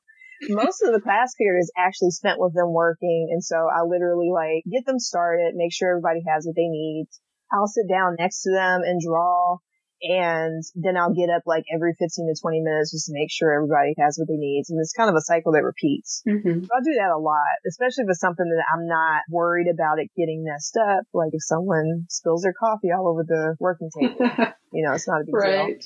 most 0.50 0.82
of 0.82 0.92
the 0.92 1.00
class 1.00 1.34
period 1.38 1.62
is 1.62 1.72
actually 1.78 2.10
spent 2.10 2.40
with 2.40 2.52
them 2.52 2.74
working. 2.74 3.30
And 3.30 3.42
so 3.42 3.56
I 3.56 3.86
literally 3.86 4.30
like 4.34 4.64
get 4.70 4.84
them 4.84 4.98
started, 4.98 5.54
make 5.54 5.72
sure 5.72 5.96
everybody 5.96 6.20
has 6.26 6.44
what 6.44 6.56
they 6.56 6.68
need. 6.68 7.06
I'll 7.52 7.70
sit 7.70 7.88
down 7.88 8.16
next 8.18 8.42
to 8.42 8.50
them 8.50 8.82
and 8.82 9.00
draw. 9.00 9.58
And 10.02 10.62
then 10.74 10.96
I'll 10.96 11.14
get 11.14 11.30
up 11.30 11.42
like 11.46 11.64
every 11.72 11.94
15 11.98 12.28
to 12.28 12.40
20 12.40 12.60
minutes 12.60 12.92
just 12.92 13.06
to 13.06 13.12
make 13.14 13.30
sure 13.30 13.52
everybody 13.52 13.94
has 13.98 14.18
what 14.18 14.28
they 14.28 14.36
need. 14.36 14.64
And 14.68 14.78
it's 14.80 14.92
kind 14.92 15.08
of 15.08 15.16
a 15.16 15.24
cycle 15.24 15.52
that 15.52 15.64
repeats. 15.64 16.22
Mm-hmm. 16.28 16.68
I'll 16.68 16.84
do 16.84 16.94
that 17.00 17.14
a 17.14 17.18
lot, 17.18 17.64
especially 17.66 18.04
if 18.04 18.10
it's 18.10 18.20
something 18.20 18.44
that 18.44 18.64
I'm 18.72 18.86
not 18.86 19.22
worried 19.30 19.68
about 19.72 19.98
it 19.98 20.10
getting 20.16 20.44
messed 20.44 20.76
up. 20.76 21.04
Like 21.14 21.32
if 21.32 21.42
someone 21.42 22.06
spills 22.08 22.42
their 22.42 22.54
coffee 22.54 22.92
all 22.92 23.08
over 23.08 23.24
the 23.24 23.56
working 23.58 23.90
table, 23.98 24.20
you 24.72 24.84
know, 24.84 24.92
it's 24.92 25.08
not 25.08 25.22
a 25.22 25.24
big 25.24 25.34
deal. 25.34 25.76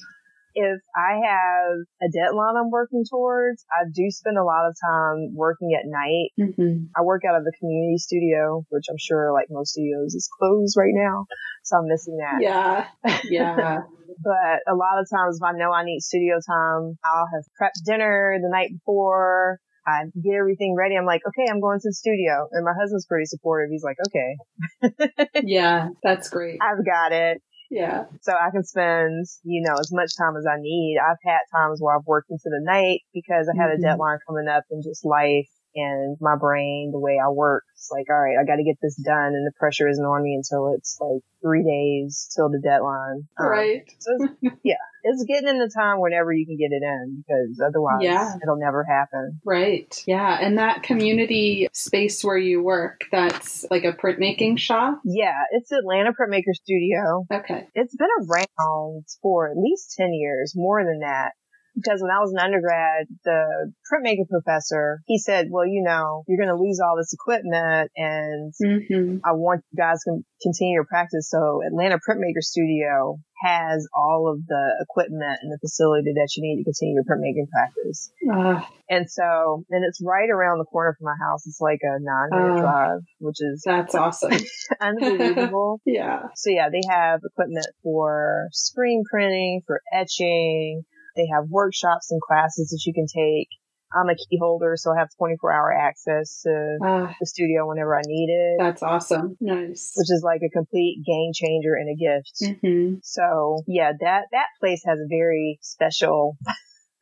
If 0.55 0.81
I 0.97 1.21
have 1.25 1.79
a 2.03 2.09
deadline 2.11 2.57
I'm 2.59 2.71
working 2.71 3.05
towards, 3.09 3.65
I 3.71 3.89
do 3.95 4.11
spend 4.11 4.39
a 4.39 4.45
lot 4.45 4.67
of 4.67 4.75
time 4.83 5.35
working 5.35 5.71
at 5.79 5.87
night. 5.87 6.31
Mm-hmm. 6.39 6.87
I 6.97 7.03
work 7.03 7.23
out 7.29 7.37
of 7.37 7.45
the 7.45 7.53
community 7.59 7.99
studio, 7.99 8.65
which 8.69 8.85
I'm 8.91 8.99
sure 8.99 9.33
like 9.33 9.47
most 9.51 9.73
studios 9.73 10.15
is 10.15 10.29
closed 10.39 10.77
right 10.77 10.95
now. 10.95 11.27
So 11.65 11.77
I'm 11.77 11.89
missing 11.89 12.19
that. 12.19 12.41
Yeah. 12.41 12.87
Yeah. 13.31 13.83
But 14.23 14.61
a 14.71 14.75
lot 14.75 15.01
of 15.01 15.09
times 15.09 15.39
if 15.41 15.43
I 15.43 15.53
know 15.57 15.73
I 15.73 15.85
need 15.85 16.01
studio 16.01 16.35
time, 16.47 16.99
I'll 17.05 17.29
have 17.33 17.45
prepped 17.61 17.85
dinner 17.87 18.37
the 18.43 18.51
night 18.51 18.71
before. 18.73 19.61
I 19.87 20.05
get 20.23 20.35
everything 20.39 20.75
ready. 20.77 20.97
I'm 20.97 21.07
like, 21.07 21.23
okay, 21.27 21.51
I'm 21.51 21.61
going 21.61 21.79
to 21.81 21.89
the 21.89 21.95
studio. 21.95 22.49
And 22.53 22.65
my 22.65 22.73
husband's 22.79 23.07
pretty 23.07 23.25
supportive. 23.27 23.71
He's 23.71 23.83
like, 23.83 23.97
okay, 24.09 25.31
yeah. 25.43 25.89
That's 26.03 26.29
great. 26.29 26.59
I've 26.61 26.85
got 26.85 27.13
it. 27.13 27.43
Yeah. 27.71 28.07
So 28.23 28.33
I 28.33 28.51
can 28.51 28.65
spend, 28.65 29.27
you 29.45 29.63
know, 29.67 29.77
as 29.81 29.91
much 29.93 30.11
time 30.19 30.37
as 30.37 30.47
I 30.47 30.57
need. 30.61 30.99
I've 30.99 31.23
had 31.25 31.41
times 31.55 31.81
where 31.81 31.97
I've 31.97 32.07
worked 32.07 32.31
into 32.31 32.45
the 32.51 32.61
night 32.63 33.01
because 33.15 33.49
I 33.49 33.55
had 33.61 33.71
Mhm. 33.71 33.77
a 33.77 33.79
deadline 33.81 34.19
coming 34.27 34.49
up 34.49 34.65
and 34.71 34.83
just 34.83 35.05
life 35.05 35.49
and 35.75 36.17
my 36.21 36.37
brain, 36.37 36.91
the 36.93 36.99
way 36.99 37.19
I 37.23 37.29
work. 37.31 37.65
It's 37.75 37.91
like, 37.91 38.07
all 38.11 38.17
right, 38.21 38.37
I 38.41 38.45
got 38.45 38.57
to 38.57 38.65
get 38.65 38.77
this 38.83 38.97
done 38.97 39.33
and 39.35 39.47
the 39.47 39.53
pressure 39.59 39.89
isn't 39.89 40.05
on 40.05 40.23
me 40.23 40.35
until 40.35 40.75
it's 40.77 40.99
like 41.01 41.23
three 41.43 41.63
days 41.65 42.29
till 42.37 42.51
the 42.51 42.61
deadline. 42.63 43.27
Um, 43.39 43.47
Right. 43.47 43.83
so 43.99 44.19
it's, 44.43 44.55
yeah, 44.65 44.75
it's 45.03 45.25
getting 45.25 45.49
in 45.49 45.59
the 45.59 45.71
time 45.75 45.99
whenever 46.01 46.31
you 46.33 46.45
can 46.45 46.59
get 46.59 46.75
it 46.77 46.83
in 46.85 47.25
because 47.27 47.61
otherwise 47.67 48.03
Yeah. 48.03 48.35
it'll 48.43 48.59
never 48.59 48.85
happen. 48.85 49.41
Right. 49.45 49.95
Yeah. 50.07 50.37
And 50.41 50.59
that 50.59 50.83
community 50.83 51.69
space 51.73 52.23
where 52.23 52.37
you 52.37 52.63
work, 52.63 53.05
that's 53.11 53.65
like 53.71 53.85
a 53.85 53.93
printmaking 53.95 54.59
shop. 54.59 55.01
Yeah, 55.05 55.33
it's 55.53 55.73
Atlanta 55.73 56.11
Printmaker 56.13 56.53
Studio. 56.53 57.27
Okay. 57.33 57.67
It's 57.75 57.97
been 57.97 58.09
around 58.29 59.05
for 59.23 59.51
at 59.51 59.57
least 59.57 59.95
10 59.97 60.13
years, 60.13 60.53
more 60.55 60.85
than 60.85 61.01
that. 61.01 61.33
Because 61.75 62.01
when 62.03 62.11
I 62.11 62.19
was 62.21 62.33
an 62.33 62.39
undergrad, 62.41 63.07
the 63.25 63.73
printmaking 63.91 64.29
professor, 64.29 65.01
he 65.07 65.19
said, 65.19 65.47
well, 65.51 65.67
you 65.67 65.83
know, 65.85 66.25
you're 66.29 66.39
going 66.45 66.55
to 66.55 66.61
lose 66.63 66.81
all 66.81 66.97
this 66.97 67.13
equipment 67.13 67.91
and 67.97 68.53
Mm-hmm. 68.63 69.19
I 69.25 69.33
want 69.33 69.63
you 69.71 69.77
guys 69.79 70.01
to 70.05 70.19
continue 70.43 70.75
your 70.75 70.85
practice. 70.85 71.31
So 71.31 71.61
Atlanta 71.67 71.97
Printmaker 71.97 72.41
Studio 72.43 73.19
has 73.43 73.87
all 73.97 74.31
of 74.31 74.45
the 74.47 74.65
equipment 74.83 75.39
and 75.43 75.51
the 75.53 75.59
facility 75.61 76.13
that 76.15 76.29
you 76.37 76.43
need 76.43 76.59
to 76.63 76.65
continue 76.65 76.95
your 76.97 77.05
printmaking 77.05 77.49
practice. 77.51 78.11
Uh, 78.31 78.61
And 78.91 79.11
so, 79.11 79.65
and 79.71 79.85
it's 79.85 80.01
right 80.05 80.29
around 80.29 80.59
the 80.59 80.65
corner 80.67 80.95
from 80.99 81.07
my 81.07 81.17
house. 81.25 81.47
It's 81.47 81.61
like 81.61 81.81
a 81.83 81.99
nine 82.01 82.29
minute 82.33 82.59
Oh. 82.59 82.61
drive, 82.61 83.01
which 83.21 83.37
is 83.41 83.63
that's 83.65 83.95
awesome. 83.95 84.33
unbelievable. 84.81 85.81
yeah. 85.87 86.25
So 86.35 86.51
yeah, 86.51 86.69
they 86.71 86.83
have 86.89 87.21
equipment 87.25 87.67
for 87.83 88.49
screen 88.53 89.05
printing, 89.11 89.63
for 89.67 89.81
etching. 89.93 90.83
They 91.21 91.29
have 91.35 91.45
workshops 91.51 92.11
and 92.11 92.21
classes 92.23 92.71
that 92.71 92.81
you 92.87 92.95
can 92.95 93.05
take. 93.07 93.49
I'm 93.93 94.09
a 94.09 94.15
key 94.15 94.39
holder, 94.41 94.75
so 94.77 94.93
I 94.95 94.99
have 95.01 95.09
24 95.19 95.53
hour 95.53 95.73
access 95.73 96.41
to 96.47 96.79
Uh, 96.81 97.13
the 97.21 97.27
studio 97.27 97.69
whenever 97.69 97.95
I 97.95 98.03
need 98.07 98.31
it, 98.31 98.57
that's 98.59 98.83
awesome. 98.83 99.37
Nice. 99.41 99.93
which 99.97 100.09
is 100.11 100.23
like 100.25 100.41
a 100.47 100.49
complete 100.49 101.03
game 101.05 101.33
changer 101.35 101.75
and 101.75 101.89
a 101.91 101.97
gift. 101.99 102.61
hmm 102.63 102.95
So 103.03 103.59
yeah, 103.67 103.93
that, 104.01 104.23
that 104.33 104.47
place 104.61 104.83
has 104.87 104.99
a 104.99 105.09
very 105.11 105.59
special 105.61 106.39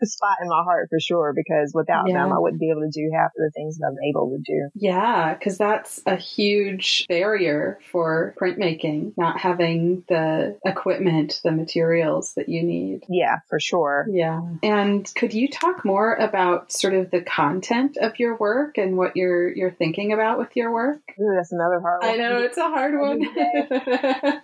spot 0.07 0.37
in 0.43 0.49
my 0.49 0.63
heart 0.63 0.89
for 0.91 0.99
sure, 1.01 1.33
because 1.35 1.73
without 1.75 2.09
Yeah. 2.09 2.15
them, 2.25 2.33
I 2.33 2.39
wouldn't 2.39 2.61
be 2.61 2.71
able 2.71 2.83
to 2.83 2.91
do 2.91 3.11
half 3.15 3.31
of 3.37 3.39
the 3.39 3.51
things 3.55 3.79
that 3.79 3.87
I'm 3.87 3.97
able 4.09 4.31
to 4.31 4.39
do. 4.39 4.69
Yeah, 4.75 5.35
because 5.35 5.59
that's 5.59 6.01
a 6.07 6.17
huge 6.17 7.07
barrier 7.09 7.79
for 7.91 8.35
printmaking, 8.41 9.13
not 9.17 9.39
having 9.39 10.05
the 10.09 10.59
equipment, 10.65 11.41
the 11.45 11.53
materials 11.53 12.35
that 12.37 12.49
you 12.49 12.63
need. 12.63 13.05
Yeah, 13.09 13.39
for 13.49 13.59
sure. 13.61 14.07
Yeah. 14.11 14.41
And 14.63 15.11
could 15.15 15.35
you 15.35 15.49
talk 15.49 15.85
more 15.85 16.15
about 16.15 16.73
sort 16.73 16.95
of 16.95 17.11
the 17.11 17.21
content 17.23 17.97
of 18.01 18.19
your 18.19 18.37
work 18.37 18.79
and 18.79 18.97
what 18.97 19.17
you're 19.17 19.49
you're 19.55 19.71
thinking 19.73 20.13
about 20.13 20.39
with 20.39 20.55
your 20.55 20.73
work? 20.73 21.01
Ooh, 21.21 21.35
that's 21.37 21.53
another 21.53 21.81
hard 21.81 22.03
one. 22.03 22.11
I 22.13 22.17
know 22.17 22.39
it's 22.39 22.57
a 22.59 22.69
hard 22.69 22.99
one. 22.99 23.23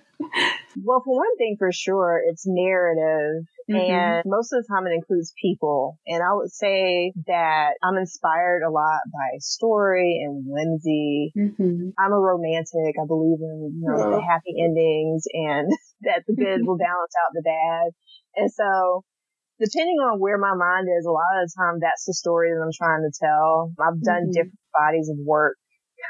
Well, 0.82 1.02
for 1.04 1.14
one 1.16 1.36
thing, 1.38 1.56
for 1.58 1.70
sure, 1.72 2.20
it's 2.26 2.44
narrative. 2.46 3.46
Mhm. 3.70 3.78
And 3.90 4.22
most 4.26 4.52
of 4.52 4.62
the 4.62 4.68
time 4.68 4.86
it 4.86 4.92
includes 4.94 5.32
people. 5.40 5.98
And 6.06 6.22
I 6.22 6.34
would 6.34 6.50
say 6.50 7.12
that 7.26 7.78
I'm 7.82 7.96
inspired 7.96 8.62
a 8.66 8.70
lot 8.70 9.00
by 9.12 9.38
story 9.38 10.20
and 10.24 10.44
whimsy. 10.46 11.32
Mhm. 11.36 11.92
I'm 11.96 12.12
a 12.12 12.18
romantic. 12.18 12.98
I 13.00 13.06
believe 13.06 13.38
in, 13.40 13.80
you 13.80 13.86
know, 13.88 13.96
Oh. 13.96 14.10
the 14.10 14.20
happy 14.20 14.54
endings 14.60 15.24
and 15.32 15.68
that 16.02 16.24
the 16.26 16.34
good 16.34 16.66
will 16.66 16.76
balance 16.76 17.14
out 17.22 17.32
the 17.34 17.42
bad. 17.42 17.92
And 18.36 18.50
so 18.50 19.04
depending 19.60 19.98
on 20.00 20.18
where 20.18 20.38
my 20.38 20.54
mind 20.54 20.88
is, 20.90 21.06
a 21.06 21.12
lot 21.12 21.38
of 21.40 21.46
the 21.48 21.54
time 21.56 21.78
that's 21.80 22.04
the 22.04 22.14
story 22.14 22.50
that 22.52 22.60
I'm 22.60 22.72
trying 22.74 23.02
to 23.08 23.12
tell. 23.18 23.72
I've 23.78 24.02
done 24.02 24.26
Mhm. 24.28 24.32
different 24.32 24.58
bodies 24.74 25.08
of 25.08 25.18
work 25.24 25.56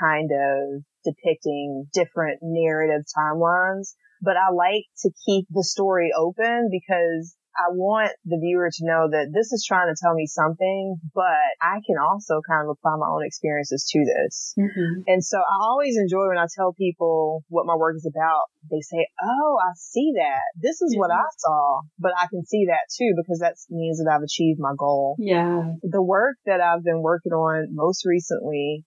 kind 0.01 0.31
of 0.33 0.83
depicting 1.05 1.87
different 1.93 2.39
narrative 2.43 3.03
timelines, 3.17 3.95
but 4.23 4.37
I 4.37 4.53
like 4.53 4.85
to 5.03 5.11
keep 5.27 5.47
the 5.51 5.65
story 5.65 6.11
open 6.17 6.69
because 6.71 7.37
I 7.55 7.71
want 7.71 8.11
the 8.25 8.39
viewer 8.43 8.67
to 8.67 8.83
know 8.83 9.07
that 9.11 9.31
this 9.33 9.53
is 9.53 9.63
trying 9.63 9.87
to 9.87 9.95
tell 9.95 10.15
me 10.15 10.27
something, 10.27 10.97
but 11.15 11.39
I 11.63 11.79
can 11.87 12.03
also 12.03 12.43
kind 12.43 12.67
of 12.67 12.75
apply 12.75 12.97
my 12.99 13.07
own 13.07 13.23
experiences 13.25 13.87
to 13.95 13.99
this. 14.03 14.55
Mhm. 14.59 15.05
And 15.07 15.23
so 15.23 15.39
I 15.39 15.57
always 15.63 15.97
enjoy 15.97 16.27
when 16.27 16.39
I 16.39 16.47
tell 16.51 16.73
people 16.73 17.45
what 17.49 17.65
my 17.65 17.77
work 17.77 17.95
is 17.95 18.11
about. 18.11 18.51
They 18.71 18.81
say, 18.81 19.07
Oh, 19.23 19.59
I 19.63 19.71
see 19.77 20.15
that. 20.17 20.43
This 20.57 20.83
is 20.83 20.97
what 20.99 21.13
I 21.13 21.23
saw, 21.39 21.83
but 21.99 22.11
I 22.19 22.27
can 22.27 22.45
see 22.45 22.67
that 22.67 22.91
too 22.91 23.15
because 23.17 23.39
that 23.39 23.55
means 23.71 23.99
that 24.03 24.11
I've 24.11 24.23
achieved 24.27 24.59
my 24.59 24.75
goal. 24.77 25.15
Yeah. 25.19 25.75
The 25.83 26.03
work 26.03 26.39
that 26.47 26.61
I've 26.61 26.83
been 26.83 27.03
working 27.03 27.33
on 27.33 27.69
most 27.71 28.05
recently 28.05 28.85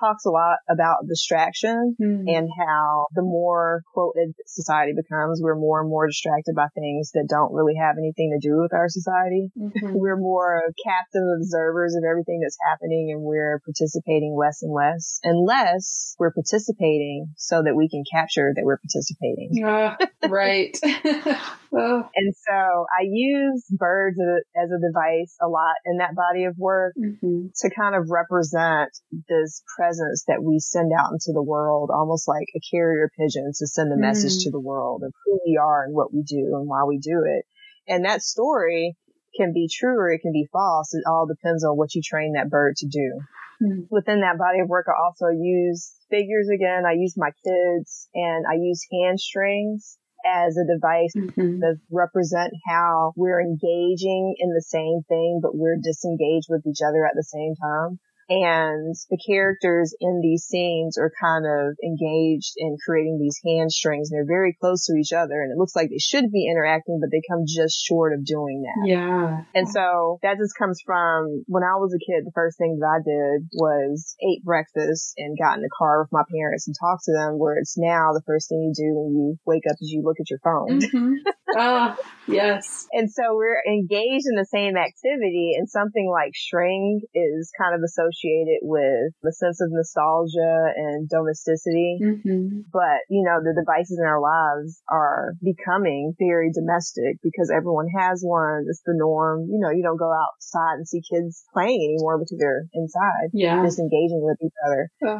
talks 0.00 0.24
a 0.24 0.30
lot 0.30 0.58
about 0.68 1.06
distraction 1.08 1.96
Mhm. 2.00 2.24
and 2.28 2.48
how 2.58 3.06
the 3.14 3.22
more 3.22 3.82
quoted 3.92 4.34
society 4.46 4.92
becomes, 4.94 5.40
we're 5.42 5.56
more 5.58 5.80
and 5.80 5.88
more 5.90 6.06
distracted 6.06 6.54
by 6.54 6.68
things 6.74 7.10
that 7.14 7.26
don't 7.28 7.52
really 7.52 7.74
have 7.74 7.96
anything 7.98 8.30
to 8.32 8.38
do 8.48 8.60
with 8.60 8.72
our 8.72 8.88
society. 8.88 9.50
Mhm. 9.58 9.94
We're 9.94 10.16
more 10.16 10.62
captive 10.84 11.22
observers 11.36 11.94
of 11.96 12.04
everything 12.04 12.40
that's 12.40 12.58
happening 12.70 13.10
and 13.12 13.22
we're 13.22 13.60
participating 13.64 14.36
less 14.38 14.62
and 14.62 14.72
less 14.72 15.20
unless 15.24 16.14
we're 16.18 16.32
participating 16.32 17.34
so 17.36 17.62
that 17.62 17.74
we 17.74 17.88
can 17.88 18.04
capture 18.10 18.52
that 18.54 18.64
we're 18.64 18.78
participating. 18.78 19.64
Ah, 19.64 19.96
right. 20.28 20.76
oh. 21.72 22.08
And 22.14 22.34
so 22.46 22.52
I 22.54 23.02
use 23.10 23.64
birds 23.70 24.18
as 24.56 24.70
a- 24.70 24.78
device 24.78 25.36
a 25.42 25.48
lot 25.48 25.74
in 25.84 25.98
that 25.98 26.14
body 26.14 26.44
of 26.44 26.56
work 26.56 26.94
Mhm. 26.96 27.50
to 27.60 27.70
kind 27.70 27.94
of 27.96 28.10
represent 28.10 28.90
this 29.28 29.62
presence 29.76 29.87
that 29.96 30.42
we 30.42 30.58
send 30.58 30.92
out 30.92 31.12
into 31.12 31.32
the 31.32 31.42
world, 31.42 31.90
almost 31.92 32.28
like 32.28 32.46
a 32.54 32.60
carrier 32.70 33.10
pigeon 33.18 33.50
to 33.58 33.66
send 33.66 33.92
a 33.92 33.96
message 33.96 34.36
Mm. 34.38 34.44
to 34.44 34.50
the 34.50 34.60
world 34.60 35.02
of 35.02 35.12
who 35.24 35.40
we 35.46 35.56
are 35.56 35.84
and 35.84 35.94
what 35.94 36.12
we 36.12 36.22
do 36.22 36.56
and 36.56 36.68
why 36.68 36.84
we 36.84 36.98
do 36.98 37.24
it. 37.24 37.44
And 37.88 38.04
that 38.04 38.22
story 38.22 38.96
can 39.36 39.52
be 39.52 39.68
true 39.72 39.96
or 39.98 40.10
it 40.10 40.20
can 40.20 40.32
be 40.32 40.48
false. 40.52 40.92
It 40.94 41.04
all 41.06 41.26
depends 41.26 41.64
on 41.64 41.76
what 41.76 41.94
you 41.94 42.02
train 42.02 42.32
that 42.34 42.50
bird 42.50 42.76
to 42.76 42.86
do. 42.86 43.20
Mm. 43.62 43.86
Within 43.90 44.20
that 44.20 44.38
body 44.38 44.60
of 44.60 44.68
work, 44.68 44.86
I 44.88 44.94
also 45.02 45.28
use 45.28 45.94
figures 46.10 46.48
again. 46.48 46.84
I 46.86 46.92
use 46.92 47.14
my 47.16 47.30
kids 47.44 48.08
and 48.14 48.46
I 48.46 48.54
use 48.54 48.86
hand 48.92 49.18
strings 49.20 49.98
as 50.24 50.56
a 50.56 50.64
device 50.66 51.12
Mhm. 51.14 51.60
to 51.60 51.76
represent 51.90 52.52
how 52.66 53.12
we're 53.16 53.40
engaging 53.40 54.34
in 54.38 54.50
the 54.50 54.62
same 54.62 55.02
thing, 55.08 55.40
but 55.42 55.56
we're 55.56 55.76
disengaged 55.76 56.48
with 56.50 56.66
each 56.66 56.82
other 56.82 57.06
at 57.06 57.14
the 57.14 57.22
same 57.22 57.54
time. 57.56 57.98
And 58.28 58.94
the 59.08 59.18
characters 59.26 59.94
in 60.00 60.20
these 60.22 60.44
scenes 60.44 60.98
are 60.98 61.10
kind 61.20 61.46
of 61.46 61.76
engaged 61.82 62.52
in 62.56 62.76
creating 62.84 63.18
these 63.18 63.40
hand 63.44 63.72
strings. 63.72 64.10
They're 64.10 64.28
very 64.28 64.56
close 64.60 64.84
to 64.86 64.96
each 64.96 65.12
other 65.12 65.40
and 65.40 65.50
it 65.50 65.56
looks 65.56 65.74
like 65.74 65.88
they 65.88 65.98
should 65.98 66.30
be 66.30 66.46
interacting, 66.50 66.98
but 67.00 67.10
they 67.10 67.22
come 67.30 67.44
just 67.46 67.80
short 67.80 68.12
of 68.12 68.24
doing 68.24 68.62
that. 68.62 68.88
Yeah. 68.88 69.44
And 69.54 69.68
so 69.68 70.18
that 70.22 70.36
just 70.36 70.56
comes 70.58 70.80
from 70.84 71.44
when 71.46 71.62
I 71.62 71.80
was 71.80 71.94
a 71.94 71.98
kid, 72.04 72.26
the 72.26 72.32
first 72.34 72.58
thing 72.58 72.78
that 72.80 72.86
I 72.86 73.00
did 73.00 73.48
was 73.54 74.14
ate 74.20 74.44
breakfast 74.44 75.14
and 75.16 75.38
got 75.38 75.56
in 75.56 75.62
the 75.62 75.70
car 75.78 76.02
with 76.02 76.12
my 76.12 76.22
parents 76.30 76.68
and 76.68 76.76
talked 76.78 77.04
to 77.04 77.12
them 77.12 77.38
where 77.38 77.56
it's 77.56 77.78
now 77.78 78.12
the 78.12 78.22
first 78.26 78.50
thing 78.50 78.60
you 78.60 78.72
do 78.76 78.92
when 78.92 79.16
you 79.16 79.36
wake 79.46 79.64
up 79.70 79.76
is 79.80 79.90
you 79.90 80.02
look 80.04 80.20
at 80.20 80.28
your 80.28 80.40
phone. 80.44 80.80
Mhm. 80.80 81.14
Ah, 81.56 81.96
yes. 82.26 82.86
And 82.92 83.10
so 83.10 83.34
we're 83.34 83.62
engaged 83.66 84.26
in 84.28 84.36
the 84.36 84.44
same 84.44 84.76
activity 84.76 85.52
and 85.56 85.66
something 85.66 86.06
like 86.06 86.34
string 86.34 87.00
is 87.14 87.50
kind 87.58 87.74
of 87.74 87.80
associated 87.82 88.17
associate 88.18 88.48
it 88.48 88.60
with 88.62 89.12
a 89.24 89.32
sense 89.32 89.60
of 89.60 89.68
nostalgia 89.70 90.72
and 90.76 91.08
domesticity. 91.08 91.98
Mm-hmm. 92.02 92.60
But, 92.72 93.06
you 93.08 93.22
know, 93.24 93.40
the 93.42 93.54
devices 93.58 93.98
in 94.00 94.06
our 94.06 94.20
lives 94.20 94.80
are 94.90 95.34
becoming 95.42 96.14
very 96.18 96.50
domestic 96.52 97.16
because 97.22 97.50
everyone 97.54 97.86
has 97.96 98.20
one. 98.22 98.66
It's 98.68 98.82
the 98.84 98.94
norm. 98.96 99.46
You 99.50 99.58
know, 99.60 99.70
you 99.70 99.82
don't 99.82 99.98
go 99.98 100.12
outside 100.12 100.76
and 100.78 100.88
see 100.88 101.00
kids 101.02 101.44
playing 101.52 101.94
anymore 101.96 102.18
because 102.18 102.38
they're 102.38 102.64
inside, 102.74 103.30
Yeah. 103.32 103.62
just 103.64 103.78
engaging 103.78 104.20
with 104.22 104.38
each 104.44 104.56
other. 104.66 104.90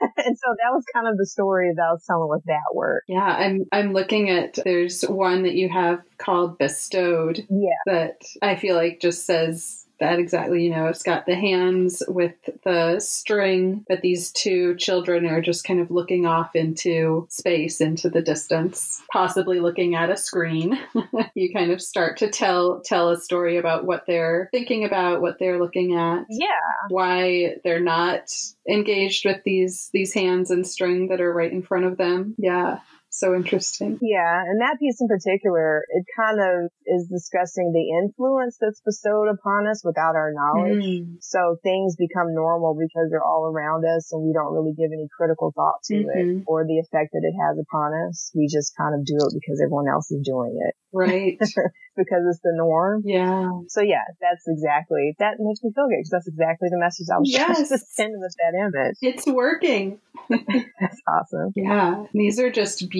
Oh. 0.00 0.10
and 0.16 0.38
so 0.38 0.54
that 0.62 0.70
was 0.72 0.84
kind 0.94 1.08
of 1.08 1.16
the 1.16 1.26
story 1.26 1.72
that 1.74 1.82
I 1.82 1.92
was 1.92 2.04
telling 2.06 2.28
with 2.28 2.44
that 2.46 2.72
work. 2.74 3.02
Yeah, 3.08 3.20
I'm 3.24 3.64
I'm 3.72 3.92
looking 3.92 4.30
at 4.30 4.56
there's 4.64 5.02
one 5.02 5.42
that 5.42 5.54
you 5.54 5.68
have 5.68 6.02
called 6.18 6.56
bestowed 6.56 7.44
Yeah. 7.50 7.70
that 7.86 8.20
I 8.40 8.54
feel 8.54 8.76
like 8.76 9.00
just 9.00 9.26
says 9.26 9.86
that 10.00 10.18
exactly, 10.18 10.64
you 10.64 10.70
know, 10.70 10.86
it's 10.86 11.02
got 11.02 11.26
the 11.26 11.34
hands 11.34 12.02
with 12.08 12.34
the 12.64 13.00
string, 13.00 13.84
but 13.88 14.00
these 14.00 14.30
two 14.32 14.76
children 14.76 15.26
are 15.26 15.40
just 15.40 15.64
kind 15.64 15.80
of 15.80 15.90
looking 15.90 16.26
off 16.26 16.54
into 16.54 17.26
space, 17.30 17.80
into 17.80 18.08
the 18.08 18.22
distance, 18.22 19.02
possibly 19.12 19.60
looking 19.60 19.94
at 19.94 20.10
a 20.10 20.16
screen. 20.16 20.78
you 21.34 21.52
kind 21.52 21.70
of 21.72 21.82
start 21.82 22.18
to 22.18 22.28
tell 22.30 22.80
tell 22.84 23.10
a 23.10 23.20
story 23.20 23.56
about 23.56 23.84
what 23.86 24.04
they're 24.06 24.48
thinking 24.52 24.84
about, 24.84 25.20
what 25.20 25.38
they're 25.38 25.58
looking 25.60 25.94
at, 25.94 26.26
Yeah. 26.30 26.46
why 26.88 27.56
they're 27.64 27.80
not 27.80 28.30
engaged 28.68 29.24
with 29.24 29.42
these 29.44 29.90
these 29.92 30.14
hands 30.14 30.50
and 30.50 30.66
string 30.66 31.08
that 31.08 31.20
are 31.20 31.32
right 31.32 31.52
in 31.52 31.62
front 31.62 31.84
of 31.86 31.96
them. 31.96 32.34
Yeah. 32.38 32.78
So 33.10 33.34
interesting. 33.34 33.98
Yeah, 34.02 34.42
and 34.44 34.60
that 34.60 34.76
piece 34.78 35.00
in 35.00 35.08
particular, 35.08 35.82
it 35.88 36.04
kind 36.14 36.38
of 36.38 36.70
is 36.86 37.08
discussing 37.08 37.72
the 37.72 37.96
influence 38.04 38.58
that's 38.60 38.80
bestowed 38.84 39.28
upon 39.32 39.66
us 39.66 39.82
without 39.84 40.14
our 40.14 40.30
knowledge. 40.32 40.84
Mm. 40.84 41.16
So 41.20 41.56
things 41.62 41.96
become 41.96 42.34
normal 42.34 42.76
because 42.76 43.08
they're 43.10 43.24
all 43.24 43.48
around 43.50 43.84
us 43.84 44.12
and 44.12 44.22
we 44.22 44.32
don't 44.32 44.52
really 44.52 44.74
give 44.76 44.92
any 44.92 45.08
critical 45.16 45.52
thought 45.56 45.80
to 45.88 45.94
it 45.96 46.26
Mhm. 46.28 46.42
or 46.46 46.64
the 46.64 46.78
effect 46.78 47.10
that 47.12 47.24
it 47.24 47.32
has 47.32 47.58
upon 47.58 47.94
us. 48.08 48.30
We 48.36 48.46
just 48.46 48.76
kind 48.76 48.94
of 48.94 49.04
do 49.04 49.16
it 49.16 49.32
because 49.34 49.60
everyone 49.60 49.88
else 49.88 50.10
is 50.10 50.20
doing 50.24 50.60
it 50.60 50.74
Right. 50.92 51.38
because 51.96 52.22
it's 52.28 52.40
the 52.44 52.52
norm. 52.54 53.02
yeah. 53.04 53.48
So 53.68 53.80
yeah, 53.80 54.04
that's 54.20 54.44
exactly, 54.46 55.14
that 55.18 55.36
makes 55.40 55.62
me 55.64 55.72
feel 55.74 55.88
good 55.88 55.96
because 55.98 56.10
that's 56.10 56.28
exactly 56.28 56.68
the 56.70 56.78
message 56.78 57.06
I 57.12 57.18
was 57.18 57.32
trying 57.32 57.56
Yes. 57.56 57.68
to 57.70 57.78
send 57.78 58.14
with 58.20 58.34
that 58.36 58.54
image. 58.56 58.96
It's 59.00 59.26
working. 59.26 60.00
That's 60.28 61.00
awesome. 61.08 61.52
Yeah. 61.56 62.04
These 62.12 62.38
are 62.40 62.50
just 62.50 62.80
beautiful 62.90 62.97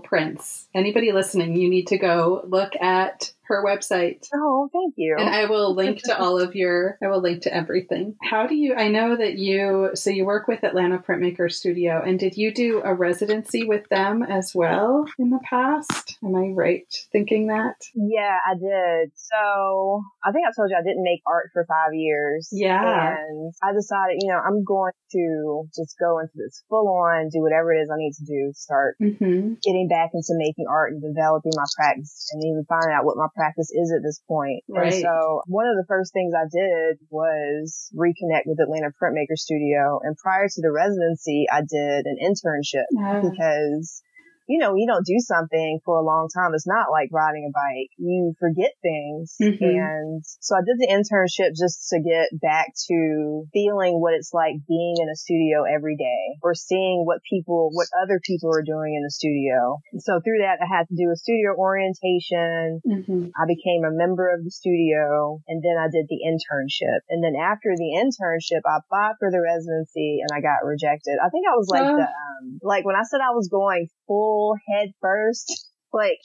prints. 0.00 0.68
Anybody 0.74 1.12
listening, 1.12 1.56
you 1.56 1.68
need 1.68 1.88
to 1.88 1.98
go 1.98 2.42
look 2.46 2.74
at 2.76 3.32
her 3.48 3.64
website. 3.64 4.26
Oh, 4.34 4.68
thank 4.72 4.94
you. 4.96 5.16
And 5.18 5.28
I 5.28 5.46
will 5.46 5.74
link 5.74 6.02
to 6.04 6.18
all 6.20 6.38
of 6.40 6.54
your, 6.54 6.98
I 7.02 7.08
will 7.08 7.20
link 7.20 7.42
to 7.42 7.54
everything. 7.54 8.14
How 8.22 8.46
do 8.46 8.54
you, 8.54 8.74
I 8.74 8.88
know 8.88 9.16
that 9.16 9.38
you, 9.38 9.90
so 9.94 10.10
you 10.10 10.24
work 10.24 10.48
with 10.48 10.64
Atlanta 10.64 10.98
Printmaker 10.98 11.50
Studio, 11.50 12.02
and 12.04 12.18
did 12.18 12.36
you 12.36 12.52
do 12.52 12.82
a 12.84 12.94
residency 12.94 13.64
with 13.64 13.88
them 13.88 14.22
as 14.22 14.52
well 14.54 15.06
in 15.18 15.30
the 15.30 15.40
past? 15.42 16.16
Am 16.24 16.34
I 16.34 16.52
right 16.54 16.86
thinking 17.12 17.48
that? 17.48 17.74
Yeah, 17.94 18.36
I 18.46 18.54
did. 18.54 19.12
So 19.14 20.02
I 20.24 20.32
think 20.32 20.46
I 20.46 20.52
told 20.56 20.70
you 20.70 20.76
I 20.78 20.82
didn't 20.82 21.02
make 21.04 21.22
art 21.26 21.50
for 21.52 21.64
five 21.66 21.94
years. 21.94 22.48
Yeah. 22.52 23.14
And 23.16 23.52
I 23.62 23.72
decided, 23.72 24.18
you 24.20 24.28
know, 24.28 24.38
I'm 24.38 24.64
going 24.64 24.92
to 25.12 25.64
just 25.74 25.96
go 25.98 26.18
into 26.18 26.32
this 26.36 26.62
full 26.68 26.88
on, 26.88 27.28
do 27.32 27.40
whatever 27.40 27.72
it 27.72 27.80
is 27.82 27.90
I 27.90 27.96
need 27.96 28.12
to 28.12 28.24
do, 28.24 28.52
start 28.54 28.96
Mm-hmm. 29.00 29.54
getting 29.62 29.88
back 29.88 30.10
into 30.12 30.34
making 30.36 30.66
art 30.68 30.92
and 30.92 31.00
developing 31.00 31.52
my 31.54 31.64
practice 31.76 32.28
and 32.32 32.42
even 32.44 32.64
finding 32.68 32.92
out 32.92 33.04
what 33.04 33.16
my 33.16 33.28
practice 33.38 33.70
is 33.70 33.94
at 33.94 34.02
this 34.02 34.18
point. 34.26 34.66
Right. 34.66 34.92
And 34.92 35.02
so 35.02 35.42
one 35.46 35.70
of 35.70 35.78
the 35.78 35.86
first 35.86 36.12
things 36.12 36.34
I 36.34 36.50
did 36.50 36.98
was 37.10 37.86
reconnect 37.94 38.50
with 38.50 38.58
Atlanta 38.58 38.90
Printmaker 38.98 39.38
Studio. 39.38 40.00
And 40.02 40.18
prior 40.18 40.50
to 40.50 40.60
the 40.60 40.74
residency, 40.74 41.46
I 41.46 41.62
did 41.62 42.10
an 42.10 42.18
internship 42.18 42.90
Ah, 42.98 43.22
because 43.22 44.02
you 44.48 44.58
know, 44.58 44.74
you 44.74 44.86
don't 44.88 45.04
do 45.04 45.18
something 45.20 45.78
for 45.84 46.00
a 46.00 46.04
long 46.04 46.28
time. 46.34 46.52
It's 46.54 46.66
not 46.66 46.90
like 46.90 47.10
riding 47.12 47.44
a 47.48 47.52
bike. 47.52 47.90
You 47.98 48.32
forget 48.40 48.72
things. 48.82 49.36
Mhm. 49.40 49.60
And 49.60 50.22
so 50.40 50.56
I 50.56 50.60
did 50.64 50.78
the 50.80 50.88
internship 50.88 51.52
just 51.54 51.88
to 51.90 52.00
get 52.00 52.28
back 52.40 52.72
to 52.88 53.44
feeling 53.52 54.00
what 54.00 54.14
it's 54.14 54.32
like 54.32 54.54
being 54.66 54.96
in 55.00 55.08
a 55.12 55.14
studio 55.16 55.64
every 55.68 55.96
day 55.96 56.40
or 56.42 56.54
seeing 56.54 57.04
what 57.04 57.20
people, 57.28 57.68
what 57.72 57.88
other 58.02 58.18
people 58.24 58.50
are 58.56 58.64
doing 58.64 58.94
in 58.96 59.02
the 59.04 59.10
studio. 59.10 59.78
So 59.98 60.20
through 60.24 60.38
that, 60.40 60.58
I 60.64 60.66
had 60.66 60.88
to 60.88 60.96
do 60.96 61.10
a 61.12 61.16
studio 61.16 61.54
orientation. 61.56 62.80
mhm. 62.86 63.30
I 63.36 63.44
became 63.46 63.84
a 63.84 63.90
member 63.92 64.28
of 64.32 64.44
the 64.44 64.50
studio 64.50 65.40
and 65.46 65.62
then 65.62 65.76
I 65.78 65.88
did 65.92 66.06
the 66.08 66.20
internship. 66.24 67.00
And 67.10 67.22
then 67.22 67.34
after 67.36 67.70
the 67.76 67.90
internship, 68.00 68.62
I 68.64 68.78
applied 68.78 69.14
for 69.18 69.30
the 69.30 69.40
residency 69.44 70.20
and 70.22 70.30
I 70.32 70.40
got 70.40 70.64
rejected. 70.64 71.18
I 71.22 71.28
think 71.28 71.44
I 71.46 71.54
was 71.56 71.68
like 71.68 71.82
Oh. 71.84 71.96
the, 71.96 72.02
um, 72.08 72.58
like 72.62 72.84
when 72.84 72.96
I 72.96 73.02
said 73.02 73.20
I 73.20 73.34
was 73.34 73.48
going 73.48 73.88
full 74.06 74.37
head 74.68 74.90
first, 75.00 75.68
like 75.92 76.18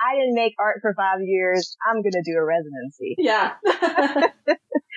I 0.00 0.16
didn't 0.16 0.34
make 0.34 0.54
art 0.58 0.78
for 0.80 0.94
five 0.94 1.20
years. 1.22 1.76
I'm 1.88 2.02
going 2.02 2.12
to 2.12 2.22
do 2.24 2.36
a 2.36 2.44
residency. 2.44 3.16
Yeah. 3.18 3.54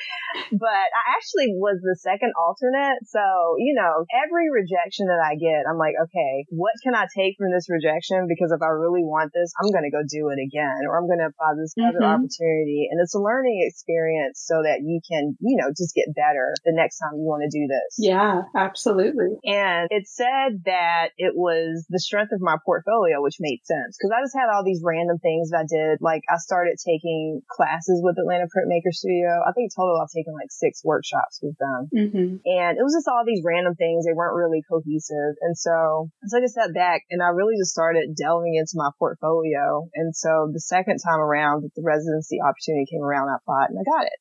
But 0.51 0.87
I 0.93 1.03
actually 1.17 1.53
was 1.57 1.77
the 1.81 1.97
second 2.01 2.33
alternate. 2.37 3.05
So, 3.09 3.21
you 3.57 3.73
know, 3.73 4.05
every 4.13 4.49
rejection 4.49 5.07
that 5.09 5.21
I 5.21 5.35
get, 5.37 5.65
I'm 5.69 5.77
like, 5.77 5.93
okay, 6.09 6.45
what 6.49 6.73
can 6.81 6.93
I 6.93 7.05
take 7.13 7.37
from 7.37 7.49
this 7.53 7.69
rejection? 7.69 8.25
Because 8.29 8.51
if 8.53 8.61
I 8.61 8.69
really 8.73 9.05
want 9.05 9.33
this, 9.33 9.53
I'm 9.57 9.69
going 9.73 9.85
to 9.85 9.93
go 9.93 10.01
do 10.05 10.29
it 10.33 10.39
again 10.41 10.85
or 10.89 10.97
I'm 10.97 11.05
going 11.09 11.21
to 11.21 11.29
apply 11.33 11.53
this 11.57 11.73
other 11.77 12.01
Mhm. 12.01 12.13
opportunity. 12.17 12.89
And 12.89 13.01
it's 13.01 13.13
a 13.13 13.21
learning 13.21 13.61
experience 13.65 14.41
so 14.45 14.61
that 14.63 14.81
you 14.81 15.01
can, 15.05 15.37
you 15.41 15.57
know, 15.57 15.69
just 15.73 15.93
get 15.95 16.09
better 16.13 16.53
the 16.65 16.73
next 16.73 16.97
time 16.99 17.17
you 17.17 17.25
want 17.25 17.43
to 17.45 17.51
do 17.53 17.65
this. 17.67 17.97
yeah, 17.97 18.43
absolutely. 18.55 19.37
And 19.45 19.87
it 19.91 20.07
said 20.07 20.63
that 20.65 21.11
it 21.17 21.33
was 21.35 21.85
the 21.89 21.99
strength 21.99 22.31
of 22.33 22.41
my 22.41 22.57
portfolio, 22.65 23.21
which 23.21 23.37
made 23.39 23.61
sense 23.63 23.97
because 23.97 24.11
I 24.13 24.21
just 24.21 24.35
had 24.35 24.49
all 24.49 24.63
these 24.63 24.81
random 24.83 25.17
things 25.19 25.49
that 25.51 25.65
I 25.65 25.67
did. 25.69 26.01
Like 26.01 26.23
I 26.29 26.37
started 26.37 26.77
taking 26.83 27.41
classes 27.49 28.01
with 28.03 28.17
Atlanta 28.17 28.45
Printmaker 28.49 28.91
Studio. 28.91 29.41
I 29.45 29.51
think 29.53 29.71
total 29.83 29.99
I've 29.99 30.15
taken 30.15 30.33
like 30.33 30.49
six 30.49 30.79
workshops 30.83 31.39
with 31.43 31.55
them. 31.59 31.91
hmm 31.91 32.39
And 32.47 32.79
it 32.79 32.83
was 32.83 32.95
just 32.95 33.07
all 33.11 33.23
these 33.27 33.43
random 33.43 33.75
things. 33.75 34.05
They 34.05 34.15
weren't 34.15 34.39
really 34.39 34.63
cohesive. 34.63 35.35
And 35.43 35.57
so 35.57 36.07
I 36.23 36.25
took 36.31 36.43
a 36.43 36.47
step 36.47 36.71
back 36.73 37.03
and 37.11 37.21
I 37.21 37.35
really 37.35 37.59
just 37.59 37.75
started 37.75 38.15
delving 38.15 38.55
into 38.55 38.79
my 38.79 38.89
portfolio. 38.97 39.87
And 39.93 40.15
so 40.15 40.47
the 40.51 40.63
second 40.63 41.03
time 41.03 41.19
around 41.19 41.63
that 41.63 41.75
the 41.75 41.83
residency 41.83 42.39
opportunity 42.39 42.87
came 42.87 43.03
around, 43.03 43.27
I 43.27 43.37
applied 43.43 43.69
and 43.69 43.79
I 43.79 43.83
got 43.83 44.07
it. 44.07 44.17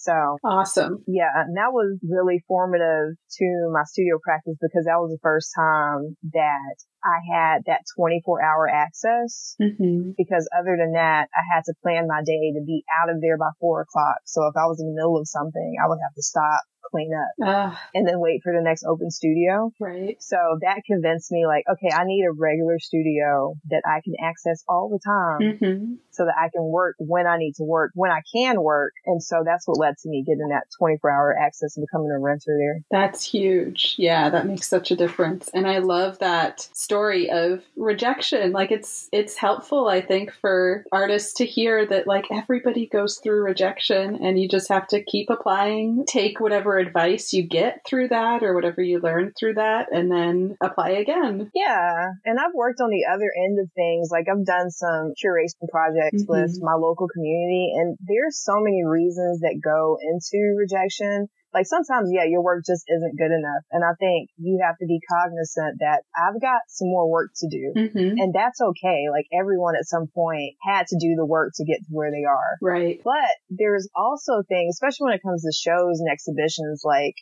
So 0.00 0.40
Awesome. 0.42 1.04
yeah, 1.06 1.28
and 1.44 1.52
that 1.60 1.76
was 1.76 2.00
really 2.00 2.40
formative 2.48 3.20
to 3.36 3.46
my 3.68 3.84
studio 3.84 4.16
practice 4.24 4.56
because 4.56 4.88
that 4.88 4.96
was 4.96 5.12
the 5.12 5.20
first 5.20 5.52
time 5.52 6.16
that 6.32 6.76
I 7.04 7.20
had 7.28 7.68
that 7.68 7.84
24 7.96 8.40
hour 8.40 8.64
access. 8.64 9.56
hmm 9.60 10.16
Because 10.16 10.48
other 10.56 10.80
than 10.80 10.92
that, 10.96 11.28
I 11.36 11.42
had 11.52 11.68
to 11.68 11.74
plan 11.84 12.08
my 12.08 12.24
day 12.24 12.56
to 12.56 12.64
be 12.64 12.82
out 12.96 13.12
of 13.12 13.20
there 13.20 13.36
by 13.36 13.52
four 13.60 13.82
o'clock. 13.82 14.24
So 14.24 14.48
if 14.48 14.56
I 14.56 14.64
was 14.64 14.80
in 14.80 14.88
the 14.88 14.96
middle 14.96 15.20
of 15.20 15.28
something, 15.28 15.76
I 15.76 15.86
would 15.86 16.00
have 16.00 16.16
to 16.16 16.22
stop, 16.22 16.64
clean 16.90 17.12
up, 17.14 17.28
Ah, 17.42 17.82
and 17.94 18.06
then 18.06 18.20
wait 18.20 18.42
for 18.42 18.52
the 18.52 18.62
next 18.62 18.84
open 18.84 19.10
studio. 19.10 19.72
right. 19.80 20.16
So 20.22 20.36
that 20.62 20.82
convinced 20.86 21.30
me 21.32 21.46
like, 21.46 21.64
okay, 21.70 21.90
I 21.94 22.04
need 22.04 22.24
a 22.24 22.32
regular 22.32 22.78
studio 22.78 23.54
that 23.70 23.82
I 23.86 24.00
can 24.02 24.14
access 24.22 24.64
all 24.68 24.88
the 24.88 24.98
time 25.04 25.58
hmm 25.58 25.94
so 26.12 26.24
that 26.24 26.34
I 26.36 26.48
can 26.48 26.64
work 26.64 26.96
when 26.98 27.26
I 27.26 27.36
need 27.38 27.54
to 27.56 27.62
work, 27.62 27.92
when 27.94 28.10
I 28.10 28.20
can 28.34 28.60
work. 28.60 28.92
And 29.06 29.22
so 29.22 29.42
that's 29.44 29.66
what 29.66 29.78
led 29.78 29.96
to 29.98 30.08
me 30.08 30.24
getting 30.26 30.48
that 30.48 30.64
24 30.78 31.08
hour 31.10 31.36
access 31.38 31.76
and 31.76 31.86
becoming 31.86 32.10
a 32.10 32.18
renter 32.18 32.56
there. 32.58 32.80
That's 32.90 33.24
huge. 33.24 33.94
Yeah, 33.96 34.28
that 34.30 34.46
makes 34.46 34.66
such 34.68 34.90
a 34.90 34.96
difference. 34.96 35.48
And 35.54 35.68
I 35.68 35.78
love 35.78 36.18
that 36.18 36.68
story 36.72 37.30
of 37.30 37.62
rejection. 37.76 38.52
Like 38.52 38.70
it's 38.72 39.08
it's 39.12 39.36
helpful 39.36 39.88
I 39.88 40.00
think 40.00 40.32
for 40.32 40.84
artists 40.90 41.34
to 41.34 41.46
hear 41.46 41.86
that 41.86 42.06
like 42.08 42.26
everybody 42.32 42.86
goes 42.86 43.18
through 43.22 43.42
rejection 43.42 44.16
and 44.16 44.38
you 44.38 44.48
just 44.48 44.68
have 44.68 44.88
to 44.88 45.02
keep 45.04 45.30
applying, 45.30 46.04
take 46.06 46.40
whatever 46.40 46.69
advice 46.78 47.32
you 47.32 47.46
get 47.46 47.80
through 47.86 48.08
that 48.08 48.42
or 48.42 48.54
whatever 48.54 48.82
you 48.82 49.00
learn 49.00 49.32
through 49.38 49.54
that 49.54 49.88
and 49.92 50.10
then 50.10 50.56
apply 50.60 50.90
again. 50.90 51.50
Yeah. 51.54 52.10
And 52.24 52.38
I've 52.38 52.54
worked 52.54 52.80
on 52.80 52.90
the 52.90 53.06
other 53.12 53.30
end 53.36 53.58
of 53.58 53.70
things. 53.74 54.10
Like 54.10 54.26
I've 54.30 54.44
done 54.44 54.70
some 54.70 55.12
curation 55.22 55.68
projects 55.70 56.24
Mhm. 56.24 56.28
with 56.28 56.58
my 56.62 56.74
local 56.74 57.08
community 57.08 57.72
and 57.76 57.96
there's 58.06 58.38
so 58.42 58.60
many 58.60 58.84
reasons 58.84 59.40
that 59.40 59.60
go 59.62 59.98
into 60.00 60.54
rejection. 60.56 61.28
Like 61.52 61.66
sometimes, 61.66 62.10
yeah, 62.12 62.24
your 62.24 62.42
work 62.42 62.62
just 62.64 62.84
isn't 62.86 63.18
good 63.18 63.32
enough. 63.34 63.64
And 63.72 63.82
I 63.84 63.94
think 63.98 64.30
you 64.38 64.62
have 64.62 64.78
to 64.78 64.86
be 64.86 65.00
cognizant 65.10 65.78
that 65.80 66.02
I've 66.14 66.40
got 66.40 66.62
some 66.68 66.88
more 66.88 67.10
work 67.10 67.30
to 67.42 67.48
do. 67.48 67.74
hmm 67.74 68.18
And 68.18 68.32
that's 68.34 68.60
okay. 68.60 69.06
Like 69.10 69.26
everyone 69.32 69.74
at 69.74 69.86
some 69.86 70.06
point 70.14 70.54
had 70.62 70.86
to 70.88 70.98
do 70.98 71.16
the 71.16 71.26
work 71.26 71.52
to 71.56 71.64
get 71.64 71.78
to 71.82 71.90
where 71.90 72.10
they 72.10 72.22
are. 72.22 72.58
Right. 72.62 73.00
But 73.02 73.34
there's 73.50 73.88
also 73.96 74.42
things, 74.48 74.76
especially 74.76 75.06
when 75.10 75.14
it 75.14 75.22
comes 75.26 75.42
to 75.42 75.52
shows 75.52 75.98
and 75.98 76.08
exhibitions, 76.10 76.82
like 76.84 77.14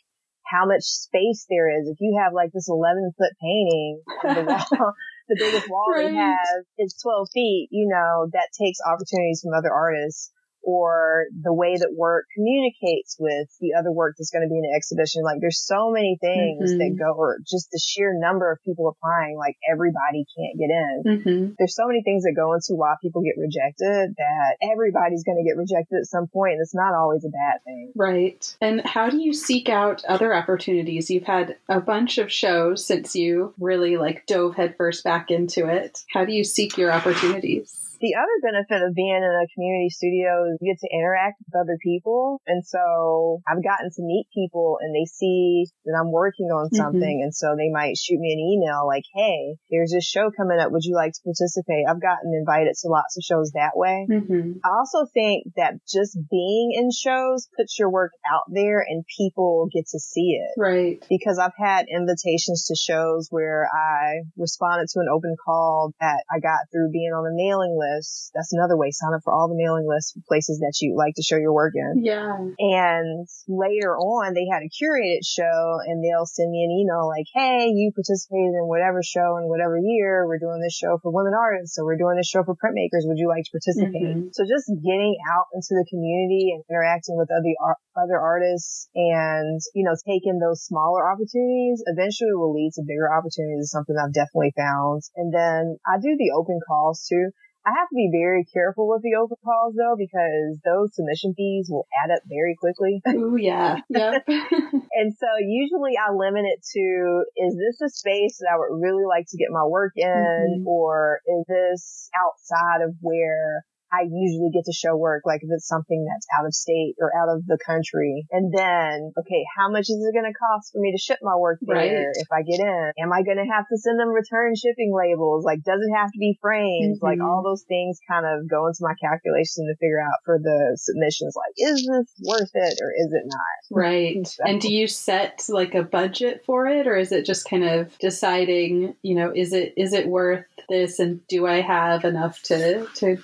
how 0.45 0.65
much 0.65 0.83
space 0.83 1.45
there 1.49 1.69
is. 1.69 1.87
If 1.87 1.97
you 1.99 2.19
have 2.23 2.33
like 2.33 2.51
this 2.53 2.69
11 2.69 3.13
foot 3.17 3.33
painting 3.41 4.01
on 4.25 4.35
the 4.35 4.43
wall, 4.49 4.93
the 5.27 5.37
biggest 5.37 5.69
wall 5.69 5.93
Right. 5.93 6.09
we 6.09 6.17
have 6.17 6.65
is 6.77 6.95
12 7.01 7.29
feet, 7.33 7.69
you 7.71 7.87
know, 7.87 8.29
that 8.33 8.49
takes 8.59 8.79
opportunities 8.85 9.41
from 9.43 9.53
other 9.57 9.71
artists. 9.71 10.31
Or 10.63 11.25
the 11.31 11.53
way 11.53 11.75
that 11.77 11.93
work 11.95 12.25
communicates 12.35 13.15
with 13.19 13.47
the 13.59 13.73
other 13.77 13.91
work 13.91 14.15
that's 14.17 14.31
going 14.31 14.43
to 14.43 14.49
be 14.49 14.57
in 14.57 14.63
the 14.63 14.75
exhibition. 14.75 15.23
Like 15.23 15.39
there's 15.41 15.61
so 15.61 15.91
many 15.91 16.17
things 16.19 16.71
mm-hmm. 16.71 16.79
that 16.79 16.97
go, 16.99 17.13
or 17.15 17.39
just 17.47 17.69
the 17.71 17.79
sheer 17.79 18.13
number 18.13 18.51
of 18.51 18.59
people 18.63 18.87
applying, 18.87 19.37
like 19.37 19.55
everybody 19.69 20.25
can't 20.35 20.59
get 20.59 20.69
in. 20.69 20.95
Mm-hmm. 21.05 21.53
There's 21.57 21.75
so 21.75 21.87
many 21.87 22.03
things 22.03 22.23
that 22.23 22.33
go 22.35 22.53
into 22.53 22.75
why 22.75 22.95
people 23.01 23.21
get 23.21 23.39
rejected 23.39 24.15
that 24.17 24.57
everybody's 24.61 25.23
going 25.23 25.37
to 25.37 25.47
get 25.47 25.57
rejected 25.57 25.99
at 25.99 26.05
some 26.05 26.27
point, 26.27 26.53
and 26.53 26.61
it's 26.61 26.75
not 26.75 26.93
always 26.93 27.25
a 27.25 27.29
bad 27.29 27.63
thing. 27.63 27.91
Right. 27.95 28.43
And 28.61 28.81
how 28.85 29.09
do 29.09 29.17
you 29.21 29.33
seek 29.33 29.69
out 29.69 30.03
other 30.05 30.33
opportunities? 30.33 31.09
You've 31.09 31.23
had 31.23 31.57
a 31.67 31.79
bunch 31.79 32.17
of 32.17 32.31
shows 32.31 32.85
since 32.85 33.15
you 33.15 33.53
really 33.59 33.97
like 33.97 34.25
dove 34.27 34.55
headfirst 34.55 35.03
back 35.03 35.31
into 35.31 35.67
it. 35.67 36.03
How 36.11 36.25
do 36.25 36.33
you 36.33 36.43
seek 36.43 36.77
your 36.77 36.91
opportunities? 36.91 37.88
The 37.99 38.15
other 38.15 38.37
benefit 38.41 38.81
of 38.81 38.95
being 38.95 39.19
in 39.19 39.27
a 39.27 39.47
community 39.53 39.89
studio 39.89 40.47
is 40.47 40.57
you 40.61 40.71
get 40.71 40.79
to 40.79 40.89
interact 40.95 41.43
with 41.43 41.59
other 41.59 41.77
people. 41.83 42.41
And 42.47 42.65
so 42.65 43.41
I've 43.43 43.63
gotten 43.63 43.91
to 43.91 44.01
meet 44.01 44.27
people 44.33 44.79
and 44.79 44.95
they 44.95 45.05
see 45.05 45.67
that 45.85 45.99
I'm 45.99 46.11
working 46.11 46.47
on 46.47 46.67
mm-hmm. 46.67 46.79
something. 46.79 47.19
Mm-hmm. 47.19 47.27
And 47.27 47.35
so 47.35 47.55
they 47.59 47.69
might 47.69 47.97
shoot 47.97 48.19
me 48.19 48.31
an 48.31 48.39
email 48.39 48.87
like, 48.87 49.03
Hey, 49.13 49.59
there's 49.69 49.91
this 49.91 50.07
show 50.07 50.31
coming 50.31 50.59
up. 50.59 50.71
Would 50.71 50.87
you 50.87 50.95
like 50.95 51.11
to 51.11 51.23
participate? 51.27 51.85
I've 51.87 52.01
gotten 52.01 52.31
invited 52.31 52.75
to 52.81 52.87
lots 52.87 53.19
of 53.19 53.23
shows 53.23 53.51
that 53.51 53.75
way. 53.75 54.07
Mm-hmm. 54.09 54.63
I 54.63 54.69
also 54.79 55.05
think 55.11 55.51
that 55.57 55.83
just 55.83 56.17
being 56.31 56.71
in 56.75 56.91
shows 56.91 57.49
puts 57.57 57.77
your 57.77 57.89
work 57.89 58.11
out 58.23 58.47
there 58.47 58.79
and 58.79 59.03
people 59.17 59.67
get 59.73 59.87
to 59.91 59.99
see 59.99 60.39
it. 60.39 60.55
Right. 60.55 61.03
Because 61.09 61.37
I've 61.37 61.57
had 61.57 61.87
invitations 61.91 62.65
to 62.67 62.75
shows 62.75 63.27
where 63.29 63.67
I 63.67 64.23
responded 64.37 64.87
to 64.93 64.99
an 64.99 65.07
open 65.11 65.35
call 65.43 65.93
that 65.99 66.23
I 66.31 66.39
got 66.39 66.71
through 66.71 66.91
being 66.91 67.11
on 67.11 67.23
the 67.23 67.35
mailing 67.35 67.75
list 67.77 67.88
That's 68.33 68.53
another 68.53 68.77
way. 68.77 68.91
Sign 68.91 69.13
up 69.15 69.21
for 69.23 69.33
all 69.33 69.47
the 69.47 69.57
mailing 69.57 69.87
lists 69.87 70.13
for 70.13 70.21
places 70.27 70.59
that 70.59 70.73
you 70.81 70.95
like 70.97 71.13
to 71.15 71.23
show 71.23 71.37
your 71.37 71.53
work 71.53 71.73
in. 71.75 72.03
Yeah. 72.03 72.33
And 72.59 73.27
later 73.47 73.95
on, 73.95 74.33
they 74.33 74.49
had 74.49 74.65
a 74.65 74.71
curated 74.71 75.23
show 75.23 75.79
and 75.85 76.03
they'll 76.03 76.25
send 76.25 76.51
me 76.51 76.65
an 76.65 76.73
email 76.73 77.07
like, 77.07 77.29
Hey, 77.31 77.71
you 77.71 77.91
participated 77.93 78.57
in 78.57 78.65
whatever 78.67 79.01
show 79.03 79.37
in 79.37 79.47
whatever 79.47 79.77
year. 79.77 80.25
We're 80.27 80.41
doing 80.41 80.59
this 80.61 80.75
show 80.75 80.99
for 81.01 81.11
women 81.11 81.33
artists. 81.37 81.75
So 81.75 81.85
we're 81.85 81.99
doing 81.99 82.17
this 82.17 82.27
show 82.27 82.43
for 82.43 82.55
printmakers. 82.57 83.07
Would 83.07 83.21
you 83.21 83.29
like 83.29 83.45
to 83.45 83.53
participate? 83.53 84.17
Mm-hmm. 84.17 84.35
So 84.35 84.43
just 84.49 84.67
getting 84.81 85.15
out 85.29 85.47
into 85.53 85.77
the 85.77 85.85
community 85.87 86.51
and 86.51 86.63
interacting 86.69 87.15
with 87.15 87.29
other, 87.31 87.53
other 87.95 88.19
artists 88.19 88.89
and, 88.95 89.59
you 89.73 89.85
know, 89.85 89.95
taking 90.05 90.39
those 90.39 90.65
smaller 90.65 91.05
opportunities 91.05 91.83
eventually 91.85 92.33
will 92.33 92.53
lead 92.53 92.71
to 92.75 92.83
bigger 92.83 93.07
opportunities 93.11 93.59
is 93.59 93.71
something 93.71 93.95
I've 93.95 94.13
definitely 94.13 94.53
found. 94.57 95.03
And 95.15 95.33
then 95.33 95.77
I 95.85 95.99
do 95.99 96.15
the 96.17 96.33
open 96.35 96.59
calls 96.65 97.05
too. 97.07 97.31
I 97.69 97.77
have 97.77 97.89
to 97.89 97.95
be 97.95 98.09
very 98.11 98.45
careful 98.45 98.89
with 98.89 99.03
the 99.03 99.13
open 99.13 99.37
calls 99.45 99.75
though, 99.77 99.93
because 99.93 100.57
those 100.65 100.95
submission 100.95 101.35
fees 101.37 101.67
will 101.69 101.85
add 102.03 102.09
up 102.09 102.23
very 102.25 102.55
quickly. 102.55 103.01
Oh 103.19 103.35
yeah. 103.35 103.77
Yep. 103.89 104.23
and 104.27 105.13
so 105.13 105.27
usually 105.41 105.93
I 105.97 106.13
limit 106.13 106.45
it 106.45 106.65
to, 106.73 107.23
is 107.37 107.53
this 107.53 107.81
a 107.81 107.89
space 107.89 108.39
that 108.39 108.49
I 108.53 108.57
would 108.57 108.81
really 108.81 109.05
like 109.05 109.25
to 109.29 109.37
get 109.37 109.49
my 109.51 109.65
work 109.65 109.93
in? 109.95 110.07
Mm-hmm. 110.07 110.67
Or 110.67 111.19
is 111.27 111.45
this 111.47 112.09
outside 112.15 112.81
of 112.81 112.95
where 113.01 113.65
I 113.91 114.05
usually 114.05 114.51
get 114.53 114.65
to 114.65 114.73
show 114.73 114.95
work, 114.95 115.23
like 115.25 115.41
if 115.41 115.49
it's 115.51 115.67
something 115.67 116.05
that's 116.05 116.27
out 116.37 116.45
of 116.45 116.53
state 116.53 116.95
or 116.99 117.09
out 117.15 117.29
of 117.29 117.45
the 117.45 117.57
country. 117.57 118.25
And 118.31 118.53
then, 118.53 119.11
okay, 119.17 119.43
how 119.57 119.69
much 119.69 119.89
is 119.89 119.97
it 119.97 120.13
going 120.13 120.29
to 120.29 120.37
cost 120.37 120.71
for 120.71 120.79
me 120.79 120.91
to 120.93 121.01
ship 121.01 121.19
my 121.21 121.35
work 121.35 121.59
there 121.61 121.75
right. 121.75 122.13
if 122.13 122.29
I 122.31 122.43
get 122.43 122.59
in? 122.61 122.91
Am 123.01 123.11
I 123.11 123.23
going 123.23 123.41
to 123.41 123.49
have 123.49 123.65
to 123.69 123.77
send 123.77 123.99
them 123.99 124.09
return 124.09 124.53
shipping 124.55 124.93
labels? 124.93 125.45
Like, 125.45 125.63
does 125.63 125.81
it 125.81 125.93
have 125.95 126.11
to 126.11 126.19
be 126.19 126.37
framed? 126.41 126.97
Mm-hmm. 126.97 127.05
Like 127.05 127.21
all 127.21 127.41
those 127.43 127.63
things 127.67 127.99
kind 128.09 128.25
of 128.25 128.49
go 128.49 128.67
into 128.67 128.85
my 128.85 128.93
calculation 129.01 129.65
to 129.65 129.75
figure 129.79 130.01
out 130.01 130.21
for 130.25 130.37
the 130.37 130.77
submissions, 130.77 131.33
like, 131.35 131.53
is 131.57 131.81
this 131.81 132.07
worth 132.25 132.51
it 132.53 132.77
or 132.81 132.91
is 132.93 133.09
it 133.13 133.25
not? 133.25 133.57
Right. 133.71 134.27
so. 134.27 134.43
And 134.45 134.61
do 134.61 134.73
you 134.73 134.87
set 134.87 135.45
like 135.49 135.75
a 135.75 135.83
budget 135.83 136.43
for 136.45 136.67
it 136.67 136.87
or 136.87 136.95
is 136.95 137.11
it 137.11 137.25
just 137.25 137.49
kind 137.49 137.63
of 137.63 137.97
deciding, 137.99 138.95
you 139.01 139.15
know, 139.15 139.31
is 139.33 139.53
it, 139.53 139.73
is 139.77 139.93
it 139.93 140.07
worth 140.07 140.45
this 140.69 140.99
and 140.99 141.25
do 141.27 141.47
I 141.47 141.61
have 141.61 142.05
enough 142.05 142.41
to, 142.43 142.87
to 142.95 143.17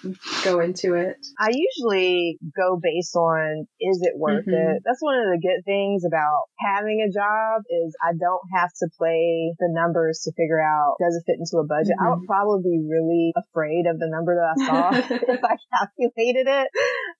go 0.43 0.54
into 0.59 0.95
it? 0.95 1.17
I 1.39 1.51
usually 1.51 2.37
go 2.55 2.79
based 2.81 3.15
on 3.15 3.67
is 3.79 3.99
it 4.01 4.17
worth 4.17 4.45
mm-hmm. 4.45 4.77
it? 4.77 4.83
That's 4.85 5.01
one 5.01 5.19
of 5.19 5.27
the 5.31 5.41
good 5.41 5.63
things 5.65 6.03
about 6.05 6.49
having 6.59 7.01
a 7.01 7.11
job 7.11 7.63
is 7.69 7.95
I 8.01 8.13
don't 8.13 8.43
have 8.53 8.69
to 8.81 8.87
play 8.97 9.53
the 9.59 9.69
numbers 9.71 10.21
to 10.25 10.31
figure 10.33 10.61
out 10.61 10.97
does 10.99 11.15
it 11.15 11.23
fit 11.25 11.39
into 11.39 11.61
a 11.61 11.67
budget. 11.67 11.95
Mm-hmm. 11.99 12.05
I 12.05 12.09
would 12.11 12.23
mm-hmm. 12.23 12.33
probably 12.33 12.79
be 12.79 12.87
really 12.89 13.33
afraid 13.35 13.85
of 13.87 13.99
the 13.99 14.09
number 14.09 14.35
that 14.35 14.53
I 14.53 14.65
saw 14.65 14.89
if 15.33 15.43
I 15.43 15.55
calculated 15.77 16.47
it. 16.47 16.67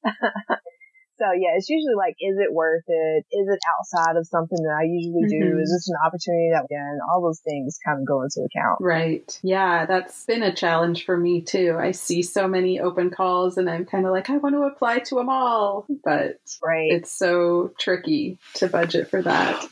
So 1.18 1.26
yeah, 1.32 1.56
it's 1.56 1.70
usually 1.70 1.96
like, 1.96 2.16
is 2.20 2.38
it 2.38 2.54
worth 2.54 2.84
it? 2.88 3.26
Is 3.32 3.48
it 3.48 3.60
outside 3.80 4.18
of 4.18 4.28
something 4.28 4.62
that 4.62 4.76
I 4.80 4.84
usually 4.84 5.28
do? 5.28 5.46
Mm-hmm. 5.46 5.62
Is 5.62 5.72
this 5.72 5.90
an 5.90 5.96
opportunity 6.06 6.50
that 6.52 6.66
again, 6.66 7.00
all 7.12 7.22
those 7.22 7.40
things 7.40 7.80
kind 7.84 8.00
of 8.00 8.06
go 8.06 8.22
into 8.22 8.42
account. 8.42 8.80
Right. 8.82 9.40
Yeah, 9.42 9.86
that's 9.86 10.26
been 10.26 10.44
a 10.44 10.54
challenge 10.54 11.06
for 11.06 11.16
me 11.18 11.42
too. 11.42 11.78
I 11.80 11.92
see 11.92 12.22
so 12.22 12.48
many 12.48 12.80
open 12.80 13.10
calls 13.10 13.58
and 13.58 13.70
I'm 13.70 13.86
kind 13.86 14.06
of 14.06 14.12
like, 14.12 14.30
I 14.30 14.38
want 14.38 14.56
to 14.56 14.64
apply 14.64 15.00
to 15.00 15.16
them 15.16 15.30
all, 15.30 15.86
but 16.04 16.40
right. 16.64 16.92
it's 16.92 17.12
so 17.12 17.72
tricky 17.80 18.38
to 18.56 18.68
budget 18.68 19.10
for 19.10 19.22
that. 19.22 19.68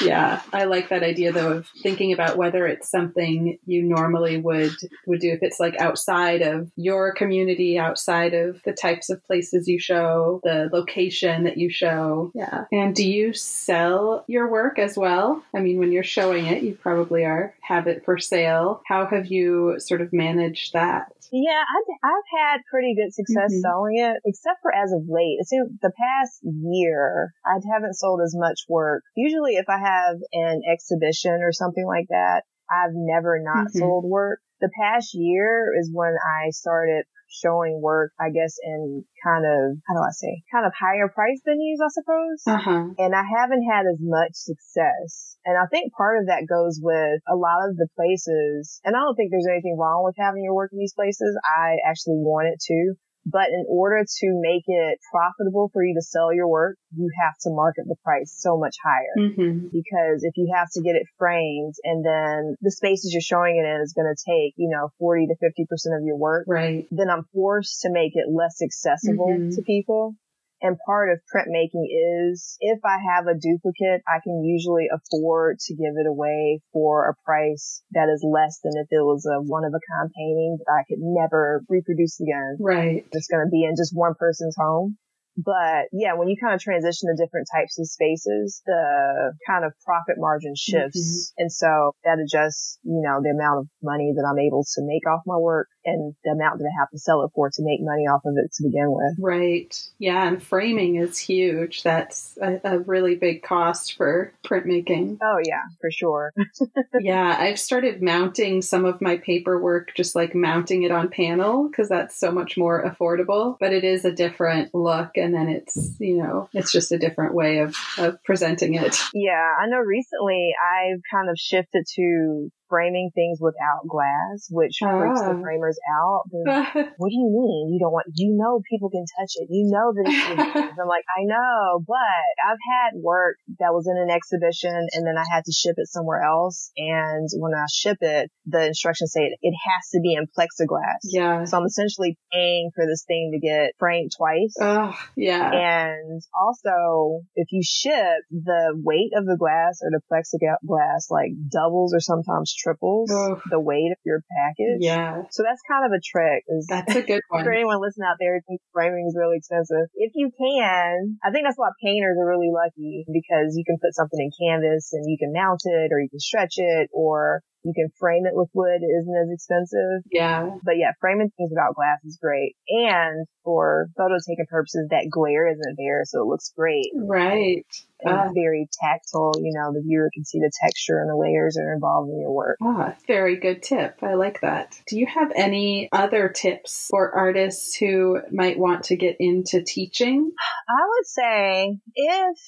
Yeah, 0.00 0.42
I 0.52 0.64
like 0.64 0.90
that 0.90 1.02
idea 1.02 1.32
though 1.32 1.52
of 1.52 1.68
thinking 1.82 2.12
about 2.12 2.36
whether 2.36 2.66
it's 2.66 2.90
something 2.90 3.58
you 3.66 3.82
normally 3.82 4.38
would 4.38 4.72
would 5.06 5.20
do 5.20 5.30
if 5.32 5.40
it's 5.42 5.60
like 5.60 5.78
outside 5.80 6.42
of 6.42 6.70
your 6.76 7.12
community, 7.12 7.78
outside 7.78 8.34
of 8.34 8.62
the 8.64 8.72
types 8.72 9.10
of 9.10 9.24
places 9.24 9.68
you 9.68 9.78
show, 9.78 10.40
the 10.44 10.51
the 10.52 10.76
location 10.76 11.44
that 11.44 11.58
you 11.58 11.70
show. 11.70 12.30
Yeah. 12.34 12.64
And 12.72 12.94
do 12.94 13.08
you 13.08 13.32
sell 13.32 14.24
your 14.28 14.48
work 14.48 14.78
as 14.78 14.96
well? 14.96 15.42
I 15.54 15.60
mean, 15.60 15.78
when 15.78 15.92
you're 15.92 16.04
showing 16.04 16.46
it, 16.46 16.62
you 16.62 16.74
probably 16.74 17.24
are 17.24 17.54
have 17.60 17.86
it 17.86 18.04
for 18.04 18.18
sale. 18.18 18.82
How 18.86 19.06
have 19.06 19.26
you 19.26 19.76
sort 19.78 20.00
of 20.00 20.12
managed 20.12 20.72
that? 20.72 21.12
Yeah, 21.32 21.62
I've, 21.62 22.10
I've 22.10 22.38
had 22.38 22.60
pretty 22.70 22.94
good 22.94 23.14
success 23.14 23.52
mm-hmm. 23.52 23.60
selling 23.60 23.98
it, 23.98 24.20
except 24.26 24.60
for 24.60 24.74
as 24.74 24.92
of 24.92 25.02
late. 25.08 25.38
It's 25.40 25.50
the 25.50 25.92
past 25.98 26.40
year, 26.42 27.32
I 27.46 27.54
haven't 27.72 27.94
sold 27.94 28.20
as 28.22 28.34
much 28.36 28.60
work. 28.68 29.02
Usually 29.16 29.54
if 29.56 29.66
I 29.68 29.78
have 29.78 30.16
an 30.32 30.60
exhibition 30.70 31.40
or 31.42 31.52
something 31.52 31.86
like 31.86 32.06
that, 32.10 32.42
I've 32.70 32.92
never 32.92 33.40
not 33.42 33.68
mm-hmm. 33.68 33.78
sold 33.78 34.04
work. 34.04 34.40
The 34.60 34.70
past 34.78 35.14
year 35.14 35.72
is 35.78 35.90
when 35.92 36.14
I 36.14 36.50
started 36.50 37.04
showing 37.32 37.80
work, 37.80 38.12
I 38.20 38.30
guess, 38.30 38.56
in 38.62 39.04
kind 39.24 39.44
of, 39.44 39.80
how 39.88 39.94
do 39.96 40.02
I 40.04 40.12
say, 40.12 40.44
kind 40.52 40.66
of 40.66 40.72
higher 40.76 41.08
price 41.08 41.40
venues, 41.48 41.80
I 41.80 41.88
suppose. 41.88 42.40
Uh-huh. 42.46 42.84
And 42.98 43.14
I 43.16 43.24
haven't 43.24 43.64
had 43.64 43.88
as 43.88 43.98
much 44.00 44.32
success. 44.34 45.36
And 45.44 45.56
I 45.56 45.66
think 45.66 45.92
part 45.94 46.20
of 46.20 46.26
that 46.28 46.46
goes 46.46 46.78
with 46.82 47.20
a 47.26 47.34
lot 47.34 47.68
of 47.68 47.76
the 47.76 47.88
places, 47.96 48.80
and 48.84 48.94
I 48.94 49.00
don't 49.00 49.16
think 49.16 49.30
there's 49.30 49.48
anything 49.50 49.76
wrong 49.78 50.04
with 50.04 50.14
having 50.18 50.44
your 50.44 50.54
work 50.54 50.70
in 50.72 50.78
these 50.78 50.94
places. 50.94 51.36
I 51.42 51.78
actually 51.88 52.20
want 52.20 52.48
it 52.48 52.60
to. 52.68 52.94
But 53.24 53.48
in 53.48 53.64
order 53.68 54.02
to 54.02 54.26
make 54.40 54.64
it 54.66 54.98
profitable 55.10 55.70
for 55.72 55.84
you 55.84 55.94
to 55.94 56.02
sell 56.02 56.32
your 56.32 56.48
work, 56.48 56.76
you 56.96 57.08
have 57.22 57.34
to 57.42 57.50
market 57.50 57.84
the 57.86 57.96
price 58.02 58.34
so 58.36 58.58
much 58.58 58.76
higher. 58.82 59.28
Mm-hmm. 59.28 59.68
Because 59.72 60.24
if 60.24 60.36
you 60.36 60.52
have 60.54 60.68
to 60.74 60.82
get 60.82 60.96
it 60.96 61.06
framed 61.18 61.74
and 61.84 62.04
then 62.04 62.56
the 62.60 62.70
spaces 62.70 63.12
you're 63.12 63.22
showing 63.22 63.56
it 63.56 63.66
in 63.66 63.80
is 63.80 63.94
going 63.94 64.12
to 64.12 64.18
take, 64.18 64.54
you 64.56 64.68
know, 64.68 64.90
40 64.98 65.28
to 65.28 65.34
50% 65.34 65.96
of 65.96 66.04
your 66.04 66.16
work, 66.16 66.46
right. 66.48 66.86
then 66.90 67.08
I'm 67.10 67.24
forced 67.32 67.82
to 67.82 67.90
make 67.90 68.12
it 68.14 68.26
less 68.28 68.60
accessible 68.62 69.30
mm-hmm. 69.30 69.50
to 69.50 69.62
people. 69.62 70.16
And 70.62 70.78
part 70.86 71.10
of 71.10 71.18
printmaking 71.26 71.90
is 71.90 72.56
if 72.60 72.78
I 72.84 72.98
have 73.02 73.26
a 73.26 73.34
duplicate, 73.34 74.02
I 74.06 74.22
can 74.22 74.44
usually 74.44 74.86
afford 74.86 75.58
to 75.58 75.74
give 75.74 75.98
it 75.98 76.06
away 76.06 76.62
for 76.72 77.08
a 77.10 77.14
price 77.26 77.82
that 77.90 78.08
is 78.08 78.22
less 78.22 78.60
than 78.62 78.72
if 78.76 78.86
it 78.90 79.02
was 79.02 79.26
a 79.26 79.42
one 79.42 79.64
of 79.64 79.74
a 79.74 79.82
kind 79.82 80.10
painting 80.16 80.58
that 80.58 80.72
I 80.72 80.84
could 80.88 81.02
never 81.02 81.64
reproduce 81.68 82.20
again. 82.20 82.58
Right. 82.60 83.04
It's 83.10 83.26
going 83.26 83.44
to 83.44 83.50
be 83.50 83.64
in 83.64 83.74
just 83.76 83.90
one 83.92 84.14
person's 84.14 84.54
home. 84.56 84.96
But 85.36 85.88
yeah, 85.92 86.14
when 86.14 86.28
you 86.28 86.36
kind 86.40 86.54
of 86.54 86.60
transition 86.60 87.08
to 87.08 87.16
different 87.16 87.48
types 87.52 87.78
of 87.78 87.86
spaces, 87.88 88.62
the 88.66 89.32
kind 89.46 89.64
of 89.64 89.72
profit 89.84 90.16
margin 90.18 90.54
shifts. 90.56 91.32
Mm-hmm. 91.32 91.42
And 91.42 91.52
so 91.52 91.92
that 92.04 92.18
adjusts, 92.18 92.78
you 92.82 93.00
know, 93.02 93.20
the 93.22 93.30
amount 93.30 93.60
of 93.60 93.66
money 93.82 94.12
that 94.14 94.28
I'm 94.28 94.38
able 94.38 94.64
to 94.74 94.82
make 94.82 95.06
off 95.08 95.22
my 95.26 95.36
work 95.36 95.68
and 95.84 96.14
the 96.24 96.30
amount 96.30 96.58
that 96.58 96.64
I 96.64 96.80
have 96.80 96.90
to 96.90 96.98
sell 96.98 97.22
it 97.22 97.30
for 97.34 97.48
to 97.50 97.62
make 97.62 97.80
money 97.80 98.02
off 98.02 98.22
of 98.24 98.34
it 98.36 98.52
to 98.52 98.62
begin 98.62 98.92
with. 98.92 99.16
Right. 99.18 99.74
Yeah. 99.98 100.28
And 100.28 100.42
framing 100.42 100.96
is 100.96 101.18
huge. 101.18 101.82
That's 101.82 102.36
a, 102.40 102.60
a 102.64 102.78
really 102.80 103.14
big 103.14 103.42
cost 103.42 103.96
for 103.96 104.32
printmaking. 104.44 105.18
Oh 105.22 105.38
yeah, 105.44 105.62
for 105.80 105.90
sure. 105.90 106.32
yeah. 107.00 107.36
I've 107.38 107.58
started 107.58 108.02
mounting 108.02 108.62
some 108.62 108.84
of 108.84 109.00
my 109.00 109.16
paperwork, 109.16 109.94
just 109.96 110.14
like 110.14 110.34
mounting 110.34 110.82
it 110.82 110.90
on 110.90 111.08
panel 111.08 111.68
because 111.68 111.88
that's 111.88 112.18
so 112.18 112.30
much 112.30 112.56
more 112.56 112.84
affordable, 112.84 113.56
but 113.58 113.72
it 113.72 113.84
is 113.84 114.04
a 114.04 114.12
different 114.12 114.74
look 114.74 115.16
and 115.22 115.34
then 115.34 115.48
it's 115.48 115.96
you 115.98 116.16
know 116.16 116.48
it's 116.52 116.72
just 116.72 116.92
a 116.92 116.98
different 116.98 117.34
way 117.34 117.58
of, 117.58 117.76
of 117.98 118.22
presenting 118.24 118.74
it. 118.74 118.96
Yeah 119.14 119.54
i 119.60 119.66
know 119.66 119.78
recently 119.78 120.50
i've 120.60 121.00
kind 121.10 121.30
of 121.30 121.36
shifted 121.38 121.86
to 121.94 122.50
framing 122.72 123.10
things 123.14 123.36
without 123.36 123.84
glass, 123.84 124.48
which 124.48 124.80
freaks 124.80 125.20
the 125.20 125.36
oh. 125.36 125.42
framers 125.44 125.76
out. 125.84 126.24
What 126.96 127.10
do 127.10 127.18
you 127.18 127.28
mean? 127.28 127.74
You 127.74 127.78
don't 127.80 127.92
want, 127.92 128.06
you 128.14 128.32
know, 128.32 128.62
people 128.70 128.88
can 128.88 129.04
touch 129.18 129.32
it. 129.36 129.48
You 129.50 129.68
know 129.68 129.92
that 129.92 130.08
it's, 130.08 130.78
I'm 130.80 130.88
like, 130.88 131.04
I 131.12 131.24
know, 131.24 131.84
but 131.84 132.32
I've 132.40 132.62
had 132.62 132.96
work 132.96 133.36
that 133.58 133.74
was 133.74 133.88
in 133.90 133.96
an 134.00 134.08
exhibition 134.08 134.72
and 134.92 135.04
then 135.04 135.18
I 135.18 135.24
had 135.28 135.44
to 135.44 135.52
ship 135.52 135.74
it 135.76 135.88
somewhere 135.88 136.22
else. 136.22 136.70
And 136.76 137.28
when 137.36 137.52
I 137.52 137.66
ship 137.68 137.98
it, 138.00 138.30
the 138.46 138.66
instructions 138.66 139.12
say 139.12 139.28
it, 139.28 139.38
it 139.42 139.52
has 139.52 139.90
to 139.92 140.00
be 140.00 140.14
in 140.14 140.26
plexiglass. 140.26 141.02
yeah. 141.04 141.44
So 141.44 141.58
I'm 141.58 141.66
essentially 141.66 142.16
paying 142.32 142.70
for 142.74 142.86
this 142.86 143.04
thing 143.04 143.32
to 143.34 143.40
get 143.44 143.72
framed 143.78 144.12
twice. 144.16 144.54
Oh, 144.60 144.96
yeah. 145.16 145.50
And 145.52 146.22
also, 146.32 147.20
if 147.34 147.48
you 147.50 147.62
ship, 147.62 148.24
the 148.30 148.72
weight 148.82 149.12
of 149.16 149.26
the 149.26 149.36
glass 149.36 149.80
or 149.82 149.90
the 149.90 150.00
plexiglass 150.08 151.10
like 151.10 151.32
doubles 151.50 151.94
or 151.94 152.00
sometimes 152.00 152.54
triples 152.62 153.10
Oh. 153.12 153.40
the 153.50 153.60
weight 153.60 153.90
of 153.90 153.98
your 154.04 154.22
package. 154.30 154.78
yeah. 154.80 155.22
So 155.30 155.42
that's 155.42 155.60
kind 155.68 155.84
of 155.84 155.92
a 155.92 156.00
trick. 156.00 156.44
Is 156.48 156.66
That's 156.68 156.94
a 156.94 157.02
good 157.02 157.20
one. 157.28 157.44
for 157.44 157.52
anyone 157.52 157.80
listening 157.80 158.06
out 158.08 158.16
there 158.20 158.34
who 158.36 158.40
thinks 158.46 158.64
framing 158.72 159.06
is 159.08 159.16
really 159.18 159.36
expensive, 159.38 159.90
if 159.94 160.12
you 160.14 160.30
can, 160.36 161.18
I 161.24 161.30
think 161.30 161.44
that's 161.46 161.58
why 161.58 161.70
painters 161.82 162.16
are 162.20 162.28
really 162.28 162.50
lucky 162.52 163.04
because 163.10 163.56
you 163.56 163.64
can 163.66 163.78
put 163.82 163.94
something 163.94 164.20
in 164.20 164.30
canvas 164.32 164.92
and 164.92 165.04
you 165.06 165.18
can 165.18 165.32
mount 165.32 165.60
it 165.64 165.90
or 165.92 166.00
you 166.00 166.08
can 166.08 166.20
stretch 166.20 166.54
it 166.56 166.88
or 166.92 167.42
you 167.64 167.72
can 167.74 167.88
frame 167.98 168.26
it 168.26 168.34
with 168.34 168.48
wood. 168.54 168.80
It 168.82 168.86
isn't 168.86 169.16
as 169.16 169.30
expensive. 169.32 170.02
Yeah. 170.10 170.50
But 170.64 170.76
yeah, 170.78 170.92
framing 171.00 171.30
things 171.36 171.50
without 171.50 171.74
glass 171.74 171.98
is 172.04 172.18
great. 172.20 172.56
And 172.68 173.26
for 173.44 173.88
photo 173.96 174.14
taking 174.26 174.46
purposes, 174.46 174.88
that 174.90 175.08
glare 175.10 175.48
isn't 175.50 175.76
there, 175.76 176.02
so 176.04 176.22
it 176.22 176.26
looks 176.26 176.52
great. 176.56 176.90
Right. 176.94 177.64
And 178.00 178.14
Ah. 178.18 178.30
very 178.34 178.68
tactile. 178.82 179.32
You 179.38 179.52
know, 179.54 179.72
the 179.72 179.80
viewer 179.80 180.10
can 180.12 180.24
see 180.24 180.40
the 180.40 180.50
texture 180.62 181.00
and 181.00 181.08
the 181.08 181.16
layers 181.16 181.54
that 181.54 181.62
are 181.62 181.74
involved 181.74 182.10
in 182.10 182.20
your 182.20 182.32
work. 182.32 182.58
Ah, 182.60 182.96
very 183.06 183.36
good 183.36 183.62
tip. 183.62 184.02
I 184.02 184.14
like 184.14 184.40
that. 184.40 184.80
Do 184.88 184.98
you 184.98 185.06
have 185.06 185.30
any 185.36 185.88
other 185.92 186.28
tips 186.28 186.88
for 186.90 187.14
artists 187.14 187.76
who 187.76 188.20
might 188.32 188.58
want 188.58 188.84
to 188.84 188.96
get 188.96 189.16
into 189.20 189.62
teaching? 189.62 190.32
I 190.68 190.82
would 190.88 191.06
say 191.06 191.78
if 191.94 192.38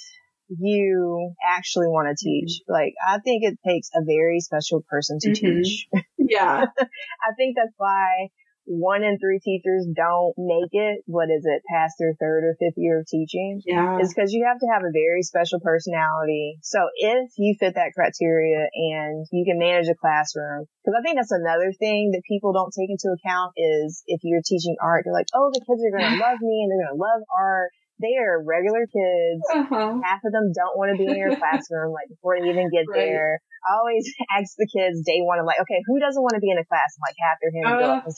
you 0.49 1.35
actually 1.47 1.89
want 1.89 2.09
to 2.09 2.23
teach, 2.23 2.61
like 2.69 2.95
I 3.07 3.19
think 3.19 3.43
it 3.45 3.59
takes 3.67 3.91
a 3.95 4.03
very 4.05 4.41
special 4.41 4.83
person 4.89 5.19
to 5.21 5.31
Mhm. 5.31 5.35
teach. 5.35 5.89
Yeah. 6.19 6.65
I 6.81 7.35
think 7.37 7.55
that's 7.57 7.75
why 7.77 8.29
one 8.67 9.03
in 9.05 9.19
three 9.19 9.41
teachers 9.45 9.87
don't 9.95 10.33
make 10.39 10.73
it. 10.73 11.03
What 11.07 11.29
is 11.29 11.45
it? 11.45 11.61
Past 11.69 11.97
their 11.99 12.15
third 12.19 12.45
or 12.45 12.57
fifth 12.59 12.79
year 12.79 13.01
of 13.01 13.07
teaching. 13.07 13.61
Yeah. 13.67 13.99
is 14.01 14.09
because 14.15 14.33
you 14.33 14.47
have 14.49 14.59
to 14.59 14.67
have 14.73 14.83
a 14.85 14.91
very 14.91 15.23
special 15.23 15.61
personality. 15.61 16.57
So 16.63 16.89
if 16.97 17.29
you 17.37 17.57
fit 17.61 17.75
that 17.75 17.93
criteria 17.95 18.65
and 18.73 19.27
you 19.33 19.45
can 19.45 19.59
manage 19.59 19.89
a 19.89 19.95
classroom, 19.95 20.65
because 20.83 20.97
I 20.99 21.03
think 21.03 21.17
that's 21.17 21.31
another 21.33 21.73
thing 21.79 22.13
that 22.13 22.23
people 22.27 22.55
don't 22.55 22.73
take 22.73 22.89
into 22.89 23.13
account 23.13 23.53
is 23.59 24.03
if 24.07 24.21
you're 24.25 24.41
teaching 24.45 24.77
art, 24.81 25.03
they're 25.05 25.13
like, 25.13 25.29
oh, 25.35 25.51
the 25.53 25.61
kids 25.61 25.85
are 25.85 25.93
going 25.93 26.09
to 26.17 26.23
love 26.25 26.41
me 26.41 26.65
and 26.65 26.73
they're 26.73 26.87
going 26.89 26.97
to 26.97 27.03
love 27.05 27.21
art. 27.37 27.71
They 28.03 28.19
are 28.19 28.43
regular 28.43 28.87
kids. 28.91 29.43
Uh-huh. 29.55 30.01
Half 30.03 30.23
of 30.27 30.33
them 30.33 30.51
don't 30.55 30.75
want 30.77 30.91
to 30.91 30.99
be 30.99 31.07
in 31.07 31.17
your 31.19 31.35
classroom, 31.43 31.93
like 31.95 32.09
before 32.11 32.35
they 32.39 32.47
even 32.49 32.71
get 32.71 32.87
Right. 32.91 32.99
there. 33.15 33.39
I 33.65 33.79
always 33.81 34.05
ask 34.37 34.55
the 34.59 34.69
kids 34.69 35.03
day 35.07 35.23
one, 35.23 35.39
I'm 35.39 35.47
like, 35.47 35.63
okay, 35.63 35.81
who 35.87 35.99
doesn't 36.03 36.21
want 36.21 36.35
to 36.35 36.43
be 36.43 36.51
in 36.51 36.59
a 36.59 36.67
class? 36.67 36.95
I'm 36.99 37.05
like, 37.07 37.19
half 37.23 37.39
their 37.41 37.55
hands 37.55 37.79
go 37.79 37.87
Uh. 37.89 37.99
up. 37.99 38.05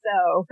So, 0.00 0.48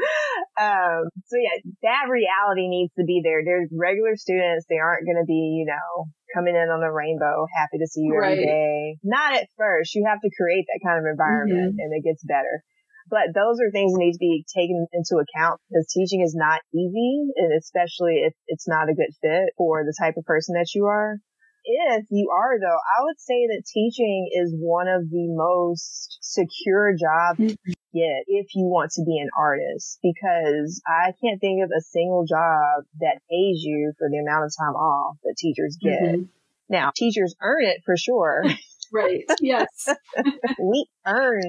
um, 0.61 1.09
so 1.27 1.37
yeah, 1.41 1.57
that 1.83 2.13
reality 2.13 2.69
needs 2.69 2.93
to 3.01 3.05
be 3.05 3.23
there. 3.25 3.41
They're 3.45 3.67
regular 3.73 4.15
students. 4.17 4.67
They 4.69 4.77
aren't 4.77 5.07
going 5.09 5.17
to 5.19 5.25
be, 5.27 5.57
you 5.57 5.65
know, 5.67 6.07
coming 6.35 6.55
in 6.55 6.69
on 6.69 6.85
a 6.85 6.93
rainbow, 6.93 7.47
happy 7.57 7.79
to 7.81 7.87
see 7.89 8.03
you 8.07 8.15
Right. 8.15 8.33
every 8.37 8.45
day. 8.47 8.99
Not 9.03 9.35
at 9.35 9.49
first. 9.57 9.95
You 9.95 10.05
have 10.07 10.21
to 10.21 10.31
create 10.37 10.67
that 10.69 10.85
kind 10.85 11.01
of 11.01 11.09
environment 11.11 11.75
Mm-hmm. 11.75 11.81
and 11.81 11.91
it 11.97 12.05
gets 12.05 12.23
better. 12.25 12.61
But 13.11 13.33
those 13.35 13.59
are 13.61 13.71
things 13.71 13.93
that 13.93 13.99
need 13.99 14.13
to 14.13 14.19
be 14.19 14.45
taken 14.55 14.87
into 14.93 15.17
account 15.17 15.61
because 15.69 15.89
teaching 15.93 16.21
is 16.23 16.35
not 16.35 16.61
easy, 16.75 17.33
and 17.37 17.53
especially 17.57 18.23
if 18.27 18.35
it's 18.47 18.69
not 18.69 18.89
a 18.89 18.95
good 18.95 19.13
fit 19.23 19.55
for 19.57 19.85
the 19.85 19.95
type 19.99 20.15
of 20.17 20.25
person 20.25 20.55
that 20.55 20.75
you 20.75 20.87
are. 20.87 21.19
If 21.65 22.07
you 22.11 22.31
are 22.33 22.59
though, 22.59 22.79
I 22.99 23.05
would 23.05 23.21
say 23.21 23.47
that 23.49 23.65
teaching 23.73 24.31
is 24.33 24.55
one 24.57 24.89
of 24.89 25.11
the 25.11 25.27
most 25.29 26.19
secure 26.23 26.95
jobs 26.95 27.41
Mhm. 27.41 27.57
you 27.67 27.75
get 27.93 28.25
if 28.27 28.55
you 28.55 28.67
want 28.67 28.93
to 28.93 29.05
be 29.05 29.19
an 29.19 29.29
artist 29.37 29.99
because 30.03 30.81
I 30.87 31.13
can't 31.21 31.41
think 31.41 31.63
of 31.63 31.71
a 31.77 31.81
single 31.81 32.25
job 32.25 32.85
that 33.01 33.21
pays 33.29 33.63
you 33.63 33.93
for 33.99 34.09
the 34.09 34.19
amount 34.19 34.47
of 34.47 34.53
time 34.59 34.77
off 34.77 35.17
that 35.25 35.35
teachers 35.37 35.77
get. 35.81 36.01
Mhm. 36.01 36.29
Now, 36.71 36.91
teachers 36.95 37.35
earn 37.41 37.65
it 37.65 37.83
for 37.85 37.97
sure. 37.97 38.45
Right. 38.91 39.25
Yes. 39.43 39.91
we 40.59 40.89
earn 41.05 41.43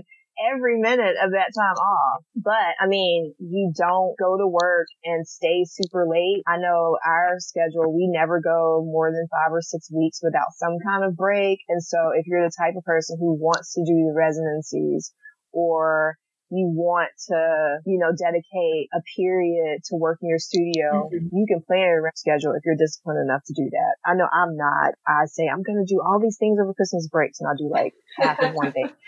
every 0.52 0.80
minute 0.80 1.16
of 1.22 1.32
that 1.32 1.52
time 1.56 1.76
off. 1.76 2.24
But 2.36 2.76
I 2.80 2.88
mean, 2.88 3.34
you 3.40 3.74
don't 3.76 4.16
go 4.18 4.38
to 4.38 4.48
work 4.48 4.88
and 5.04 5.28
stay 5.28 5.66
super 5.66 6.06
late. 6.08 6.44
I 6.48 6.58
know 6.58 6.98
our 7.06 7.36
schedule, 7.40 7.94
we 7.94 8.08
never 8.08 8.40
go 8.40 8.84
more 8.86 9.12
than 9.12 9.28
five 9.32 9.52
or 9.52 9.62
six 9.62 9.92
weeks 9.92 10.20
without 10.24 10.54
some 10.56 10.78
kind 10.86 11.04
of 11.04 11.16
break. 11.16 11.60
And 11.70 11.84
so 11.84 12.12
if 12.16 12.26
you're 12.28 12.44
the 12.46 12.56
type 12.58 12.76
of 12.78 12.84
person 12.84 13.18
who 13.20 13.34
wants 13.34 13.74
to 13.74 13.82
do 13.82 13.94
the 14.08 14.14
residencies 14.16 15.14
or 15.52 16.16
you 16.52 16.66
want 16.66 17.10
to, 17.28 17.78
you 17.86 18.00
know, 18.00 18.10
dedicate 18.12 18.90
a 18.94 19.02
period 19.16 19.82
to 19.86 19.96
work 19.96 20.18
in 20.22 20.30
your 20.30 20.40
studio, 20.40 21.10
Mhm. 21.14 21.30
you 21.32 21.46
can 21.48 21.62
plan 21.62 21.80
your 21.86 22.12
schedule 22.16 22.54
if 22.54 22.66
you're 22.66 22.76
disciplined 22.76 23.20
enough 23.22 23.44
to 23.46 23.54
do 23.54 23.70
that. 23.70 23.96
I 24.04 24.16
know 24.16 24.28
I'm 24.32 24.58
not. 24.58 24.96
I 25.06 25.26
say 25.26 25.48
I'm 25.48 25.62
going 25.62 25.86
to 25.86 25.94
do 25.94 26.02
all 26.02 26.20
these 26.20 26.38
things 26.38 26.60
over 26.60 26.74
Christmas 26.74 27.08
breaks 27.08 27.40
and 27.40 27.48
I'll 27.48 27.56
do 27.56 27.70
like 27.70 27.94
half 28.18 28.42
of 28.42 28.54
one 28.56 28.72
thing. 28.72 28.90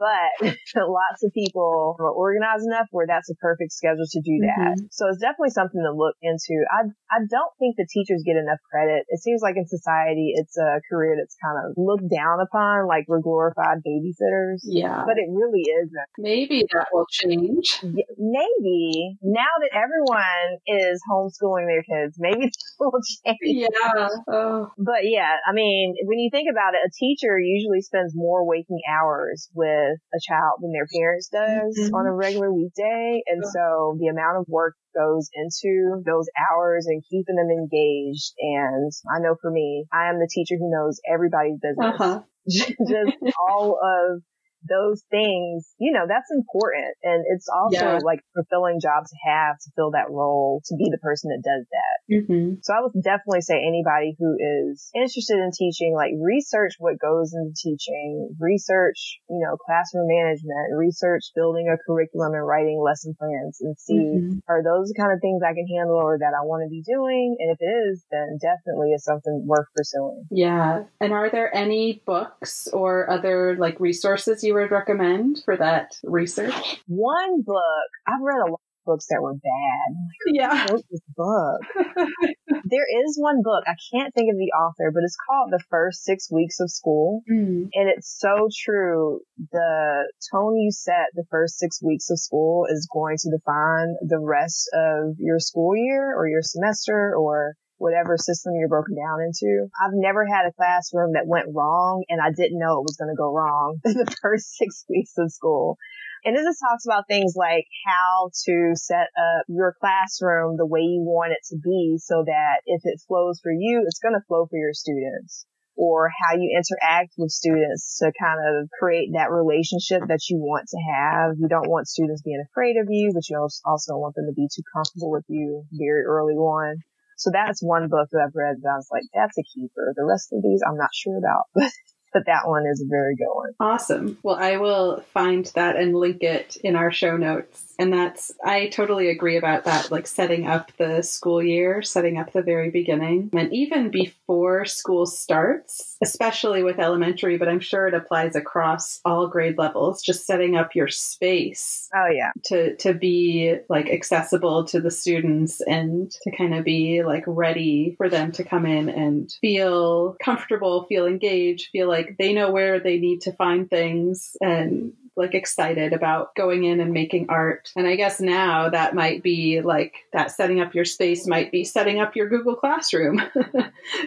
But 0.00 0.56
lots 0.80 1.20
of 1.20 1.30
people 1.36 1.96
are 2.00 2.08
organized 2.08 2.64
enough 2.64 2.88
where 2.90 3.06
that's 3.06 3.28
a 3.28 3.36
perfect 3.36 3.76
schedule 3.76 4.08
to 4.08 4.20
do 4.24 4.40
that. 4.48 4.80
Mm-hmm. 4.80 4.88
So 4.90 5.12
it's 5.12 5.20
definitely 5.20 5.52
something 5.52 5.84
to 5.84 5.92
look 5.92 6.16
into. 6.24 6.64
I 6.72 6.88
I 7.12 7.20
don't 7.28 7.52
think 7.60 7.76
the 7.76 7.84
teachers 7.84 8.24
get 8.24 8.40
enough 8.40 8.64
credit. 8.72 9.04
It 9.12 9.20
seems 9.20 9.44
like 9.44 9.60
in 9.60 9.68
society 9.68 10.32
it's 10.34 10.56
a 10.56 10.80
career 10.88 11.20
that's 11.20 11.36
kind 11.36 11.60
of 11.60 11.76
looked 11.76 12.08
down 12.08 12.40
upon, 12.40 12.88
like 12.88 13.04
we're 13.08 13.20
glorified 13.20 13.84
babysitters. 13.84 14.64
Yeah. 14.64 15.04
But 15.04 15.20
it 15.20 15.28
really 15.28 15.68
isn't. 15.68 16.08
Maybe 16.16 16.64
that 16.72 16.88
will 16.92 17.06
change. 17.10 17.84
Maybe 18.16 19.18
now 19.20 19.52
that 19.60 19.72
everyone 19.76 20.64
is 20.66 21.02
homeschooling 21.04 21.68
their 21.68 21.84
kids, 21.84 22.16
maybe 22.18 22.46
it 22.48 22.56
will 22.78 23.04
change. 23.04 23.68
Yeah. 23.68 24.08
Oh. 24.28 24.68
But 24.78 25.04
yeah, 25.04 25.36
I 25.46 25.52
mean, 25.52 25.94
when 26.04 26.18
you 26.18 26.30
think 26.32 26.48
about 26.50 26.74
it, 26.74 26.80
a 26.86 26.90
teacher 26.98 27.38
usually 27.38 27.82
spends 27.82 28.12
more 28.14 28.46
waking 28.46 28.80
hours 28.88 29.48
with 29.54 29.89
a 30.14 30.18
child 30.26 30.60
than 30.60 30.72
their 30.72 30.86
parents 30.92 31.28
does 31.28 31.76
Mhm. 31.78 31.94
on 31.94 32.06
a 32.06 32.14
regular 32.14 32.52
weekday. 32.52 33.22
And 33.26 33.44
so 33.44 33.96
the 33.98 34.08
amount 34.08 34.38
of 34.38 34.48
work 34.48 34.74
goes 34.94 35.30
into 35.34 36.02
those 36.04 36.28
hours 36.50 36.86
and 36.86 37.02
keeping 37.08 37.36
them 37.36 37.50
engaged. 37.50 38.32
And 38.38 38.90
I 39.12 39.20
know 39.20 39.36
for 39.40 39.50
me, 39.50 39.86
I 39.92 40.08
am 40.08 40.18
the 40.18 40.28
teacher 40.32 40.56
who 40.58 40.70
knows 40.70 41.00
everybody's 41.08 41.58
business. 41.60 42.00
Uh-huh. 42.00 42.20
Just 42.48 43.14
all 43.38 43.78
of 43.82 44.22
those 44.68 45.02
things, 45.10 45.72
you 45.78 45.92
know, 45.92 46.04
that's 46.06 46.28
important. 46.30 46.92
And 47.02 47.24
it's 47.28 47.48
also 47.48 47.96
Yeah. 47.96 48.00
like 48.04 48.20
fulfilling 48.34 48.80
job 48.80 49.04
to 49.06 49.16
have 49.24 49.56
to 49.58 49.68
fill 49.76 49.92
that 49.92 50.10
role, 50.10 50.60
to 50.66 50.76
be 50.76 50.88
the 50.90 50.98
person 50.98 51.30
that 51.30 51.42
does 51.42 51.66
that. 51.70 51.96
hmm 52.08 52.60
So 52.62 52.74
I 52.74 52.80
would 52.82 52.92
definitely 53.02 53.40
say 53.40 53.56
anybody 53.56 54.16
who 54.18 54.36
is 54.36 54.90
interested 54.94 55.38
in 55.40 55.50
teaching, 55.56 55.94
like 55.94 56.12
research 56.20 56.74
what 56.78 56.98
goes 56.98 57.32
into 57.32 57.54
teaching, 57.56 58.36
research, 58.38 59.20
you 59.28 59.40
know, 59.40 59.56
classroom 59.56 60.08
management, 60.08 60.76
research 60.76 61.32
building 61.34 61.68
a 61.72 61.78
curriculum 61.86 62.34
and 62.34 62.46
writing 62.46 62.80
lesson 62.82 63.14
plans 63.18 63.60
and 63.60 63.78
see 63.78 64.20
Mhm. 64.20 64.42
are 64.48 64.62
those 64.62 64.88
the 64.88 64.94
kind 65.00 65.12
of 65.12 65.20
things 65.20 65.42
I 65.42 65.54
can 65.54 65.66
handle 65.68 65.96
or 65.96 66.18
that 66.18 66.34
I 66.34 66.44
want 66.44 66.64
to 66.64 66.68
be 66.68 66.82
doing? 66.82 67.36
And 67.38 67.50
if 67.50 67.58
it 67.60 67.70
is, 67.88 68.04
then 68.10 68.38
definitely 68.40 68.92
it's 68.92 69.04
something 69.04 69.44
worth 69.46 69.66
pursuing. 69.74 70.26
Yeah. 70.30 70.84
And 71.00 71.12
are 71.12 71.30
there 71.30 71.54
any 71.54 72.02
books 72.04 72.68
or 72.72 73.08
other 73.08 73.56
like 73.58 73.78
resources 73.80 74.42
you 74.42 74.49
would 74.52 74.70
recommend 74.70 75.42
for 75.44 75.56
that 75.56 75.92
research? 76.02 76.82
One 76.86 77.42
book, 77.42 77.88
I've 78.06 78.22
read 78.22 78.40
a 78.46 78.50
lot 78.50 78.54
of 78.54 78.84
books 78.86 79.06
that 79.10 79.20
were 79.20 79.34
bad. 79.34 79.96
Yeah. 80.26 80.66
wrote 80.70 80.84
this 80.90 81.00
book? 81.16 81.60
there 82.64 82.86
is 83.04 83.16
one 83.18 83.42
book. 83.42 83.64
I 83.66 83.74
can't 83.92 84.14
think 84.14 84.30
of 84.32 84.38
the 84.38 84.52
author, 84.56 84.90
but 84.92 85.02
it's 85.04 85.16
called 85.28 85.50
The 85.50 85.62
First 85.70 86.04
Six 86.04 86.30
Weeks 86.30 86.60
of 86.60 86.70
School. 86.70 87.22
Mm. 87.30 87.68
And 87.74 87.88
it's 87.88 88.18
so 88.18 88.48
true. 88.64 89.20
The 89.52 90.10
tone 90.32 90.56
you 90.56 90.70
set 90.70 91.12
the 91.14 91.24
first 91.30 91.58
six 91.58 91.82
weeks 91.82 92.10
of 92.10 92.18
school 92.18 92.66
is 92.68 92.88
going 92.92 93.16
to 93.18 93.30
define 93.30 93.96
the 94.00 94.20
rest 94.20 94.70
of 94.72 95.16
your 95.18 95.38
school 95.38 95.76
year 95.76 96.14
or 96.16 96.28
your 96.28 96.42
semester 96.42 97.14
or 97.16 97.54
whatever 97.80 98.16
system 98.18 98.52
you're 98.54 98.68
broken 98.68 98.94
down 98.94 99.24
into. 99.24 99.66
I've 99.80 99.96
never 99.96 100.26
had 100.28 100.44
a 100.44 100.52
classroom 100.52 101.14
that 101.14 101.26
went 101.26 101.48
wrong 101.48 102.04
and 102.08 102.20
I 102.20 102.28
didn't 102.28 102.60
know 102.60 102.78
it 102.78 102.86
was 102.86 102.96
going 103.00 103.08
to 103.08 103.16
go 103.16 103.32
wrong 103.32 103.80
in 103.84 103.94
the 103.94 104.16
first 104.20 104.52
six 104.54 104.84
weeks 104.88 105.14
of 105.16 105.32
school. 105.32 105.78
And 106.22 106.36
this 106.36 106.44
just 106.44 106.60
talks 106.60 106.84
about 106.84 107.08
things 107.08 107.32
like 107.34 107.64
how 107.88 108.28
to 108.44 108.72
set 108.76 109.08
up 109.16 109.48
your 109.48 109.74
classroom 109.80 110.58
the 110.58 110.68
way 110.68 110.80
you 110.80 111.00
want 111.00 111.32
it 111.32 111.40
to 111.48 111.56
be 111.56 111.96
so 111.96 112.22
that 112.26 112.60
if 112.66 112.82
it 112.84 113.00
flows 113.08 113.40
for 113.42 113.50
you, 113.50 113.82
it's 113.86 114.00
going 114.00 114.12
to 114.14 114.26
flow 114.28 114.44
for 114.44 114.58
your 114.58 114.74
students. 114.74 115.46
or 115.76 116.10
how 116.10 116.36
you 116.36 116.52
interact 116.52 117.14
with 117.16 117.30
students 117.30 117.96
to 117.98 118.12
kind 118.20 118.36
of 118.36 118.68
create 118.78 119.08
that 119.14 119.30
relationship 119.30 120.02
that 120.08 120.20
you 120.28 120.36
want 120.36 120.68
to 120.68 120.76
have. 120.76 121.40
You 121.40 121.48
don't 121.48 121.70
want 121.70 121.88
students 121.88 122.20
being 122.20 122.44
afraid 122.52 122.76
of 122.76 122.86
you, 122.90 123.12
but 123.14 123.24
you 123.30 123.38
also 123.40 123.92
don't 123.92 124.04
want 124.04 124.14
them 124.14 124.26
to 124.28 124.36
be 124.36 124.48
too 124.54 124.62
comfortable 124.76 125.10
with 125.10 125.24
you 125.28 125.64
very 125.72 126.04
early 126.04 126.34
on. 126.34 126.82
So 127.20 127.28
that's 127.30 127.60
one 127.60 127.88
book 127.88 128.08
that 128.12 128.24
I've 128.24 128.34
read 128.34 128.56
that 128.62 128.72
I 128.72 128.76
was 128.80 128.88
like, 128.90 129.04
that's 129.12 129.36
a 129.36 129.44
keeper. 129.44 129.92
The 129.94 130.08
rest 130.08 130.32
of 130.32 130.42
these 130.42 130.62
I'm 130.66 130.78
not 130.80 130.88
sure 130.94 131.18
about, 131.18 131.52
but 132.12 132.26
that 132.26 132.46
one 132.46 132.64
is 132.66 132.80
a 132.80 132.88
very 132.88 133.16
good 133.16 133.32
one. 133.32 133.52
Awesome. 133.60 134.18
Well, 134.22 134.36
I 134.36 134.56
will 134.56 135.02
find 135.12 135.46
that 135.54 135.76
and 135.76 135.94
link 135.94 136.22
it 136.22 136.56
in 136.62 136.76
our 136.76 136.92
show 136.92 137.16
notes. 137.16 137.66
And 137.78 137.94
that's, 137.94 138.30
I 138.44 138.68
totally 138.68 139.08
agree 139.08 139.38
about 139.38 139.64
that, 139.64 139.90
like 139.90 140.06
setting 140.06 140.46
up 140.46 140.70
the 140.76 141.00
school 141.00 141.42
year, 141.42 141.80
setting 141.80 142.18
up 142.18 142.30
the 142.30 142.42
very 142.42 142.70
beginning. 142.70 143.30
And 143.32 143.50
even 143.54 143.90
before 143.90 144.66
school 144.66 145.06
starts, 145.06 145.96
especially 146.02 146.62
with 146.62 146.78
elementary, 146.78 147.38
but 147.38 147.48
I'm 147.48 147.60
sure 147.60 147.88
it 147.88 147.94
applies 147.94 148.36
across 148.36 149.00
all 149.06 149.28
grade 149.28 149.56
levels, 149.56 150.02
just 150.02 150.26
setting 150.26 150.56
up 150.56 150.74
your 150.74 150.88
space. 150.88 151.88
Oh, 151.94 152.08
yeah. 152.12 152.32
To, 152.46 152.76
to 152.76 152.92
be 152.92 153.56
like 153.70 153.88
accessible 153.88 154.64
to 154.66 154.80
the 154.80 154.90
students 154.90 155.62
and 155.62 156.10
to 156.10 156.36
kind 156.36 156.54
of 156.54 156.64
be 156.64 157.02
like 157.02 157.24
ready 157.26 157.94
for 157.96 158.10
them 158.10 158.30
to 158.32 158.44
come 158.44 158.66
in 158.66 158.90
and 158.90 159.34
feel 159.40 160.16
comfortable, 160.22 160.84
feel 160.84 161.06
engaged, 161.06 161.70
feel 161.72 161.88
like 161.88 161.99
they 162.18 162.32
know 162.32 162.50
where 162.50 162.80
they 162.80 162.98
need 162.98 163.22
to 163.22 163.32
find 163.32 163.68
things 163.68 164.36
and 164.40 164.92
like 165.16 165.34
excited 165.34 165.92
about 165.92 166.34
going 166.34 166.64
in 166.64 166.80
and 166.80 166.92
making 166.92 167.26
art. 167.28 167.70
And 167.76 167.86
I 167.86 167.96
guess 167.96 168.20
now 168.20 168.70
that 168.70 168.94
might 168.94 169.22
be 169.22 169.60
like 169.60 169.94
that 170.12 170.30
setting 170.30 170.60
up 170.60 170.74
your 170.74 170.84
space 170.84 171.26
might 171.26 171.52
be 171.52 171.64
setting 171.64 172.00
up 172.00 172.16
your 172.16 172.28
Google 172.28 172.56
Classroom. 172.56 173.20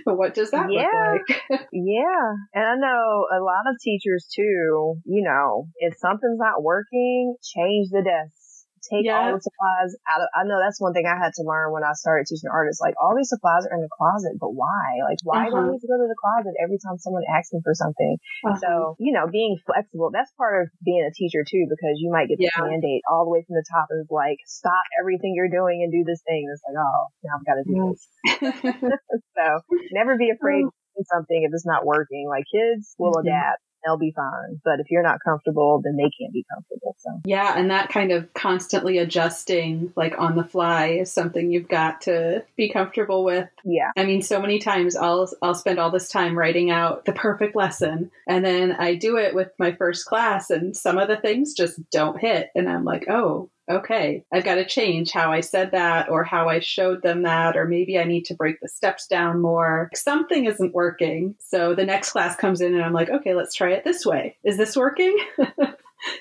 but 0.06 0.18
what 0.18 0.34
does 0.34 0.52
that 0.52 0.72
yeah. 0.72 0.88
look 1.14 1.40
like? 1.50 1.68
yeah. 1.72 2.34
And 2.54 2.66
I 2.66 2.76
know 2.76 3.28
a 3.32 3.40
lot 3.44 3.70
of 3.70 3.80
teachers 3.82 4.28
too, 4.34 4.96
you 5.06 5.24
know, 5.24 5.68
if 5.78 5.96
something's 5.98 6.40
not 6.40 6.64
working, 6.64 7.36
change 7.42 7.90
the 7.90 8.02
desk 8.04 8.43
take 8.90 9.08
yeah. 9.08 9.30
all 9.30 9.36
the 9.36 9.42
supplies 9.42 9.96
out 10.08 10.22
of, 10.22 10.28
I 10.36 10.44
know 10.44 10.60
that's 10.60 10.82
one 10.82 10.92
thing 10.92 11.08
I 11.08 11.16
had 11.16 11.32
to 11.40 11.44
learn 11.48 11.72
when 11.72 11.84
I 11.84 11.94
started 11.96 12.28
teaching 12.28 12.52
art. 12.52 12.68
It's 12.68 12.84
like 12.84 12.96
all 13.00 13.16
these 13.16 13.32
supplies 13.32 13.64
are 13.68 13.76
in 13.76 13.84
the 13.84 13.92
closet, 13.92 14.36
but 14.40 14.52
why? 14.52 15.04
Like, 15.04 15.20
why 15.24 15.48
uh-huh. 15.48 15.52
do 15.52 15.56
I 15.56 15.60
uh-huh. 15.64 15.72
need 15.72 15.84
to 15.84 15.92
go 15.92 15.98
to 15.98 16.08
the 16.10 16.20
closet 16.20 16.54
every 16.60 16.80
time 16.84 17.00
someone 17.00 17.24
asks 17.28 17.54
me 17.54 17.64
for 17.64 17.74
something? 17.74 18.18
Uh-huh. 18.44 18.60
So, 18.60 18.70
you 19.00 19.16
know, 19.16 19.28
being 19.32 19.56
flexible, 19.64 20.12
that's 20.12 20.32
part 20.36 20.62
of 20.62 20.74
being 20.84 21.04
a 21.04 21.14
teacher 21.14 21.48
too, 21.48 21.66
because 21.70 21.98
you 22.02 22.12
might 22.12 22.28
get 22.28 22.40
the 22.40 22.52
mandate 22.60 23.02
all 23.08 23.24
the 23.24 23.32
way 23.32 23.44
from 23.48 23.56
the 23.56 23.68
top 23.72 23.88
and 23.90 24.04
like, 24.12 24.40
stop 24.46 24.84
everything 25.00 25.34
you're 25.36 25.52
doing 25.52 25.82
and 25.84 25.92
do 25.92 26.04
this 26.04 26.22
thing. 26.28 26.46
it's 26.52 26.64
like, 26.68 26.78
oh, 26.78 27.12
now 27.24 27.40
I've 27.40 27.48
got 27.48 27.58
to 27.62 27.66
do 27.66 27.76
this. 27.92 28.02
so 29.38 29.46
never 29.92 30.18
be 30.18 30.30
afraid 30.30 30.64
oh. 30.68 30.72
to 30.72 30.90
do 31.00 31.04
something 31.08 31.40
if 31.44 31.52
it's 31.54 31.66
not 31.66 31.86
working. 31.86 32.28
Like 32.28 32.44
kids 32.52 32.96
will 33.00 33.16
mm-hmm. 33.16 33.32
adapt 33.32 33.64
they'll 33.84 33.98
be 33.98 34.14
fine. 34.16 34.62
But 34.64 34.80
if 34.80 34.90
you're 34.90 35.04
not 35.04 35.20
comfortable, 35.24 35.82
then 35.84 35.96
they 35.96 36.10
can't 36.20 36.34
be 36.34 36.46
comfortable. 36.54 36.96
So 37.00 37.22
yeah, 37.26 37.54
and 37.58 37.72
that 37.72 37.90
kind 37.90 38.12
of 38.12 38.34
constantly 38.34 38.98
adjusting, 38.98 39.94
like 39.96 40.16
on 40.18 40.36
the 40.36 40.44
fly, 40.44 40.88
is 40.88 41.12
something 41.12 41.52
you've 41.52 41.68
got 41.68 42.02
to 42.02 42.44
be 42.56 42.72
comfortable 42.72 43.24
with. 43.24 43.50
Yeah, 43.64 43.92
I 43.98 44.06
mean, 44.06 44.22
so 44.22 44.42
many 44.42 44.60
times 44.60 44.96
I'll 44.96 45.30
I'll 45.42 45.56
spend 45.56 45.80
all 45.80 45.92
this 45.92 46.10
time 46.10 46.38
writing 46.38 46.72
out 46.72 47.06
the 47.06 47.14
perfect 47.14 47.56
lesson, 47.56 48.12
and 48.28 48.44
then 48.44 48.74
I 48.74 48.96
do 48.96 49.18
it 49.18 49.36
with 49.36 49.50
my 49.58 49.74
first 49.74 50.06
class, 50.06 50.50
and 50.50 50.76
some 50.76 50.98
of 50.98 51.08
the 51.08 51.18
things 51.18 51.54
just 51.54 51.80
don't 51.90 52.20
hit, 52.20 52.50
and 52.56 52.70
I'm 52.70 52.84
like, 52.84 53.10
oh, 53.10 53.50
okay, 53.70 54.24
I've 54.32 54.44
got 54.44 54.56
to 54.56 54.66
change 54.66 55.12
how 55.12 55.32
I 55.32 55.42
said 55.42 55.72
that 55.72 56.10
or 56.10 56.24
how 56.24 56.50
I 56.50 56.60
showed 56.60 57.02
them 57.02 57.24
that, 57.24 57.56
or 57.56 57.66
maybe 57.66 57.98
I 57.98 58.04
need 58.04 58.26
to 58.26 58.36
break 58.36 58.60
the 58.62 58.68
steps 58.68 59.08
down 59.08 59.42
more. 59.42 59.90
Something 59.96 60.46
isn't 60.46 60.74
working. 60.74 61.36
So 61.40 61.74
the 61.76 61.86
next 61.86 62.12
class 62.12 62.36
comes 62.36 62.62
in 62.62 62.74
and 62.74 62.84
I'm 62.84 62.94
like, 62.94 63.10
okay, 63.10 63.34
let's 63.34 63.56
try 63.56 63.72
it 63.72 63.84
this 63.84 64.06
way. 64.06 64.38
Is 64.44 64.58
this 64.58 64.76
working? 64.76 65.18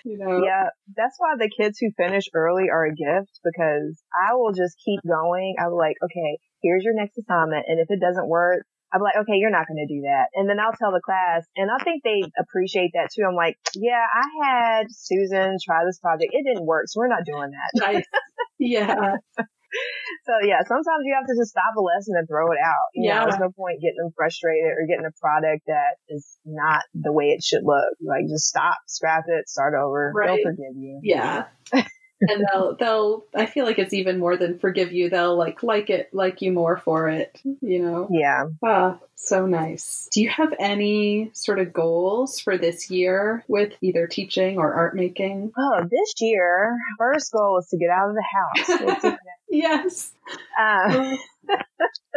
you 0.04 0.18
know? 0.18 0.42
Yeah, 0.44 0.68
that's 0.96 1.16
why 1.18 1.34
the 1.38 1.50
kids 1.50 1.78
who 1.78 1.90
finish 1.96 2.24
early 2.34 2.70
are 2.70 2.86
a 2.86 2.94
gift 2.94 3.40
because 3.44 4.02
I 4.14 4.34
will 4.34 4.52
just 4.52 4.76
keep 4.84 5.00
going. 5.06 5.56
I'm 5.60 5.72
like, 5.72 5.96
okay, 6.02 6.38
here's 6.62 6.84
your 6.84 6.94
next 6.94 7.18
assignment. 7.18 7.66
And 7.68 7.80
if 7.80 7.90
it 7.90 8.00
doesn't 8.00 8.28
work, 8.28 8.64
I'm 8.92 9.00
like, 9.00 9.16
okay, 9.22 9.36
you're 9.36 9.50
not 9.50 9.66
going 9.66 9.80
to 9.86 9.92
do 9.92 10.02
that. 10.02 10.28
And 10.34 10.48
then 10.48 10.60
I'll 10.60 10.76
tell 10.76 10.92
the 10.92 11.00
class 11.00 11.46
and 11.56 11.70
I 11.70 11.82
think 11.82 12.02
they 12.02 12.22
appreciate 12.38 12.92
that 12.94 13.10
too. 13.14 13.24
I'm 13.26 13.34
like, 13.34 13.56
yeah, 13.74 14.04
I 14.04 14.26
had 14.44 14.86
Susan 14.90 15.56
try 15.64 15.84
this 15.84 15.98
project. 15.98 16.30
It 16.32 16.44
didn't 16.44 16.66
work. 16.66 16.86
So 16.88 17.00
we're 17.00 17.08
not 17.08 17.24
doing 17.24 17.50
that. 17.50 17.70
Nice. 17.74 18.04
yeah. 18.58 19.16
so 19.32 20.32
yeah, 20.44 20.60
sometimes 20.66 21.02
you 21.04 21.14
have 21.16 21.26
to 21.26 21.34
just 21.40 21.50
stop 21.50 21.72
a 21.76 21.80
lesson 21.80 22.14
and 22.16 22.28
throw 22.28 22.52
it 22.52 22.58
out. 22.62 22.92
You 22.94 23.08
yeah. 23.08 23.18
Know, 23.20 23.24
there's 23.30 23.40
no 23.40 23.50
point 23.50 23.80
getting 23.80 23.98
them 23.98 24.12
frustrated 24.16 24.76
or 24.76 24.86
getting 24.86 25.06
a 25.06 25.14
product 25.20 25.64
that 25.66 25.96
is 26.08 26.38
not 26.44 26.82
the 26.94 27.12
way 27.12 27.32
it 27.32 27.42
should 27.42 27.64
look. 27.64 27.96
Like 28.04 28.28
just 28.28 28.46
stop, 28.46 28.76
scrap 28.86 29.24
it, 29.28 29.48
start 29.48 29.74
over. 29.74 30.12
Right. 30.14 30.36
They'll 30.36 30.52
forgive 30.52 30.76
you. 30.76 31.00
Yeah 31.02 31.44
and 32.28 32.44
they'll 32.52 32.76
they'll 32.76 33.24
I 33.34 33.46
feel 33.46 33.64
like 33.64 33.78
it's 33.78 33.92
even 33.92 34.18
more 34.18 34.36
than 34.36 34.58
forgive 34.58 34.92
you. 34.92 35.10
They'll 35.10 35.36
like 35.36 35.62
like 35.62 35.90
it 35.90 36.10
like 36.12 36.42
you 36.42 36.52
more 36.52 36.76
for 36.76 37.08
it, 37.08 37.40
you 37.60 37.82
know. 37.82 38.08
Yeah. 38.10 38.44
Ah, 38.64 38.98
so 39.14 39.46
nice. 39.46 40.08
Do 40.12 40.22
you 40.22 40.28
have 40.30 40.52
any 40.58 41.30
sort 41.32 41.58
of 41.58 41.72
goals 41.72 42.40
for 42.40 42.58
this 42.58 42.90
year 42.90 43.44
with 43.48 43.72
either 43.80 44.06
teaching 44.06 44.58
or 44.58 44.74
art 44.74 44.94
making? 44.96 45.52
Oh, 45.56 45.84
this 45.90 46.14
year, 46.20 46.76
first 46.98 47.32
goal 47.32 47.58
is 47.58 47.68
to 47.68 47.78
get 47.78 47.90
out 47.90 48.10
of 48.10 48.16
the 48.16 49.06
house. 49.06 49.16
yes. 49.50 50.12
Um, 50.60 51.18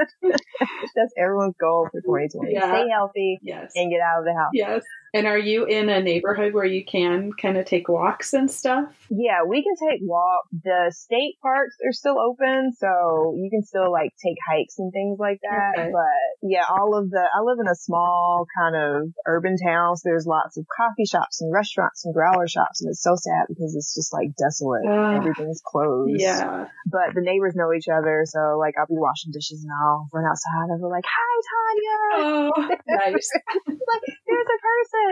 that's 0.95 1.13
everyone's 1.17 1.55
goal 1.59 1.87
for 1.91 2.01
2020. 2.01 2.53
Yeah. 2.53 2.71
Stay 2.71 2.89
healthy 2.89 3.39
yes. 3.41 3.71
and 3.75 3.91
get 3.91 4.01
out 4.01 4.19
of 4.19 4.25
the 4.25 4.33
house. 4.33 4.51
Yes. 4.53 4.83
And 5.15 5.27
are 5.27 5.39
you 5.39 5.63
in 5.63 5.87
a 5.87 6.03
neighborhood 6.03 6.53
where 6.53 6.65
you 6.65 6.83
can 6.83 7.31
kind 7.31 7.55
of 7.55 7.65
take 7.65 7.87
walks 7.87 8.33
and 8.33 8.51
stuff? 8.51 8.91
Yeah, 9.09 9.47
we 9.47 9.63
can 9.63 9.71
take 9.79 10.01
walks. 10.03 10.49
The 10.51 10.91
state 10.93 11.39
parks 11.41 11.77
are 11.87 11.93
still 11.93 12.19
open, 12.19 12.73
so 12.75 13.31
you 13.39 13.47
can 13.49 13.63
still 13.63 13.93
like 13.93 14.11
take 14.19 14.35
hikes 14.45 14.75
and 14.77 14.91
things 14.91 15.15
like 15.17 15.39
that. 15.41 15.79
Okay. 15.79 15.89
But 15.95 16.19
yeah, 16.43 16.67
all 16.67 16.99
of 16.99 17.09
the, 17.09 17.23
I 17.23 17.39
live 17.47 17.59
in 17.63 17.71
a 17.71 17.75
small 17.75 18.45
kind 18.59 18.75
of 18.75 19.13
urban 19.25 19.55
town, 19.55 19.95
so 19.95 20.01
there's 20.03 20.27
lots 20.27 20.57
of 20.57 20.65
coffee 20.67 21.07
shops 21.07 21.39
and 21.39 21.47
restaurants 21.47 22.03
and 22.03 22.13
growler 22.13 22.49
shops, 22.49 22.83
and 22.83 22.91
it's 22.91 23.01
so 23.01 23.15
sad 23.15 23.47
because 23.47 23.73
it's 23.73 23.95
just 23.95 24.11
like 24.11 24.35
desolate. 24.35 24.83
Uh, 24.83 25.15
Everything's 25.15 25.61
closed. 25.65 26.19
Yeah. 26.19 26.67
But 26.91 27.15
the 27.15 27.23
neighbors 27.23 27.55
know 27.55 27.71
each 27.71 27.87
other, 27.87 28.27
so 28.27 28.59
like 28.59 28.75
I'll 28.77 28.91
be 28.91 28.99
washing 28.99 29.31
dishes 29.31 29.63
and 29.63 29.71
I'll 29.71 30.09
run 30.11 30.27
outside 30.27 30.75
and 30.75 30.81
we're 30.81 30.91
like, 30.91 31.07
hi 31.07 31.31
Tanya! 31.47 31.95
Oh, 32.19 32.51
nice. 32.99 33.29
like, 33.63 34.03
there's 34.35 34.51
a 34.51 34.61
person 34.67 35.05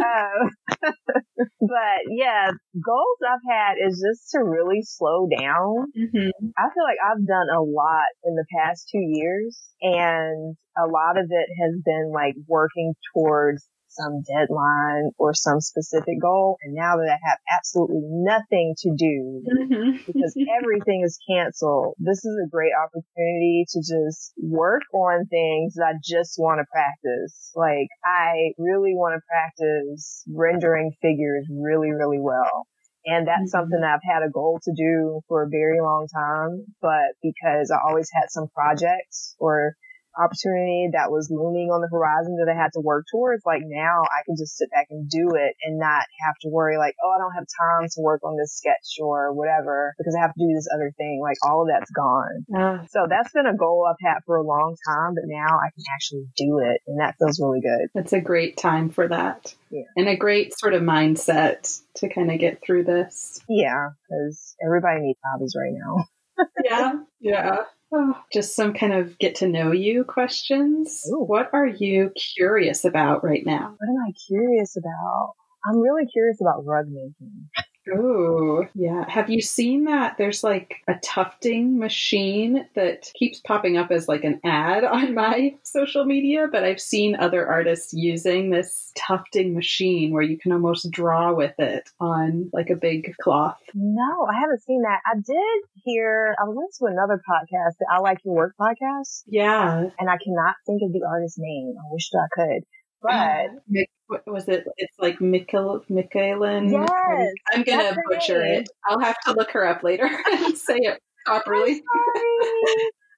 um, 0.00 0.50
but 1.60 2.00
yeah, 2.08 2.50
goals 2.84 3.18
I've 3.26 3.44
had 3.48 3.74
is 3.86 4.02
just 4.02 4.30
to 4.32 4.44
really 4.44 4.82
slow 4.82 5.28
down. 5.28 5.92
Mm-hmm. 5.96 6.30
I 6.56 6.68
feel 6.72 6.84
like 6.84 7.00
I've 7.04 7.26
done 7.26 7.48
a 7.54 7.62
lot 7.62 8.08
in 8.24 8.34
the 8.34 8.46
past 8.56 8.88
two 8.90 9.02
years 9.02 9.60
and 9.82 10.56
a 10.78 10.86
lot 10.86 11.18
of 11.18 11.26
it 11.28 11.48
has 11.62 11.80
been 11.84 12.12
like 12.14 12.34
working 12.46 12.94
towards 13.14 13.66
some 14.00 14.22
deadline 14.22 15.10
or 15.18 15.34
some 15.34 15.60
specific 15.60 16.20
goal. 16.20 16.56
And 16.62 16.74
now 16.74 16.96
that 16.96 17.08
I 17.08 17.18
have 17.28 17.38
absolutely 17.56 18.00
nothing 18.02 18.74
to 18.78 18.94
do 18.96 19.42
mm-hmm. 19.44 19.96
because 20.06 20.34
everything 20.62 21.02
is 21.04 21.18
canceled, 21.28 21.94
this 21.98 22.24
is 22.24 22.36
a 22.44 22.48
great 22.48 22.72
opportunity 22.72 23.64
to 23.70 23.78
just 23.80 24.32
work 24.42 24.82
on 24.94 25.26
things 25.26 25.74
that 25.74 25.94
I 25.94 25.98
just 26.02 26.36
want 26.38 26.60
to 26.60 26.66
practice. 26.72 27.52
Like 27.54 27.88
I 28.04 28.52
really 28.58 28.94
want 28.94 29.20
to 29.20 29.22
practice 29.28 30.24
rendering 30.28 30.92
figures 31.02 31.46
really, 31.50 31.90
really 31.90 32.20
well. 32.20 32.66
And 33.06 33.26
that's 33.26 33.40
mm-hmm. 33.40 33.48
something 33.48 33.80
that 33.80 33.94
I've 33.94 34.14
had 34.14 34.22
a 34.22 34.30
goal 34.30 34.60
to 34.62 34.72
do 34.76 35.20
for 35.28 35.42
a 35.42 35.48
very 35.48 35.80
long 35.80 36.06
time, 36.12 36.66
but 36.82 37.16
because 37.22 37.70
I 37.70 37.78
always 37.88 38.10
had 38.12 38.30
some 38.30 38.48
projects 38.48 39.36
or 39.38 39.74
opportunity 40.18 40.90
that 40.92 41.10
was 41.10 41.30
looming 41.30 41.70
on 41.70 41.80
the 41.80 41.90
horizon 41.90 42.36
that 42.38 42.50
I 42.50 42.56
had 42.56 42.72
to 42.74 42.80
work 42.80 43.06
towards, 43.10 43.42
like 43.46 43.62
now 43.64 44.02
I 44.02 44.22
can 44.26 44.36
just 44.36 44.56
sit 44.56 44.70
back 44.70 44.88
and 44.90 45.08
do 45.08 45.34
it 45.34 45.56
and 45.62 45.78
not 45.78 46.04
have 46.26 46.36
to 46.42 46.48
worry 46.48 46.78
like, 46.78 46.94
oh, 47.02 47.10
I 47.10 47.18
don't 47.18 47.34
have 47.34 47.46
time 47.46 47.88
to 47.88 48.00
work 48.00 48.22
on 48.24 48.36
this 48.36 48.56
sketch 48.56 48.98
or 49.00 49.32
whatever 49.32 49.94
because 49.98 50.16
I 50.16 50.22
have 50.22 50.34
to 50.34 50.40
do 50.40 50.54
this 50.54 50.68
other 50.72 50.92
thing. 50.96 51.20
Like 51.22 51.38
all 51.46 51.62
of 51.62 51.68
that's 51.68 51.90
gone. 51.90 52.44
Uh, 52.50 52.86
so 52.90 53.06
that's 53.08 53.32
been 53.32 53.46
a 53.46 53.56
goal 53.56 53.86
I've 53.88 54.00
had 54.00 54.20
for 54.26 54.36
a 54.36 54.46
long 54.46 54.76
time, 54.86 55.14
but 55.14 55.24
now 55.26 55.58
I 55.58 55.70
can 55.70 55.84
actually 55.94 56.26
do 56.36 56.58
it 56.58 56.80
and 56.86 57.00
that 57.00 57.16
feels 57.18 57.40
really 57.40 57.60
good. 57.60 57.90
It's 57.94 58.12
a 58.12 58.20
great 58.20 58.56
time 58.56 58.90
for 58.90 59.08
that. 59.08 59.54
Yeah. 59.70 59.86
And 59.96 60.08
a 60.08 60.16
great 60.16 60.58
sort 60.58 60.74
of 60.74 60.82
mindset 60.82 61.80
to 61.96 62.08
kind 62.08 62.30
of 62.30 62.38
get 62.38 62.62
through 62.62 62.84
this. 62.84 63.40
Yeah, 63.48 63.90
because 64.02 64.56
everybody 64.64 65.00
needs 65.00 65.18
hobbies 65.24 65.54
right 65.56 65.72
now. 65.72 66.06
yeah, 66.64 66.92
yeah. 67.20 67.56
Oh, 67.92 68.14
just 68.32 68.54
some 68.54 68.72
kind 68.72 68.92
of 68.92 69.18
get 69.18 69.34
to 69.36 69.48
know 69.48 69.72
you 69.72 70.04
questions. 70.04 71.04
Ooh. 71.10 71.24
What 71.24 71.50
are 71.52 71.66
you 71.66 72.12
curious 72.36 72.84
about 72.84 73.24
right 73.24 73.44
now? 73.44 73.74
What 73.78 73.88
am 73.88 73.96
I 74.08 74.12
curious 74.26 74.76
about? 74.76 75.34
I'm 75.66 75.78
really 75.78 76.06
curious 76.06 76.40
about 76.40 76.64
rug 76.64 76.86
making. 76.88 77.48
Oh, 77.92 78.66
yeah. 78.74 79.04
Have 79.08 79.30
you 79.30 79.40
seen 79.40 79.84
that? 79.84 80.16
There's 80.18 80.44
like 80.44 80.76
a 80.88 80.94
tufting 81.02 81.78
machine 81.78 82.66
that 82.74 83.10
keeps 83.14 83.40
popping 83.40 83.76
up 83.76 83.90
as 83.90 84.08
like 84.08 84.24
an 84.24 84.40
ad 84.44 84.84
on 84.84 85.14
my 85.14 85.54
social 85.62 86.04
media, 86.04 86.46
but 86.50 86.64
I've 86.64 86.80
seen 86.80 87.16
other 87.16 87.46
artists 87.46 87.92
using 87.92 88.50
this 88.50 88.92
tufting 88.96 89.54
machine 89.54 90.12
where 90.12 90.22
you 90.22 90.38
can 90.38 90.52
almost 90.52 90.90
draw 90.90 91.32
with 91.32 91.58
it 91.58 91.88
on 92.00 92.50
like 92.52 92.70
a 92.70 92.76
big 92.76 93.14
cloth. 93.20 93.58
No, 93.74 94.26
I 94.30 94.38
haven't 94.40 94.62
seen 94.62 94.82
that. 94.82 95.00
I 95.06 95.16
did 95.16 95.82
hear, 95.84 96.34
I 96.40 96.44
was 96.44 96.56
listening 96.56 96.94
to 96.94 97.00
another 97.00 97.20
podcast, 97.28 97.74
the 97.78 97.86
I 97.90 97.98
Like 97.98 98.18
Your 98.24 98.34
Work 98.34 98.54
podcast, 98.60 99.22
Yeah. 99.26 99.88
and 99.98 100.10
I 100.10 100.16
cannot 100.22 100.54
think 100.66 100.82
of 100.84 100.92
the 100.92 101.06
artist's 101.08 101.38
name. 101.38 101.74
I 101.78 101.92
wish 101.92 102.10
that 102.10 102.28
I 102.36 102.42
could. 102.42 102.62
But 103.02 103.86
what 104.06 104.26
was 104.26 104.48
it? 104.48 104.66
It's 104.76 104.98
like 104.98 105.18
Mikkel, 105.18 105.88
Michaelin. 105.88 106.70
Yes, 106.70 107.34
I'm 107.52 107.62
gonna 107.62 107.96
butcher 108.08 108.42
name. 108.42 108.62
it. 108.62 108.70
I'll 108.86 109.00
have 109.00 109.16
to 109.26 109.32
look 109.32 109.50
her 109.52 109.66
up 109.66 109.82
later 109.82 110.08
and 110.32 110.56
say 110.56 110.78
it 110.78 110.98
properly. 111.24 111.82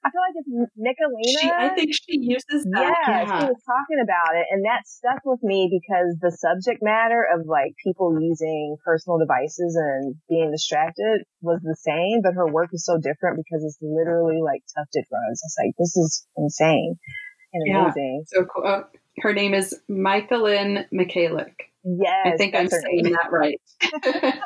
I 0.05 0.09
feel 0.11 0.21
like 0.21 0.35
it's 0.35 0.49
Nicolina. 0.77 1.39
She, 1.39 1.51
I 1.57 1.69
think 1.69 1.91
she 1.95 2.19
uses 2.19 2.67
Yeah, 2.67 2.91
that. 3.23 3.23
she 3.23 3.45
was 3.47 3.61
talking 3.65 4.03
about 4.03 4.35
it, 4.35 4.45
and 4.51 4.65
that 4.65 4.83
stuck 4.85 5.21
with 5.23 5.41
me 5.41 5.71
because 5.71 6.15
the 6.21 6.31
subject 6.31 6.83
matter 6.83 7.25
of 7.33 7.47
like 7.47 7.71
people 7.83 8.11
using 8.19 8.75
personal 8.85 9.17
devices 9.17 9.75
and 9.79 10.15
being 10.29 10.51
distracted 10.51 11.23
was 11.41 11.59
the 11.63 11.75
same, 11.79 12.21
but 12.21 12.33
her 12.35 12.47
work 12.51 12.69
is 12.73 12.83
so 12.85 12.97
different 12.97 13.37
because 13.39 13.63
it's 13.63 13.77
literally 13.81 14.41
like 14.43 14.61
tufted 14.75 15.05
drugs. 15.09 15.39
It's 15.43 15.55
like 15.57 15.71
this 15.79 15.95
is 15.95 16.27
insane 16.35 16.99
and 17.53 17.63
Yeah. 17.67 17.87
amazing. 17.87 18.23
So 18.27 18.45
cool. 18.45 18.63
Oh, 18.67 18.83
Her 19.19 19.33
name 19.33 19.53
is 19.53 19.79
Michaelin 19.87 20.85
Michalik. 20.93 21.53
Yes, 21.83 22.25
I 22.25 22.37
think 22.37 22.55
I'm 22.55 22.69
saying 22.69 23.03
name. 23.03 23.13
that 23.13 23.31
right. 23.31 23.59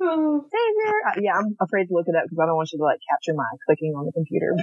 oh. 0.00 0.44
Uh, 0.44 1.20
yeah, 1.20 1.32
I'm 1.36 1.56
afraid 1.60 1.86
to 1.88 1.94
look 1.94 2.06
it 2.08 2.16
up 2.16 2.24
because 2.24 2.38
I 2.42 2.46
don't 2.46 2.56
want 2.56 2.70
you 2.72 2.78
to 2.78 2.84
like 2.84 2.98
capture 3.08 3.34
my 3.34 3.44
clicking 3.66 3.92
on 3.94 4.06
the 4.06 4.12
computer. 4.12 4.56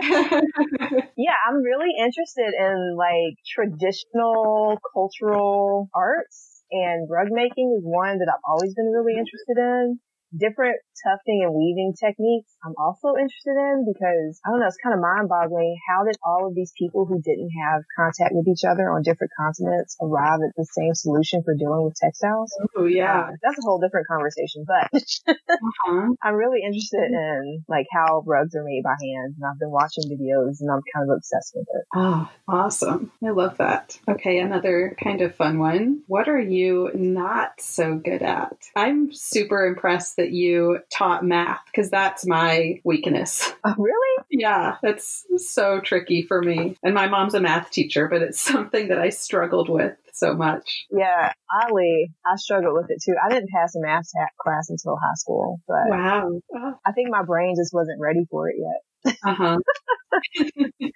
yeah, 1.16 1.34
I'm 1.46 1.62
really 1.62 1.92
interested 1.98 2.54
in 2.58 2.96
like 2.96 3.36
traditional 3.46 4.78
cultural 4.94 5.90
arts 5.94 6.62
and 6.70 7.08
rug 7.10 7.28
making 7.30 7.76
is 7.76 7.84
one 7.84 8.18
that 8.18 8.28
I've 8.32 8.44
always 8.48 8.74
been 8.74 8.90
really 8.90 9.18
interested 9.18 9.58
in. 9.58 10.00
Different 10.36 10.76
tufting 11.02 11.42
and 11.42 11.54
weaving 11.54 11.94
techniques 11.98 12.52
I'm 12.64 12.74
also 12.76 13.16
interested 13.16 13.56
in 13.56 13.88
because 13.88 14.38
I 14.44 14.50
don't 14.50 14.60
know, 14.60 14.66
it's 14.66 14.76
kind 14.82 14.94
of 14.94 15.00
mind 15.00 15.28
boggling. 15.28 15.76
How 15.88 16.04
did 16.04 16.16
all 16.22 16.46
of 16.46 16.54
these 16.54 16.72
people 16.76 17.06
who 17.06 17.20
didn't 17.22 17.50
have 17.64 17.82
contact 17.96 18.34
with 18.34 18.46
each 18.46 18.64
other 18.68 18.92
on 18.92 19.02
different 19.02 19.32
continents 19.36 19.96
arrive 20.00 20.40
at 20.44 20.52
the 20.56 20.66
same 20.70 20.94
solution 20.94 21.42
for 21.42 21.54
dealing 21.54 21.84
with 21.84 21.94
textiles? 21.96 22.52
oh 22.76 22.84
yeah. 22.84 23.20
Uh, 23.20 23.30
that's 23.42 23.58
a 23.58 23.62
whole 23.62 23.80
different 23.80 24.06
conversation, 24.06 24.64
but 24.66 24.92
Uh-huh. 24.92 26.14
I'm 26.22 26.34
really 26.34 26.60
interested 26.64 27.10
in 27.10 27.64
like 27.68 27.86
how 27.92 28.22
rugs 28.26 28.54
are 28.54 28.64
made 28.64 28.82
by 28.84 28.94
hand 29.00 29.34
and 29.34 29.44
I've 29.44 29.58
been 29.58 29.70
watching 29.70 30.04
videos 30.04 30.60
and 30.60 30.70
I'm 30.70 30.82
kind 30.94 31.08
of 31.08 31.16
obsessed 31.16 31.52
with 31.54 31.66
it. 31.74 31.84
Oh, 31.94 32.28
awesome. 32.46 33.10
I 33.24 33.30
love 33.30 33.56
that. 33.58 33.98
Okay, 34.08 34.38
another 34.38 34.96
kind 35.02 35.22
of 35.22 35.34
fun 35.34 35.58
one. 35.58 36.02
What 36.06 36.28
are 36.28 36.40
you 36.40 36.90
not 36.94 37.60
so 37.60 37.96
good 37.96 38.22
at? 38.22 38.56
I'm 38.76 39.12
super 39.12 39.66
impressed 39.66 40.16
that 40.20 40.32
you 40.32 40.78
taught 40.92 41.24
math 41.24 41.60
because 41.66 41.90
that's 41.90 42.26
my 42.26 42.80
weakness. 42.84 43.52
Oh, 43.64 43.74
really? 43.78 44.24
Yeah, 44.30 44.76
that's 44.82 45.24
so 45.38 45.80
tricky 45.80 46.22
for 46.22 46.42
me. 46.42 46.76
And 46.82 46.94
my 46.94 47.08
mom's 47.08 47.34
a 47.34 47.40
math 47.40 47.70
teacher, 47.70 48.06
but 48.08 48.20
it's 48.22 48.40
something 48.52 48.88
that 48.88 48.98
I 48.98 49.08
struggled 49.08 49.70
with 49.70 49.96
so 50.12 50.34
much. 50.34 50.86
Yeah, 50.90 51.32
oddly, 51.62 52.12
I 52.26 52.36
struggled 52.36 52.74
with 52.74 52.90
it 52.90 53.02
too. 53.02 53.14
I 53.24 53.30
didn't 53.32 53.48
pass 53.50 53.74
a 53.74 53.80
math 53.80 54.04
class 54.40 54.68
until 54.68 54.96
high 54.96 55.14
school, 55.14 55.60
but 55.66 55.88
Wow. 55.88 56.30
Oh, 56.54 56.74
I 56.86 56.92
think 56.92 57.08
my 57.10 57.22
brain 57.22 57.54
just 57.56 57.72
wasn't 57.72 58.00
ready 58.00 58.26
for 58.30 58.50
it 58.50 58.56
yet. 58.58 59.16
uh-huh. 59.24 59.56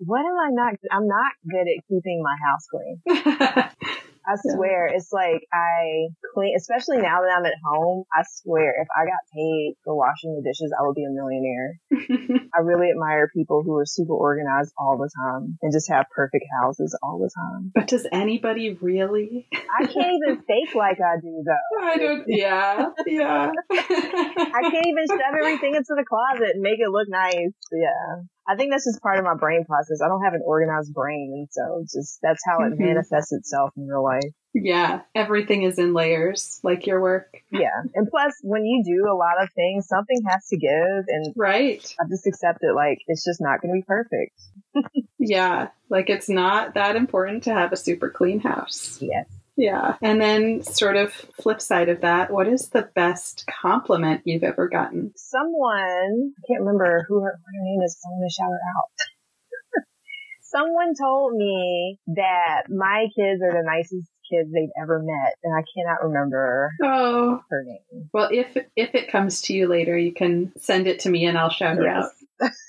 What 0.00 0.20
am 0.20 0.38
I 0.38 0.48
not? 0.50 0.74
I'm 0.90 1.06
not 1.06 1.32
good 1.48 1.66
at 1.68 1.84
keeping 1.88 2.22
my 2.22 2.36
house 2.44 2.66
clean. 2.70 3.97
I 4.28 4.36
swear, 4.36 4.88
it's 4.88 5.12
like 5.12 5.42
I 5.52 6.08
clean, 6.34 6.54
especially 6.56 6.98
now 6.98 7.22
that 7.22 7.34
I'm 7.36 7.46
at 7.46 7.54
home. 7.64 8.04
I 8.12 8.22
swear, 8.28 8.74
if 8.80 8.88
I 8.94 9.04
got 9.04 9.24
paid 9.34 9.76
for 9.84 9.96
washing 9.96 10.36
the 10.36 10.42
dishes, 10.42 10.72
I 10.78 10.86
would 10.86 10.94
be 10.94 11.04
a 11.04 11.10
millionaire. 11.10 11.80
I 12.54 12.60
really 12.60 12.90
admire 12.90 13.30
people 13.34 13.62
who 13.64 13.76
are 13.76 13.86
super 13.86 14.12
organized 14.12 14.72
all 14.78 14.98
the 14.98 15.10
time 15.16 15.58
and 15.62 15.72
just 15.72 15.88
have 15.90 16.06
perfect 16.14 16.44
houses 16.60 16.96
all 17.02 17.18
the 17.18 17.30
time. 17.34 17.72
but 17.74 17.88
does 17.88 18.06
anybody 18.12 18.76
really? 18.80 19.48
I 19.52 19.86
can't 19.86 20.12
even 20.22 20.42
fake 20.46 20.74
like 20.74 20.98
I 21.00 21.20
do 21.20 21.42
though. 21.44 21.86
I 21.86 21.96
don't, 21.96 22.24
yeah, 22.26 22.86
yeah. 23.06 23.50
I 23.70 24.60
can't 24.70 24.86
even 24.86 25.06
shove 25.08 25.34
everything 25.40 25.74
into 25.74 25.94
the 25.96 26.04
closet 26.04 26.54
and 26.54 26.62
make 26.62 26.80
it 26.80 26.90
look 26.90 27.08
nice. 27.08 27.54
Yeah. 27.72 28.22
I 28.48 28.56
think 28.56 28.72
that's 28.72 28.86
just 28.86 29.02
part 29.02 29.18
of 29.18 29.24
my 29.24 29.34
brain 29.34 29.64
process. 29.66 30.00
I 30.02 30.08
don't 30.08 30.22
have 30.24 30.32
an 30.34 30.42
organized 30.44 30.94
brain. 30.94 31.32
And 31.34 31.48
so 31.50 31.82
just 31.82 32.18
that's 32.22 32.42
how 32.46 32.64
it 32.64 32.72
Mhm. 32.72 32.78
manifests 32.80 33.30
itself 33.32 33.72
in 33.76 33.86
real 33.86 34.02
life. 34.02 34.32
Yeah, 34.54 35.02
everything 35.14 35.62
is 35.64 35.78
in 35.78 35.92
layers, 35.92 36.58
like 36.64 36.86
your 36.86 37.00
work. 37.02 37.42
Yeah. 37.52 37.82
And 37.94 38.08
plus, 38.08 38.32
when 38.42 38.64
you 38.64 38.82
do 38.82 39.06
a 39.10 39.14
lot 39.14 39.42
of 39.42 39.50
things, 39.54 39.86
something 39.86 40.22
has 40.26 40.48
to 40.48 40.56
give. 40.56 41.04
And 41.08 41.34
Right. 41.36 41.84
I 42.00 42.04
just 42.08 42.26
accept 42.26 42.60
it 42.62 42.74
like 42.74 42.98
it's 43.06 43.24
just 43.24 43.40
not 43.40 43.60
going 43.60 43.74
to 43.74 43.80
be 43.80 43.84
perfect. 43.86 44.40
Yeah, 45.20 45.68
like 45.90 46.08
it's 46.08 46.28
not 46.28 46.74
that 46.74 46.94
important 46.94 47.42
to 47.44 47.52
have 47.52 47.72
a 47.72 47.76
super 47.76 48.08
clean 48.08 48.38
house. 48.40 48.98
Yes. 49.02 49.26
Yeah. 49.58 49.96
And 50.00 50.20
then, 50.20 50.62
sort 50.62 50.96
of 50.96 51.12
flip 51.12 51.60
side 51.60 51.88
of 51.88 52.00
that, 52.02 52.30
what 52.32 52.46
is 52.48 52.68
the 52.68 52.88
best 52.94 53.44
compliment 53.60 54.22
you've 54.24 54.44
ever 54.44 54.68
gotten? 54.68 55.12
Someone, 55.16 56.32
I 56.38 56.40
can't 56.46 56.60
remember 56.60 57.04
who 57.08 57.20
her, 57.22 57.32
her 57.32 57.52
name 57.64 57.80
is. 57.82 57.98
I'm 58.06 58.12
going 58.18 58.28
to 58.28 58.32
shout 58.32 58.50
her 58.50 58.60
out. 58.78 59.84
Someone 60.42 60.94
told 60.94 61.34
me 61.34 61.98
that 62.14 62.62
my 62.70 63.06
kids 63.16 63.42
are 63.42 63.52
the 63.52 63.64
nicest 63.66 64.08
kids 64.32 64.48
they've 64.52 64.70
ever 64.80 65.00
met, 65.02 65.34
and 65.42 65.54
I 65.54 65.62
cannot 65.76 66.04
remember 66.08 66.70
Oh, 66.82 67.40
her 67.50 67.64
name. 67.64 68.08
well, 68.14 68.28
if 68.32 68.56
if 68.76 68.94
it 68.94 69.10
comes 69.10 69.42
to 69.42 69.54
you 69.54 69.66
later, 69.68 69.98
you 69.98 70.12
can 70.12 70.52
send 70.58 70.86
it 70.86 71.00
to 71.00 71.10
me 71.10 71.26
and 71.26 71.36
I'll 71.36 71.50
shout 71.50 71.76
her 71.76 71.82
Yes. 71.84 72.06
out. 72.40 72.50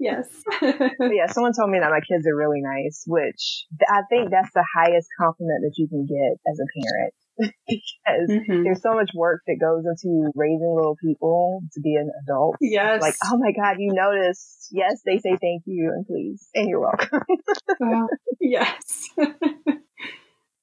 Yes. 0.00 0.28
Yeah, 0.60 1.26
someone 1.30 1.52
told 1.52 1.70
me 1.70 1.78
that 1.80 1.90
my 1.90 2.00
kids 2.00 2.26
are 2.26 2.36
really 2.36 2.60
nice, 2.62 3.04
which 3.06 3.64
I 3.88 4.02
think 4.10 4.30
that's 4.30 4.52
the 4.54 4.64
highest 4.76 5.08
compliment 5.20 5.62
that 5.62 5.74
you 5.76 5.86
can 5.88 6.06
get 6.06 6.38
as 6.50 6.58
a 6.58 6.66
parent. 6.80 7.14
because 7.68 8.30
Mhm. 8.30 8.62
there's 8.64 8.82
so 8.82 8.92
much 8.94 9.10
work 9.14 9.42
that 9.46 9.56
goes 9.60 9.84
into 9.86 10.30
raising 10.34 10.72
little 10.74 10.96
people 11.02 11.62
to 11.72 11.80
be 11.80 11.94
an 11.96 12.10
adult. 12.24 12.56
Yes. 12.60 13.02
Like, 13.02 13.14
oh 13.24 13.38
my 13.38 13.52
God, 13.52 13.76
you 13.78 13.92
noticed. 13.92 14.68
Yes, 14.72 15.02
they 15.04 15.18
say 15.18 15.36
thank 15.40 15.62
you 15.66 15.90
and 15.94 16.06
please. 16.06 16.48
And 16.54 16.68
you're 16.68 16.80
welcome. 16.80 17.20
Oh, 17.82 18.06
yes. 18.40 19.08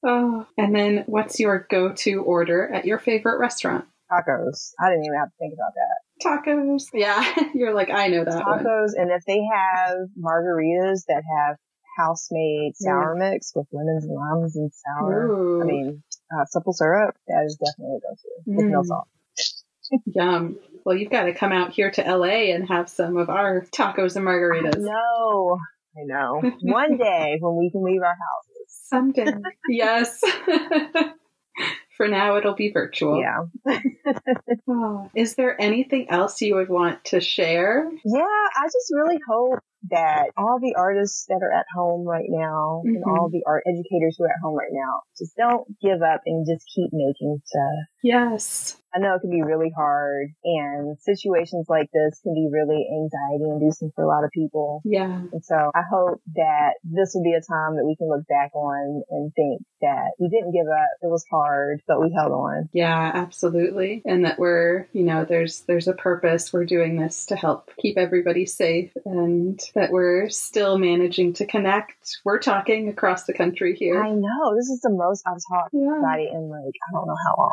oh, 0.04 0.46
and 0.56 0.74
then 0.74 1.04
what's 1.06 1.38
your 1.38 1.66
go-to 1.70 2.22
order 2.22 2.72
at 2.72 2.84
your 2.86 2.98
favorite 2.98 3.38
restaurant? 3.38 3.84
Tacos. 4.10 4.72
I 4.80 4.90
didn't 4.90 5.04
even 5.04 5.18
have 5.18 5.28
to 5.28 5.34
think 5.38 5.54
about 5.54 5.72
that. 5.74 5.96
Tacos. 6.22 6.84
Yeah, 6.94 7.22
you're 7.54 7.74
like 7.74 7.90
I 7.90 8.08
know 8.08 8.24
that 8.24 8.46
one. 8.46 8.64
Tacos. 8.64 8.90
And 8.96 9.10
if 9.10 9.24
they 9.26 9.40
have 9.54 9.96
margaritas 10.18 11.04
that 11.08 11.22
have 11.38 11.56
house 11.98 12.28
made 12.30 12.72
sour 12.76 13.14
mix 13.16 13.52
with 13.54 13.66
lemons 13.72 14.04
and 14.04 14.14
limes 14.14 14.56
and 14.56 14.70
sour, 14.72 15.26
Ooh, 15.26 15.62
I 15.62 15.64
mean, 15.64 16.02
uh, 16.34 16.44
simple 16.46 16.72
syrup, 16.72 17.14
that 17.28 17.44
is 17.46 17.56
definitely 17.56 17.96
a 17.96 18.00
go-to. 18.00 18.56
With 18.56 18.70
no 18.70 18.80
Mm. 18.80 18.86
salt. 18.86 19.08
yum. 20.06 20.58
Well, 20.84 20.96
you've 20.96 21.10
got 21.10 21.24
to 21.24 21.34
come 21.34 21.52
out 21.52 21.72
here 21.72 21.90
to 21.90 22.02
LA 22.02 22.52
and 22.54 22.66
have 22.68 22.88
some 22.88 23.16
of 23.18 23.28
our 23.28 23.62
tacos 23.76 24.16
and 24.16 24.24
margaritas 24.26 24.78
No, 24.78 25.58
I 25.96 26.04
know. 26.04 26.40
One 26.62 26.96
day 26.98 27.36
when 27.40 27.56
we 27.56 27.70
can 27.70 27.82
leave 27.84 28.00
our 28.02 28.16
houses. 28.16 28.80
someday. 28.88 29.32
yes. 29.68 30.20
For 32.02 32.08
now, 32.08 32.36
it'll 32.36 32.54
be 32.54 32.72
virtual. 32.72 33.20
Yeah. 33.20 33.44
Oh, 34.68 35.08
Is 35.14 35.36
there 35.36 35.60
anything 35.60 36.10
else 36.10 36.40
you 36.42 36.56
would 36.56 36.68
want 36.68 37.04
to 37.06 37.20
share? 37.20 37.88
Yeah, 38.04 38.20
I 38.22 38.64
just 38.66 38.90
really 38.92 39.18
hope 39.28 39.60
that 39.90 40.30
all 40.36 40.58
the 40.60 40.74
artists 40.76 41.26
that 41.28 41.40
are 41.42 41.52
at 41.52 41.66
home 41.74 42.04
right 42.06 42.28
now 42.28 42.82
and 42.84 43.04
Mhm. 43.04 43.06
all 43.06 43.28
the 43.30 43.42
art 43.46 43.62
educators 43.66 44.16
who 44.18 44.24
are 44.24 44.30
at 44.30 44.40
home 44.42 44.54
right 44.56 44.72
now 44.72 45.02
just 45.16 45.36
don't 45.36 45.66
give 45.80 46.02
up 46.02 46.22
and 46.26 46.44
just 46.46 46.64
keep 46.74 46.90
making 46.92 47.40
stuff. 47.44 47.86
Yes. 48.02 48.76
I 48.94 48.98
know 48.98 49.14
it 49.14 49.20
can 49.20 49.30
be 49.30 49.42
really 49.42 49.72
hard 49.74 50.28
and 50.44 50.98
situations 51.00 51.66
like 51.68 51.88
this 51.92 52.20
can 52.22 52.34
be 52.34 52.48
really 52.52 52.86
anxiety 52.92 53.50
inducing 53.50 53.90
for 53.94 54.04
a 54.04 54.08
lot 54.08 54.24
of 54.24 54.30
people. 54.30 54.82
Yeah. 54.84 55.22
And 55.32 55.42
so 55.42 55.70
I 55.74 55.82
hope 55.90 56.20
that 56.34 56.74
this 56.84 57.12
will 57.14 57.22
be 57.22 57.32
a 57.32 57.40
time 57.40 57.76
that 57.76 57.86
we 57.86 57.96
can 57.96 58.08
look 58.08 58.26
back 58.28 58.54
on 58.54 59.02
and 59.10 59.32
think 59.34 59.62
that 59.80 60.12
we 60.18 60.28
didn't 60.28 60.52
give 60.52 60.66
up. 60.66 60.90
It 61.00 61.06
was 61.06 61.24
hard, 61.30 61.80
but 61.88 62.02
we 62.02 62.12
held 62.12 62.32
on. 62.32 62.68
Yeah, 62.72 63.10
absolutely. 63.14 64.02
And 64.04 64.26
that 64.26 64.38
we're, 64.38 64.88
you 64.92 65.04
know, 65.04 65.24
there's 65.24 65.62
there's 65.62 65.88
a 65.88 65.94
purpose. 65.94 66.52
We're 66.52 66.66
doing 66.66 67.00
this 67.00 67.26
to 67.26 67.36
help 67.36 67.70
keep 67.80 67.96
everybody 67.96 68.44
safe 68.44 68.92
and 69.06 69.58
that 69.74 69.90
we're 69.90 70.28
still 70.28 70.76
managing 70.76 71.32
to 71.34 71.46
connect. 71.46 72.18
We're 72.24 72.40
talking 72.40 72.88
across 72.90 73.24
the 73.24 73.32
country 73.32 73.74
here. 73.74 74.02
I 74.02 74.10
know. 74.10 74.54
This 74.54 74.68
is 74.68 74.80
the 74.82 74.90
most 74.90 75.22
I've 75.26 75.40
talked 75.50 75.72
yeah. 75.72 75.98
about 75.98 76.20
it 76.20 76.30
in 76.30 76.50
like, 76.50 76.74
I 76.88 76.92
don't 76.92 77.06
know 77.06 77.16
how 77.26 77.34
long. 77.38 77.52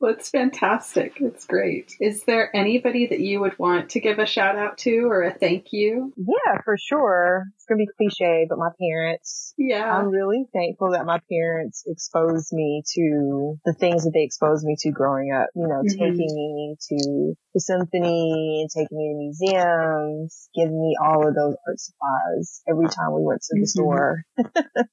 well, 0.00 0.14
it's 0.14 0.30
fantastic. 0.30 1.18
It's 1.20 1.44
great. 1.44 1.94
Is 2.00 2.24
there 2.24 2.54
anybody 2.56 3.08
that 3.08 3.20
you 3.20 3.40
would 3.40 3.58
want 3.58 3.90
to 3.90 4.00
give 4.00 4.18
a 4.18 4.24
shout 4.24 4.56
out 4.56 4.78
to 4.78 5.04
or 5.10 5.22
a 5.22 5.34
thank 5.34 5.66
you? 5.72 6.14
Yeah, 6.16 6.62
for 6.64 6.76
sure. 6.78 7.44
It's 7.56 7.66
going 7.66 7.78
to 7.78 7.84
be 7.84 7.92
cliche, 7.96 8.46
but 8.48 8.56
my 8.56 8.70
parents. 8.80 9.52
Yeah. 9.58 9.94
I'm 9.94 10.08
really 10.08 10.46
thankful 10.54 10.92
that 10.92 11.04
my 11.04 11.20
parents 11.30 11.84
exposed 11.86 12.50
me 12.50 12.82
to 12.94 13.58
the 13.66 13.74
things 13.74 14.04
that 14.04 14.12
they 14.14 14.22
exposed 14.22 14.64
me 14.64 14.76
to 14.80 14.90
growing 14.90 15.32
up. 15.32 15.50
You 15.54 15.68
know, 15.68 15.82
mm-hmm. 15.82 15.98
taking 15.98 16.16
me 16.16 16.76
to 16.88 17.34
the 17.52 17.60
symphony 17.60 18.62
and 18.62 18.70
taking 18.70 18.96
me 18.96 19.12
to 19.12 19.18
museums, 19.18 20.48
giving 20.54 20.80
me 20.80 20.96
all 20.98 21.28
of 21.28 21.34
those 21.34 21.56
art 21.68 21.78
supplies 21.78 22.62
every 22.66 22.88
time 22.88 23.12
we 23.12 23.22
went 23.22 23.42
to 23.42 23.54
the 23.54 23.66
mm-hmm. 23.66 23.66
store. 23.66 24.24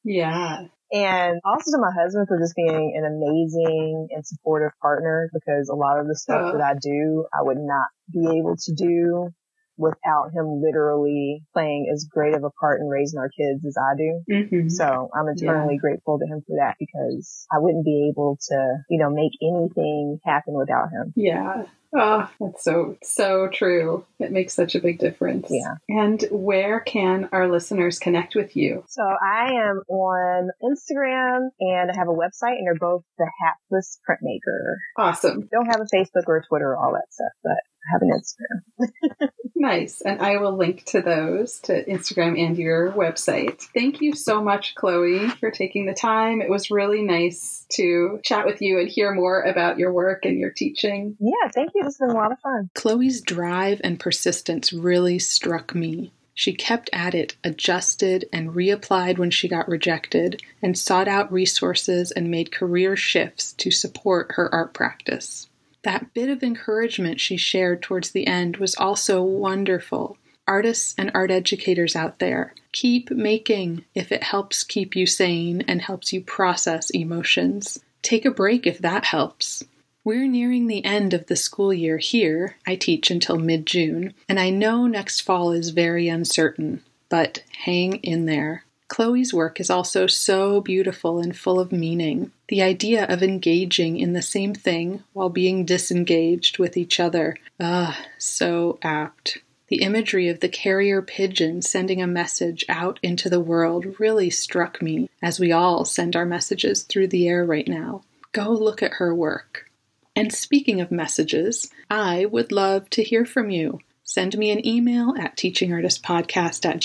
yeah. 0.04 0.64
And 0.92 1.42
also 1.44 1.72
to 1.72 1.80
my 1.80 1.92
husband 1.92 2.28
for 2.30 2.40
just 2.40 2.56
being 2.56 2.96
an 2.96 3.04
amazing 3.04 4.08
and 4.12 4.26
supportive 4.26 4.72
partner 4.82 4.97
because 5.34 5.70
a 5.70 5.76
lot 5.76 6.00
of 6.00 6.08
the 6.08 6.16
stuff 6.16 6.54
that 6.54 6.62
I 6.62 6.74
do, 6.82 7.26
I 7.34 7.44
would 7.44 7.58
not 7.58 7.88
be 8.12 8.40
able 8.40 8.56
to 8.58 8.74
do 8.74 9.30
without 9.78 10.32
him 10.34 10.62
literally 10.62 11.44
playing 11.54 11.90
as 11.94 12.08
great 12.10 12.36
of 12.36 12.44
a 12.44 12.50
part 12.50 12.82
in 12.82 12.88
raising 12.88 13.20
our 13.20 13.30
kids 13.30 13.66
as 13.66 13.76
I 13.78 13.96
do. 13.96 14.24
Mm-hmm. 14.30 14.70
So 14.70 15.10
I'm 15.14 15.28
eternally 15.30 15.76
yeah. 15.76 15.82
grateful 15.82 16.20
to 16.20 16.26
him 16.26 16.42
for 16.46 16.58
that 16.60 16.76
because 16.80 17.46
I 17.52 17.60
wouldn't 17.60 17.86
be 17.86 18.12
able 18.12 18.38
to, 18.50 18.78
you 18.90 19.00
know, 19.00 19.10
make 19.10 19.34
anything 19.42 20.20
happen 20.26 20.54
without 20.56 20.90
him. 20.90 21.14
Yeah. 21.16 21.66
Oh, 21.96 22.30
that's 22.40 22.64
so, 22.64 22.98
so 23.02 23.48
true. 23.48 24.06
It 24.20 24.32
makes 24.32 24.54
such 24.54 24.76
a 24.76 24.82
big 24.82 25.00
difference. 25.00 25.48
Yeah. 25.50 25.76
And 25.88 26.22
where 26.32 26.82
can 26.82 27.30
our 27.32 27.50
listeners 27.50 27.98
connect 27.98 28.36
with 28.36 28.58
you? 28.58 28.84
So 28.88 29.04
I 29.04 29.54
am 29.54 29.84
on 29.88 30.50
Instagram 30.62 31.48
and 31.62 31.90
I 31.90 31.96
have 31.96 32.10
a 32.10 32.12
website 32.12 32.58
and 32.58 32.68
they're 32.68 32.76
both 32.76 33.04
the 33.18 33.30
Hatless 33.42 34.00
Printmaker. 34.08 34.76
Awesome. 34.98 35.48
Don't 35.50 35.68
have 35.68 35.80
a 35.80 35.96
Facebook 35.96 36.28
or 36.28 36.38
a 36.38 36.46
Twitter 36.46 36.72
or 36.72 36.78
all 36.78 36.92
that 36.94 37.08
stuff, 37.10 37.32
but 37.42 37.58
have 37.92 38.02
an 38.02 38.12
Instagram. 38.12 39.30
nice. 39.56 40.02
And 40.02 40.22
I 40.22 40.38
will 40.38 40.58
link 40.58 40.86
to 40.86 41.02
those 41.02 41.60
to 41.62 41.84
Instagram 41.86 42.40
and 42.42 42.58
your 42.58 42.92
website. 42.92 43.62
Thank 43.74 44.02
you 44.02 44.14
so 44.14 44.42
much, 44.42 44.76
Chloe, 44.76 45.30
for 45.30 45.52
taking 45.52 45.86
the 45.86 45.94
time. 45.94 46.42
It 46.42 46.50
was 46.50 46.72
really 46.72 47.04
nice 47.04 47.66
to 47.74 48.20
chat 48.24 48.46
with 48.46 48.62
you 48.62 48.80
and 48.80 48.90
hear 48.90 49.14
more 49.14 49.42
about 49.42 49.78
your 49.78 49.92
work 49.92 50.26
and 50.26 50.38
your 50.38 50.52
teaching. 50.52 51.18
Yeah, 51.20 51.50
thank 51.54 51.72
you. 51.76 51.84
This 51.84 51.98
has 52.00 52.08
been 52.08 52.16
a 52.16 52.20
lot 52.20 52.32
of 52.32 52.40
fun. 52.40 52.70
Chloe's 52.74 53.22
drive 53.22 53.82
and 53.84 54.00
persistence 54.00 54.74
really 54.74 55.20
struck 55.20 55.76
me. 55.76 56.12
She 56.38 56.54
kept 56.54 56.92
at 56.94 57.16
it, 57.16 57.36
adjusted 57.44 58.30
and 58.32 58.52
reapplied 58.52 59.18
when 59.18 59.32
she 59.32 59.48
got 59.48 59.68
rejected, 59.68 60.40
and 60.62 60.78
sought 60.78 61.08
out 61.08 61.32
resources 61.32 62.12
and 62.12 62.30
made 62.30 62.52
career 62.52 62.96
shifts 62.96 63.54
to 63.54 63.72
support 63.72 64.34
her 64.36 64.54
art 64.54 64.72
practice. 64.72 65.48
That 65.84 66.14
bit 66.14 66.30
of 66.30 66.44
encouragement 66.44 67.20
she 67.20 67.38
shared 67.38 67.82
towards 67.82 68.12
the 68.12 68.28
end 68.28 68.58
was 68.58 68.76
also 68.76 69.22
wonderful. 69.22 70.18
Artists 70.48 70.96
and 70.98 71.12
art 71.14 71.30
educators 71.30 71.96
out 71.96 72.20
there, 72.20 72.54
keep 72.72 73.12
making 73.12 73.84
if 73.94 74.12
it 74.12 74.24
helps 74.24 74.64
keep 74.64 74.96
you 74.96 75.06
sane 75.06 75.62
and 75.68 75.82
helps 75.82 76.14
you 76.14 76.22
process 76.22 76.90
emotions. 76.92 77.80
Take 78.02 78.26
a 78.26 78.32
break 78.32 78.66
if 78.66 78.80
that 78.80 79.06
helps. 79.06 79.64
We're 80.06 80.28
nearing 80.28 80.68
the 80.68 80.86
end 80.86 81.14
of 81.14 81.26
the 81.26 81.36
school 81.36 81.74
year 81.74 81.98
here. 81.98 82.56
I 82.66 82.76
teach 82.76 83.12
until 83.12 83.36
mid 83.36 83.66
June, 83.66 84.14
and 84.30 84.40
I 84.40 84.50
know 84.50 84.88
next 84.88 85.20
fall 85.20 85.52
is 85.52 85.72
very 85.72 86.08
uncertain, 86.08 86.82
but 87.10 87.44
hang 87.66 87.96
in 87.96 88.26
there. 88.26 88.64
Chloe's 88.88 89.34
work 89.34 89.60
is 89.60 89.70
also 89.70 90.08
so 90.08 90.62
beautiful 90.62 91.20
and 91.20 91.38
full 91.38 91.60
of 91.60 91.72
meaning. 91.72 92.32
The 92.48 92.62
idea 92.62 93.06
of 93.06 93.22
engaging 93.22 94.00
in 94.00 94.14
the 94.14 94.22
same 94.22 94.54
thing 94.54 95.04
while 95.14 95.30
being 95.30 95.66
disengaged 95.66 96.58
with 96.58 96.78
each 96.78 97.00
other. 97.00 97.36
Ah, 97.60 98.00
so 98.18 98.80
apt. 98.82 99.40
The 99.68 99.82
imagery 99.82 100.30
of 100.30 100.40
the 100.40 100.48
carrier 100.48 101.02
pigeon 101.02 101.62
sending 101.62 102.02
a 102.02 102.08
message 102.08 102.64
out 102.70 103.00
into 103.04 103.30
the 103.30 103.42
world 103.42 104.00
really 104.00 104.30
struck 104.30 104.82
me, 104.82 105.10
as 105.22 105.40
we 105.40 105.52
all 105.52 105.84
send 105.84 106.16
our 106.16 106.26
messages 106.26 106.84
through 106.84 107.10
the 107.10 107.28
air 107.28 107.44
right 107.44 107.68
now. 107.68 108.04
Go 108.32 108.52
look 108.52 108.82
at 108.82 108.94
her 108.94 109.14
work. 109.14 109.70
And 110.16 110.34
speaking 110.34 110.80
of 110.80 110.90
messages, 110.90 111.70
I 111.90 112.26
would 112.26 112.52
love 112.52 112.90
to 112.92 113.04
hear 113.04 113.26
from 113.26 113.50
you. 113.50 113.80
Send 114.10 114.38
me 114.38 114.52
an 114.52 114.66
email 114.66 115.14
at 115.20 115.36
teachingartistpodcast 115.36 116.66
at 116.66 116.80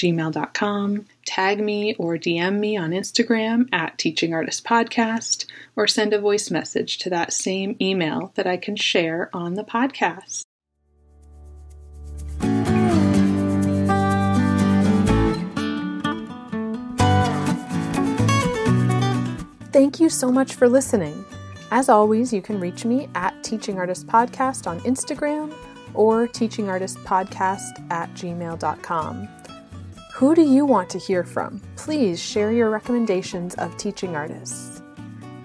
tag 1.25 1.61
me 1.61 1.95
or 1.95 2.17
DM 2.17 2.59
me 2.59 2.77
on 2.77 2.91
Instagram 2.91 3.69
at 3.73 3.97
teachingartistpodcast, 3.97 5.47
or 5.77 5.87
send 5.87 6.13
a 6.13 6.21
voice 6.21 6.51
message 6.51 6.99
to 6.99 7.11
that 7.11 7.33
same 7.33 7.77
email 7.81 8.33
that 8.35 8.49
I 8.49 8.57
can 8.57 8.75
share 8.75 9.31
on 9.33 9.55
the 9.55 9.63
podcast. 9.63 10.43
Thank 19.71 20.01
you 20.01 20.09
so 20.09 20.33
much 20.33 20.55
for 20.55 20.69
listening. 20.69 21.25
As 21.71 21.89
always, 21.89 22.33
you 22.33 22.43
can 22.43 22.59
reach 22.59 22.85
me 22.85 23.09
at 23.15 23.45
Teaching 23.45 23.79
Artist 23.79 24.09
Podcast 24.09 24.67
on 24.67 24.81
Instagram 24.81 25.55
or 25.95 26.29
teachingartistpodcast 26.29 27.91
at 27.91 28.13
gmail.com. 28.15 29.29
Who 30.15 30.35
do 30.35 30.43
you 30.43 30.65
want 30.65 30.91
to 30.91 30.99
hear 30.99 31.25
from? 31.25 31.61
Please 31.77 32.23
share 32.23 32.53
your 32.53 32.71
recommendations 32.71 33.55
of 33.55 33.77
teaching 33.77 34.15
artists. 34.15 34.83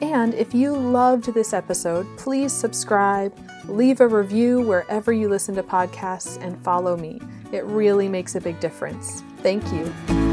And 0.02 0.34
if 0.36 0.54
you 0.54 0.76
loved 0.76 1.34
this 1.34 1.54
episode, 1.54 2.06
please 2.18 2.54
subscribe, 2.54 3.36
leave 3.66 4.02
a 4.02 4.08
review 4.08 4.62
wherever 4.62 5.12
you 5.12 5.30
listen 5.30 5.56
to 5.56 5.64
podcasts, 5.64 6.39
and 6.43 6.62
follow 6.64 6.95
me. 6.95 7.20
It 7.52 7.64
really 7.66 8.08
makes 8.08 8.36
a 8.36 8.41
big 8.41 8.60
difference. 8.60 9.24
Thank 9.41 9.64
you. 9.72 10.26